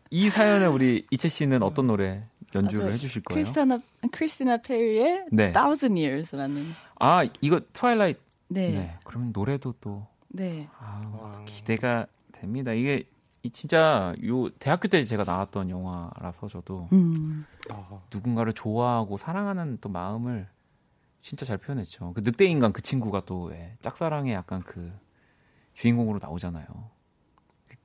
이 0.09 0.29
사연에 0.29 0.65
우리 0.65 1.05
이채 1.09 1.27
씨는 1.29 1.63
어떤 1.63 1.87
노래 1.87 2.23
연주를 2.55 2.91
해주실 2.93 3.23
거예요. 3.23 3.35
크리스티나 3.35 3.79
크리스티나 4.11 4.57
페리의 4.57 5.25
네. 5.31 5.51
Thousand 5.51 5.99
Years라는. 5.99 6.63
아 6.99 7.23
이거 7.41 7.59
트와일라이트. 7.73 8.19
네. 8.49 8.69
네. 8.69 8.97
그러면 9.03 9.31
노래도 9.33 9.73
또. 9.81 10.05
네. 10.29 10.67
아, 10.79 11.43
기대가 11.45 12.05
됩니다. 12.31 12.73
이게 12.73 13.03
이 13.43 13.49
진짜 13.49 14.15
요 14.25 14.49
대학교 14.51 14.87
때 14.87 15.03
제가 15.05 15.23
나왔던 15.23 15.69
영화라서 15.69 16.47
저도 16.47 16.87
음. 16.93 17.45
아, 17.69 17.99
누군가를 18.11 18.53
좋아하고 18.53 19.17
사랑하는 19.17 19.77
또 19.81 19.89
마음을 19.89 20.47
진짜 21.21 21.45
잘 21.45 21.57
표현했죠. 21.57 22.13
그 22.13 22.21
늑대 22.23 22.45
인간 22.45 22.71
그 22.73 22.81
친구가 22.81 23.25
또 23.25 23.45
왜 23.45 23.75
짝사랑의 23.81 24.33
약간 24.33 24.61
그 24.63 24.91
주인공으로 25.73 26.19
나오잖아요. 26.21 26.65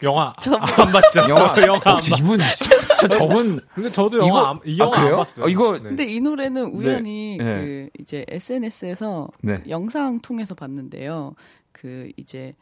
영화 0.03 0.33
저... 0.41 0.55
안 0.55 0.93
봤죠. 0.93 1.21
영화 1.29 1.67
영화 1.67 1.81
안 1.85 2.01
이분 2.19 2.41
진짜 2.57 3.09
저분 3.09 3.61
근데 3.75 3.89
저도 3.89 4.19
영화 4.19 4.29
이거, 4.29 4.47
안, 4.47 4.59
이 4.65 4.79
영화 4.79 4.97
아, 4.97 5.01
안 5.01 5.17
봤어요. 5.17 5.47
어, 5.47 5.49
이거 5.49 5.73
네. 5.79 5.83
근데 5.83 6.05
이 6.05 6.21
노래는 6.21 6.67
우연히 6.67 7.37
네. 7.39 7.45
그 7.45 7.51
네. 7.51 7.91
이제 7.99 8.25
SNS에서 8.29 9.29
네. 9.43 9.63
영상 9.69 10.21
통해서 10.21 10.55
봤는데요. 10.55 11.35
그 11.73 12.11
이제 12.17 12.55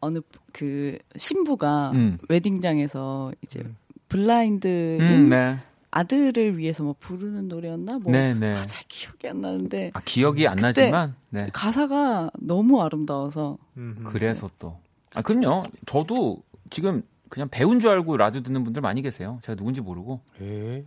어느 0.00 0.20
그 0.52 0.98
신부가 1.16 1.92
음. 1.92 2.18
웨딩장에서 2.28 3.32
이제 3.42 3.60
음. 3.60 3.76
블라인드인 4.08 5.00
음, 5.00 5.26
네. 5.28 5.58
아들을 5.92 6.56
위해서 6.56 6.84
뭐 6.84 6.94
부르는 6.98 7.48
노래였나 7.48 7.98
뭐잘 7.98 8.12
네, 8.12 8.34
네. 8.34 8.54
아, 8.54 8.64
기억이 8.88 9.28
안 9.28 9.40
나는데 9.40 9.90
아, 9.94 10.00
기억이 10.04 10.46
안 10.46 10.56
나지만 10.56 11.14
가사가 11.52 12.30
너무 12.38 12.80
아름다워서 12.80 13.58
그래서 14.12 14.48
또 14.58 14.78
아, 15.14 15.22
그럼요. 15.22 15.64
저도 15.86 16.42
지금 16.70 17.02
그냥 17.28 17.48
배운 17.48 17.80
줄 17.80 17.90
알고 17.90 18.16
라디오 18.16 18.42
듣는 18.42 18.64
분들 18.64 18.82
많이 18.82 19.02
계세요. 19.02 19.38
제가 19.42 19.56
누군지 19.56 19.80
모르고. 19.80 20.20
예. 20.40 20.84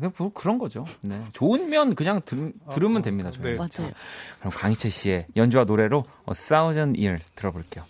네, 0.00 0.08
뭐 0.16 0.32
그런 0.32 0.58
거죠. 0.58 0.84
네. 1.02 1.20
좋으면 1.32 1.94
그냥 1.94 2.22
들, 2.24 2.52
들으면 2.70 2.98
아, 2.98 3.02
됩니다. 3.02 3.30
저희. 3.30 3.52
네. 3.52 3.56
맞아요. 3.56 3.92
그럼 4.38 4.52
강희채 4.52 4.88
씨의 4.88 5.26
연주와 5.36 5.64
노래로 5.64 6.04
A 6.28 6.34
Thousand 6.34 6.98
Years 6.98 7.30
들어볼게요. 7.32 7.84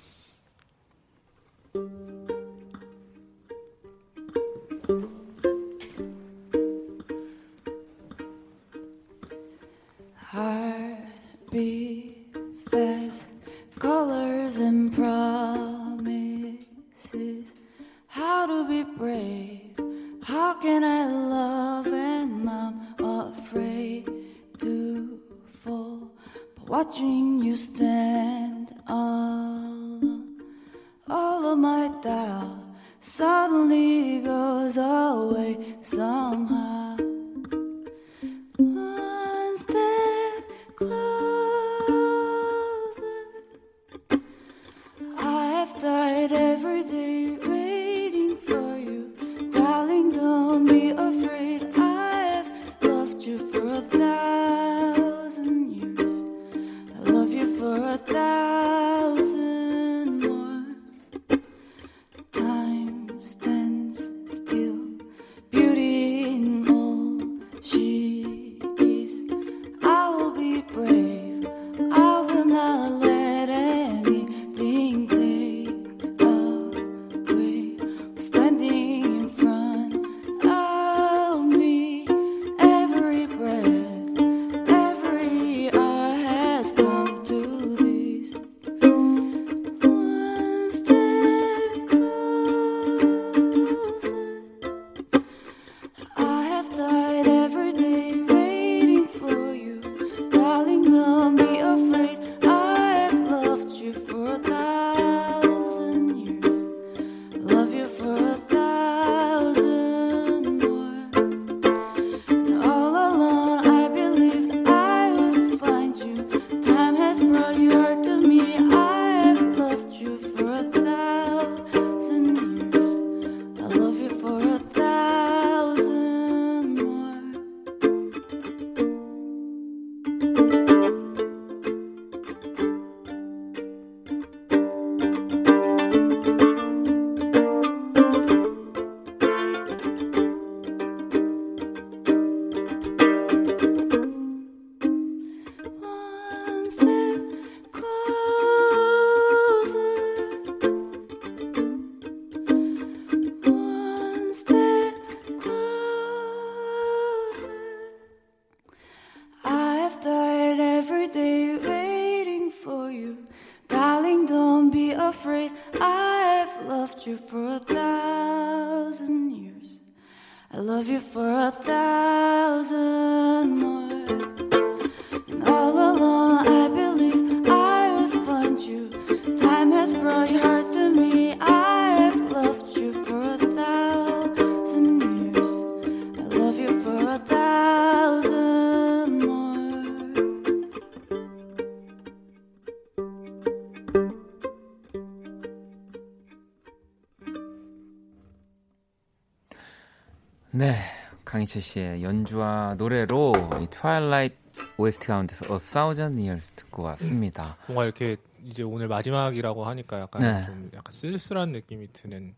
강희철 201.45 201.62
씨의 201.62 202.03
연주와 202.03 202.74
노래로 202.78 203.32
이 203.62 203.66
트와일라이트 203.70 204.34
OST 204.78 205.07
가운데서 205.07 205.53
A 205.53 205.59
Thousand 205.59 206.20
Years 206.20 206.51
듣고 206.57 206.82
왔습니다. 206.84 207.57
뭔가 207.66 207.84
이렇게 207.84 208.16
이제 208.45 208.62
오늘 208.62 208.88
마지막이라고 208.88 209.64
하니까 209.64 210.01
약간 210.01 210.22
네. 210.22 210.45
좀 210.47 210.70
약간 210.74 210.92
쓸쓸한 210.92 211.51
느낌이 211.53 211.88
드는 211.92 212.34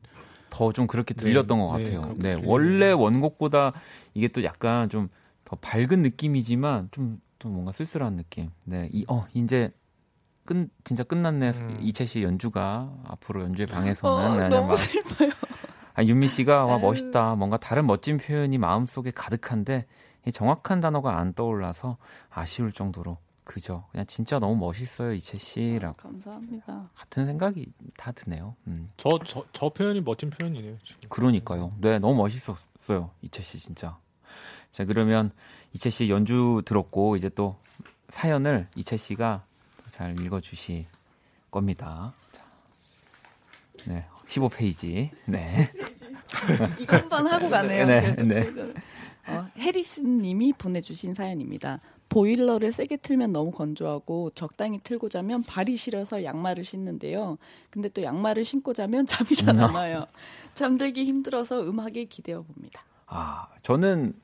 더 0.50 0.72
좀 0.72 0.86
그렇게 0.86 1.14
들렸던 1.14 1.58
네, 1.58 1.64
것 1.64 1.76
네, 1.76 1.84
같아요. 1.84 2.14
네, 2.16 2.30
들리네요. 2.32 2.50
원래 2.50 2.92
원곡보다 2.92 3.72
이게 4.14 4.28
또 4.28 4.42
약간 4.44 4.88
좀 4.88 5.08
더 5.44 5.54
밝은 5.60 6.02
느낌이지만 6.02 6.88
좀, 6.90 7.20
좀 7.38 7.52
뭔가 7.52 7.70
쓸쓸한 7.70 8.16
느낌. 8.16 8.50
네, 8.64 8.88
이, 8.92 9.04
어, 9.06 9.26
이제 9.32 9.70
끝, 10.44 10.68
진짜 10.82 11.04
끝났네. 11.04 11.52
음. 11.60 11.78
이채 11.80 12.04
씨 12.04 12.24
연주가 12.24 12.92
앞으로 13.04 13.42
연주의 13.42 13.68
어, 13.70 13.74
방에서는 13.74 14.38
네, 14.38 14.48
너무 14.48 14.68
막 14.70 14.76
슬퍼요. 14.76 15.30
아, 15.96 16.04
윤미 16.04 16.28
씨가 16.28 16.66
와 16.66 16.76
음. 16.76 16.82
멋있다. 16.82 17.34
뭔가 17.36 17.56
다른 17.56 17.86
멋진 17.86 18.18
표현이 18.18 18.58
마음속에 18.58 19.10
가득한데 19.10 19.86
이 20.26 20.32
정확한 20.32 20.80
단어가 20.80 21.18
안 21.18 21.32
떠올라서 21.32 21.96
아쉬울 22.30 22.72
정도로 22.72 23.16
그죠. 23.44 23.84
그냥 23.92 24.04
진짜 24.06 24.38
너무 24.38 24.56
멋있어요 24.56 25.14
이채 25.14 25.38
씨라고 25.38 25.96
감사합니다. 25.96 26.90
같은 26.94 27.26
생각이 27.26 27.72
다 27.96 28.12
드네요. 28.12 28.56
음. 28.66 28.90
저, 28.96 29.18
저, 29.24 29.44
저 29.52 29.70
표현이 29.70 30.02
멋진 30.02 30.28
표현이네요. 30.30 30.76
지금. 30.84 31.08
그러니까요. 31.08 31.72
네, 31.78 31.98
너무 31.98 32.16
멋있었어요 32.16 33.10
이채 33.22 33.42
씨 33.42 33.58
진짜. 33.58 33.96
자 34.72 34.84
그러면 34.84 35.30
이채 35.72 35.88
씨 35.90 36.10
연주 36.10 36.60
들었고 36.66 37.16
이제 37.16 37.28
또 37.30 37.56
사연을 38.08 38.66
이채 38.74 38.96
씨가 38.96 39.44
잘 39.88 40.20
읽어주실 40.20 40.86
겁니다. 41.50 42.12
자. 42.32 42.44
네, 43.86 44.06
15페이지. 44.28 45.10
네. 45.26 45.70
번 47.08 47.26
하고 47.26 47.48
가네요. 47.48 47.86
네. 47.86 48.14
네. 48.16 48.52
어, 49.28 49.46
해리슨 49.56 50.18
님이 50.18 50.52
보내주신 50.52 51.14
사연입니다. 51.14 51.80
보일러를 52.08 52.70
세게 52.70 52.98
틀면 52.98 53.32
너무 53.32 53.50
건조하고 53.50 54.30
적당히 54.34 54.78
틀고 54.82 55.08
자면 55.08 55.42
발이 55.42 55.76
시려서 55.76 56.22
양말을 56.22 56.62
신는데요. 56.62 57.36
근데 57.70 57.88
또 57.88 58.02
양말을 58.02 58.44
신고 58.44 58.72
자면 58.74 59.06
잠이 59.06 59.34
잘 59.34 59.58
안 59.58 59.74
와요. 59.74 60.06
잠들기 60.54 61.04
힘들어서 61.04 61.62
음악에 61.68 62.04
기대어 62.04 62.42
봅니다. 62.42 62.82
아, 63.06 63.46
저는 63.62 64.14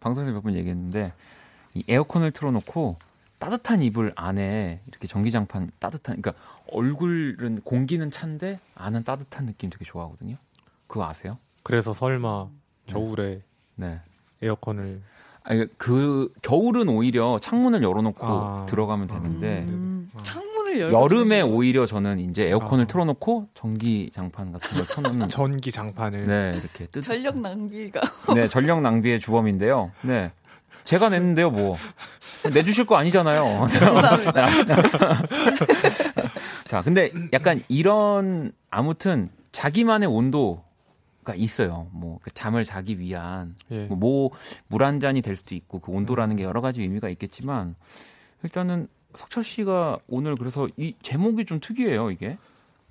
방송에서 0.00 0.32
몇 0.32 0.42
번 0.42 0.54
얘기했는데 0.54 1.12
이 1.74 1.82
에어컨을 1.88 2.30
틀어놓고 2.30 2.96
따뜻한 3.40 3.82
이불 3.82 4.12
안에 4.14 4.80
이렇게 4.86 5.08
전기장판 5.08 5.70
따뜻한 5.80 6.20
그러니까 6.22 6.40
얼굴은 6.74 7.60
공기는 7.62 8.10
찬데 8.10 8.58
안은 8.74 9.04
따뜻한 9.04 9.46
느낌 9.46 9.70
되게 9.70 9.84
좋아하거든요. 9.84 10.36
그거 10.86 11.06
아세요? 11.06 11.38
그래서 11.62 11.92
설마 11.94 12.48
겨울에 12.86 13.42
네. 13.76 14.00
에어컨을 14.42 15.00
아니, 15.44 15.66
그 15.78 16.32
겨울은 16.42 16.88
오히려 16.88 17.38
창문을 17.40 17.82
열어놓고 17.82 18.26
아. 18.26 18.66
들어가면 18.68 19.06
되는데 19.06 19.64
음, 19.68 20.08
아. 20.14 20.22
창문을 20.22 20.80
열고 20.80 21.00
여름에? 21.00 21.42
오히려 21.42 21.86
저는 21.86 22.18
이제 22.18 22.48
에어컨을 22.48 22.84
아. 22.84 22.86
틀어놓고 22.86 23.48
전기 23.54 24.10
장판 24.12 24.52
같은 24.52 24.76
걸 24.76 24.86
켜놓는 24.86 25.28
전기 25.30 25.70
장판을 25.70 26.26
네 26.26 26.52
이렇게 26.56 26.86
뜨 26.86 27.00
전력 27.00 27.40
낭비가 27.40 28.00
네, 28.34 28.48
전력 28.48 28.80
낭비의 28.80 29.20
주범인데요. 29.20 29.92
네. 30.02 30.32
제가 30.84 31.08
냈는데요, 31.08 31.50
뭐. 31.50 31.78
내주실 32.52 32.84
거 32.84 32.96
아니잖아요. 32.96 33.66
죄송합니다. 33.70 34.46
자, 36.74 36.82
근데 36.82 37.12
약간 37.32 37.62
이런, 37.68 38.50
아무튼, 38.68 39.30
자기만의 39.52 40.08
온도가 40.08 41.36
있어요. 41.36 41.86
뭐, 41.92 42.18
그 42.20 42.32
잠을 42.34 42.64
자기 42.64 42.98
위한, 42.98 43.54
예. 43.70 43.86
뭐, 43.86 44.32
물한 44.66 44.98
잔이 44.98 45.22
될 45.22 45.36
수도 45.36 45.54
있고, 45.54 45.78
그 45.78 45.92
온도라는 45.92 46.34
게 46.34 46.42
여러 46.42 46.60
가지 46.60 46.82
의미가 46.82 47.10
있겠지만, 47.10 47.76
일단은, 48.42 48.88
석철 49.14 49.44
씨가 49.44 50.00
오늘 50.08 50.34
그래서 50.34 50.66
이 50.76 50.96
제목이 51.00 51.44
좀 51.44 51.60
특이해요, 51.60 52.10
이게. 52.10 52.38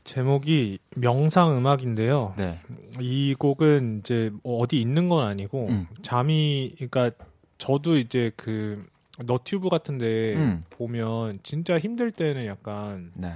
제목이 0.06 0.80
명상 0.96 1.58
음악인데요. 1.58 2.36
네. 2.38 2.60
이 3.02 3.36
곡은 3.38 4.00
이제 4.00 4.32
뭐 4.44 4.60
어디 4.60 4.80
있는 4.80 5.10
건 5.10 5.26
아니고 5.26 5.68
음. 5.70 5.88
잠이 6.02 6.74
그러니까 6.76 7.12
저도 7.58 7.98
이제 7.98 8.32
그 8.36 8.86
너튜브 9.26 9.70
같은데 9.70 10.36
음. 10.36 10.66
보면 10.72 11.40
진짜 11.44 11.80
힘들 11.80 12.12
때는 12.12 12.46
약간 12.46 13.12
네. 13.16 13.36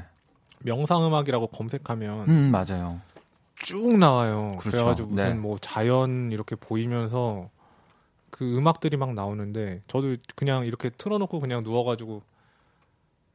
명상 0.64 1.06
음악이라고 1.06 1.48
검색하면 1.48 2.28
음, 2.28 2.52
맞아요. 2.52 3.00
쭉 3.60 3.98
나와요. 3.98 4.56
그렇죠. 4.60 4.78
그래가지고 4.78 5.10
무슨 5.10 5.30
네. 5.30 5.34
뭐 5.36 5.58
자연 5.60 6.32
이렇게 6.32 6.56
보이면서 6.56 7.50
그 8.30 8.58
음악들이 8.58 8.98
막 8.98 9.14
나오는데 9.14 9.82
저도 9.88 10.16
그냥 10.36 10.66
이렇게 10.66 10.90
틀어놓고 10.90 11.40
그냥 11.40 11.64
누워가지고 11.64 12.22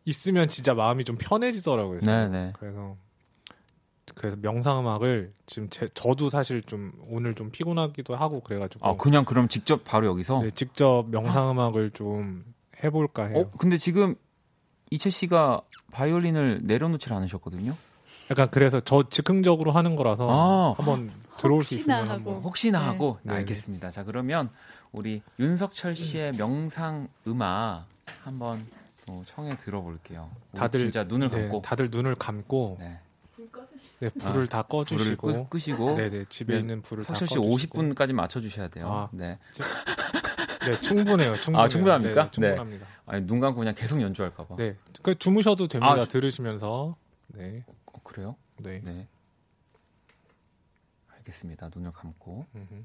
있으면 0.04 0.48
진짜 0.48 0.74
마음이 0.74 1.04
좀 1.04 1.16
편해지더라고요. 1.16 2.00
네, 2.02 2.28
네. 2.28 2.52
그래서 2.58 2.96
그래서 4.14 4.36
명상 4.40 4.80
음악을 4.80 5.32
지금 5.46 5.68
제, 5.70 5.88
저도 5.94 6.28
사실 6.28 6.62
좀 6.62 6.92
오늘 7.08 7.34
좀 7.34 7.50
피곤하기도 7.50 8.14
하고 8.14 8.40
그래가지고 8.40 8.86
아, 8.86 8.96
그냥 8.96 9.24
그럼 9.24 9.48
직접 9.48 9.84
바로 9.84 10.06
여기서? 10.06 10.40
네, 10.40 10.50
직접 10.50 11.06
명상 11.08 11.50
음악을 11.50 11.92
좀 11.92 12.44
해볼까 12.82 13.26
해요. 13.26 13.38
어, 13.38 13.50
근데 13.56 13.78
지금 13.78 14.16
이채 14.92 15.08
씨가 15.08 15.62
바이올린을 15.90 16.60
내려놓질 16.64 17.14
않으셨거든요. 17.14 17.74
약간 18.30 18.48
그래서 18.50 18.78
저 18.80 19.08
즉흥적으로 19.08 19.72
하는 19.72 19.96
거라서 19.96 20.28
아. 20.30 20.74
한번 20.76 21.10
들어올 21.38 21.62
수 21.62 21.74
있으면 21.74 22.02
하고. 22.02 22.10
한번. 22.10 22.34
혹시나 22.42 22.80
네. 22.80 22.84
하고 22.84 23.18
네, 23.22 23.32
알겠습니다. 23.34 23.90
자 23.90 24.04
그러면 24.04 24.50
우리 24.92 25.22
윤석철 25.38 25.96
씨의 25.96 26.34
명상 26.34 27.08
음악 27.26 27.86
한번 28.22 28.66
또 29.06 29.24
청해 29.26 29.56
들어볼게요. 29.56 30.30
다들 30.54 30.80
진짜 30.80 31.04
눈을 31.04 31.30
네, 31.30 31.40
감고 31.40 31.62
다들 31.62 31.88
눈을 31.90 32.14
감고 32.14 32.76
네. 32.78 32.98
네, 34.00 34.08
불을 34.10 34.46
다 34.46 34.62
불을 34.62 34.84
꺼주시고 34.84 35.26
끄, 35.26 35.48
끄시고 35.48 35.96
네네 35.96 36.26
집에 36.28 36.54
네, 36.54 36.60
있는 36.60 36.82
불을 36.82 37.02
석철 37.04 37.28
씨다 37.28 37.40
꺼주시고 37.40 37.78
50분까지 37.94 38.12
맞춰주셔야 38.12 38.68
돼요. 38.68 38.88
아. 38.90 39.08
네. 39.12 39.38
네 40.66 40.80
충분해요 40.80 41.34
충분해요 41.36 41.64
아, 41.64 41.68
충분합니까? 41.68 42.24
네, 42.24 42.30
충분합니다 42.30 42.86
아니 43.12 43.26
눈 43.26 43.40
감고 43.40 43.58
그냥 43.58 43.74
계속 43.74 44.00
연주할까 44.00 44.46
봐. 44.46 44.56
네, 44.56 44.74
그 45.02 45.14
주무셔도 45.18 45.66
됩니다 45.68 45.92
아, 45.92 46.00
주- 46.00 46.08
들으시면서 46.08 46.96
네, 47.26 47.62
어, 47.84 48.00
그래요? 48.02 48.36
네. 48.62 48.80
네. 48.82 49.06
알겠습니다. 51.08 51.68
눈을 51.74 51.92
감고. 51.92 52.46
음흠. 52.54 52.84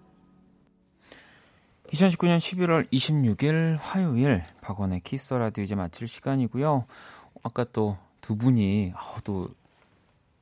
2019년 2.01 2.37
11월 2.39 2.91
26일 2.91 3.77
화요일 3.79 4.41
박원의 4.61 5.01
Kiss 5.01 5.33
Radio 5.35 5.63
이제 5.63 5.75
마칠 5.75 6.07
시간이고요. 6.07 6.85
아까 7.43 7.63
또 7.65 7.97
두 8.21 8.35
분이 8.37 8.93
아, 8.95 9.19
또 9.23 9.47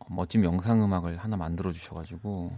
멋진 0.10 0.44
영상 0.44 0.84
음악을 0.84 1.18
하나 1.18 1.38
만들어 1.38 1.72
주셔가지고 1.72 2.52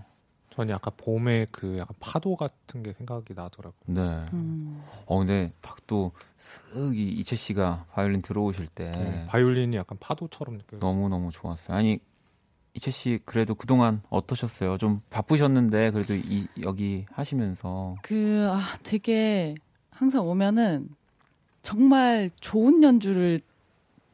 저는 0.50 0.74
약간 0.74 0.92
봄에 0.98 1.46
그 1.52 1.78
약간 1.78 1.96
파도 2.00 2.36
같은 2.36 2.82
게 2.84 2.92
생각이 2.94 3.34
나더라고요. 3.36 3.74
네. 3.86 4.26
음. 4.34 4.84
어 5.06 5.20
근데 5.20 5.52
딱 5.62 5.78
또 5.88 6.12
쓱 6.40 6.96
이채 6.96 7.36
씨가 7.36 7.86
바이올린 7.92 8.22
들어오실 8.22 8.68
때 8.68 8.92
네, 8.92 9.26
바이올린이 9.28 9.76
약간 9.78 9.98
파도처럼 10.00 10.58
느껴요. 10.58 10.80
너무 10.80 11.10
너무 11.10 11.32
좋았어요. 11.32 11.76
아니 11.78 12.00
이채 12.74 12.92
씨 12.92 13.20
그래도 13.26 13.54
그동안 13.54 14.02
어떠셨어요? 14.10 14.78
좀 14.78 15.02
바쁘셨는데 15.10 15.92
그래도 15.92 16.14
이, 16.16 16.48
여기 16.62 17.06
하시면서 17.12 17.96
그 18.02 18.48
아, 18.50 18.62
되게 18.84 19.56
항상 19.90 20.26
오면은 20.28 20.90
정말 21.62 22.32
좋은 22.40 22.82
연주를 22.82 23.42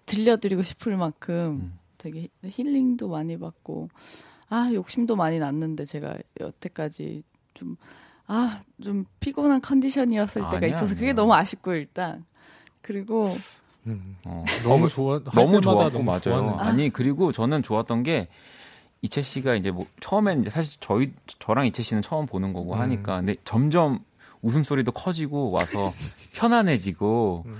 들려드리고 0.05 0.63
싶을 0.63 0.97
만큼 0.97 1.59
음. 1.61 1.79
되게 1.97 2.29
힐링도 2.43 3.09
많이 3.09 3.37
받고 3.37 3.89
아 4.49 4.69
욕심도 4.73 5.15
많이 5.15 5.39
났는데 5.39 5.85
제가 5.85 6.15
여태까지 6.39 7.23
좀 7.53 7.77
아, 8.27 8.61
좀 8.83 9.05
피곤한 9.19 9.61
컨디션이었을 9.61 10.41
때가 10.41 10.57
아니야, 10.57 10.69
있어서 10.69 10.93
그게 10.93 11.07
아니야. 11.07 11.13
너무 11.13 11.33
아쉽고 11.33 11.73
일단. 11.73 12.25
그리고 12.81 13.27
음, 13.87 14.17
어. 14.25 14.43
너무 14.63 14.89
좋아 14.89 15.21
너무 15.23 15.61
좋았고 15.61 16.03
맞아요. 16.03 16.19
좋았는데. 16.19 16.59
아니 16.63 16.89
그리고 16.89 17.31
저는 17.31 17.63
좋았던 17.63 18.03
게 18.03 18.27
이채 19.01 19.21
씨가 19.21 19.55
이제 19.55 19.71
뭐 19.71 19.85
처음엔 19.99 20.41
이제 20.41 20.49
사실 20.49 20.75
저희 20.79 21.13
저랑 21.39 21.65
이채 21.67 21.83
씨는 21.83 22.01
처음 22.01 22.25
보는 22.25 22.53
거고 22.53 22.73
음. 22.73 22.79
하니까 22.79 23.17
근데 23.17 23.35
점점 23.45 23.99
웃음소리도 24.41 24.91
커지고 24.91 25.51
와서 25.51 25.93
편안해지고 26.35 27.43
음. 27.47 27.57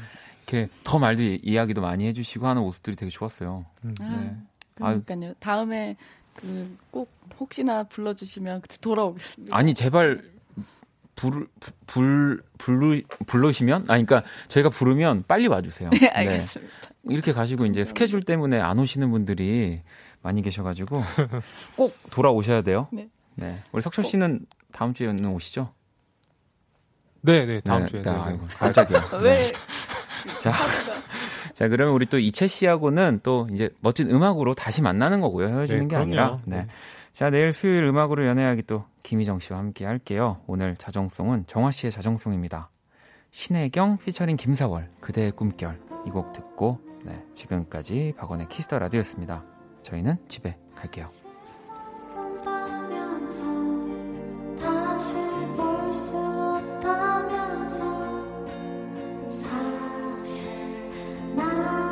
이렇게 0.48 0.70
더 0.84 1.00
말도 1.00 1.22
이야기도 1.24 1.82
많이 1.82 2.06
해주시고 2.08 2.48
하는 2.48 2.62
모습들이 2.62 2.96
되게 2.96 3.10
좋았어요. 3.10 3.66
음. 3.86 3.96
네. 4.00 4.36
아, 4.80 4.94
그러니까요. 5.00 5.34
다음에 5.40 5.96
그 6.36 6.78
꼭 6.92 7.10
혹시나 7.40 7.84
불러주시면 7.84 8.62
돌아오겠습니다. 8.82 9.56
아니 9.56 9.74
제발 9.74 10.24
불, 11.18 11.48
불, 11.88 12.44
불, 12.58 13.04
부르시면? 13.26 13.82
아, 13.84 13.98
그러니까 14.00 14.22
저희가 14.48 14.70
부르면 14.70 15.26
빨리 15.28 15.48
와주세요. 15.48 15.90
네, 16.00 16.08
알겠습니다. 16.08 16.74
네. 17.02 17.14
이렇게 17.14 17.34
가시고 17.34 17.66
이제 17.66 17.84
스케줄 17.84 18.22
때문에 18.22 18.60
안 18.60 18.80
오시는 18.80 19.10
분들이 19.12 19.82
많이 20.22 20.42
계셔가지고 20.42 21.04
꼭 21.76 21.96
돌아오셔야 22.12 22.62
돼요. 22.62 22.88
네. 22.92 23.10
네. 23.36 23.60
우리 23.72 23.82
석철 23.82 24.06
씨는 24.06 24.46
다음 24.72 24.94
주에는 24.94 25.26
오시죠? 25.26 25.74
네, 27.22 27.46
네, 27.46 27.60
다음 27.62 27.82
네, 27.82 27.88
주에. 27.88 28.02
네, 28.04 28.10
아이고, 28.10 28.48
깜짝이야. 28.58 29.10
왜? 29.22 29.38
네. 29.38 29.54
자, 30.40 30.52
자, 31.54 31.68
그러면 31.68 31.96
우리 31.96 32.06
또 32.06 32.20
이채 32.20 32.48
씨하고는 32.48 33.22
또 33.24 33.48
이제 33.52 33.70
멋진 33.80 34.12
음악으로 34.12 34.54
다시 34.54 34.84
만나는 34.84 35.20
거고요. 35.22 35.48
헤어지는 35.48 35.88
네, 35.88 35.88
게 35.88 35.96
그럼요. 35.96 36.02
아니라. 36.04 36.40
네. 36.46 36.68
자, 37.18 37.32
내일 37.32 37.52
수요일 37.52 37.84
음악으로 37.86 38.28
연애하기 38.28 38.62
또 38.68 38.86
김희정 39.02 39.40
씨와 39.40 39.58
함께 39.58 39.86
할게요. 39.86 40.40
오늘 40.46 40.78
자정송은 40.78 41.46
정화 41.48 41.72
씨의 41.72 41.92
자정송입니다. 41.92 42.70
신해경 43.32 43.98
피처링 43.98 44.36
김사월 44.36 44.92
그대의 45.02 45.32
꿈결 45.32 45.82
이 46.06 46.12
곡 46.12 46.32
듣고 46.32 46.80
네, 47.06 47.26
지금까지 47.34 48.14
박원의 48.18 48.50
Kiss 48.50 48.66
the 48.66 48.78
Radio였습니다. 48.78 49.44
저희는 49.82 50.18
집에 50.28 50.60
갈게요. 50.76 51.08
사실 59.34 60.78
나 61.36 61.87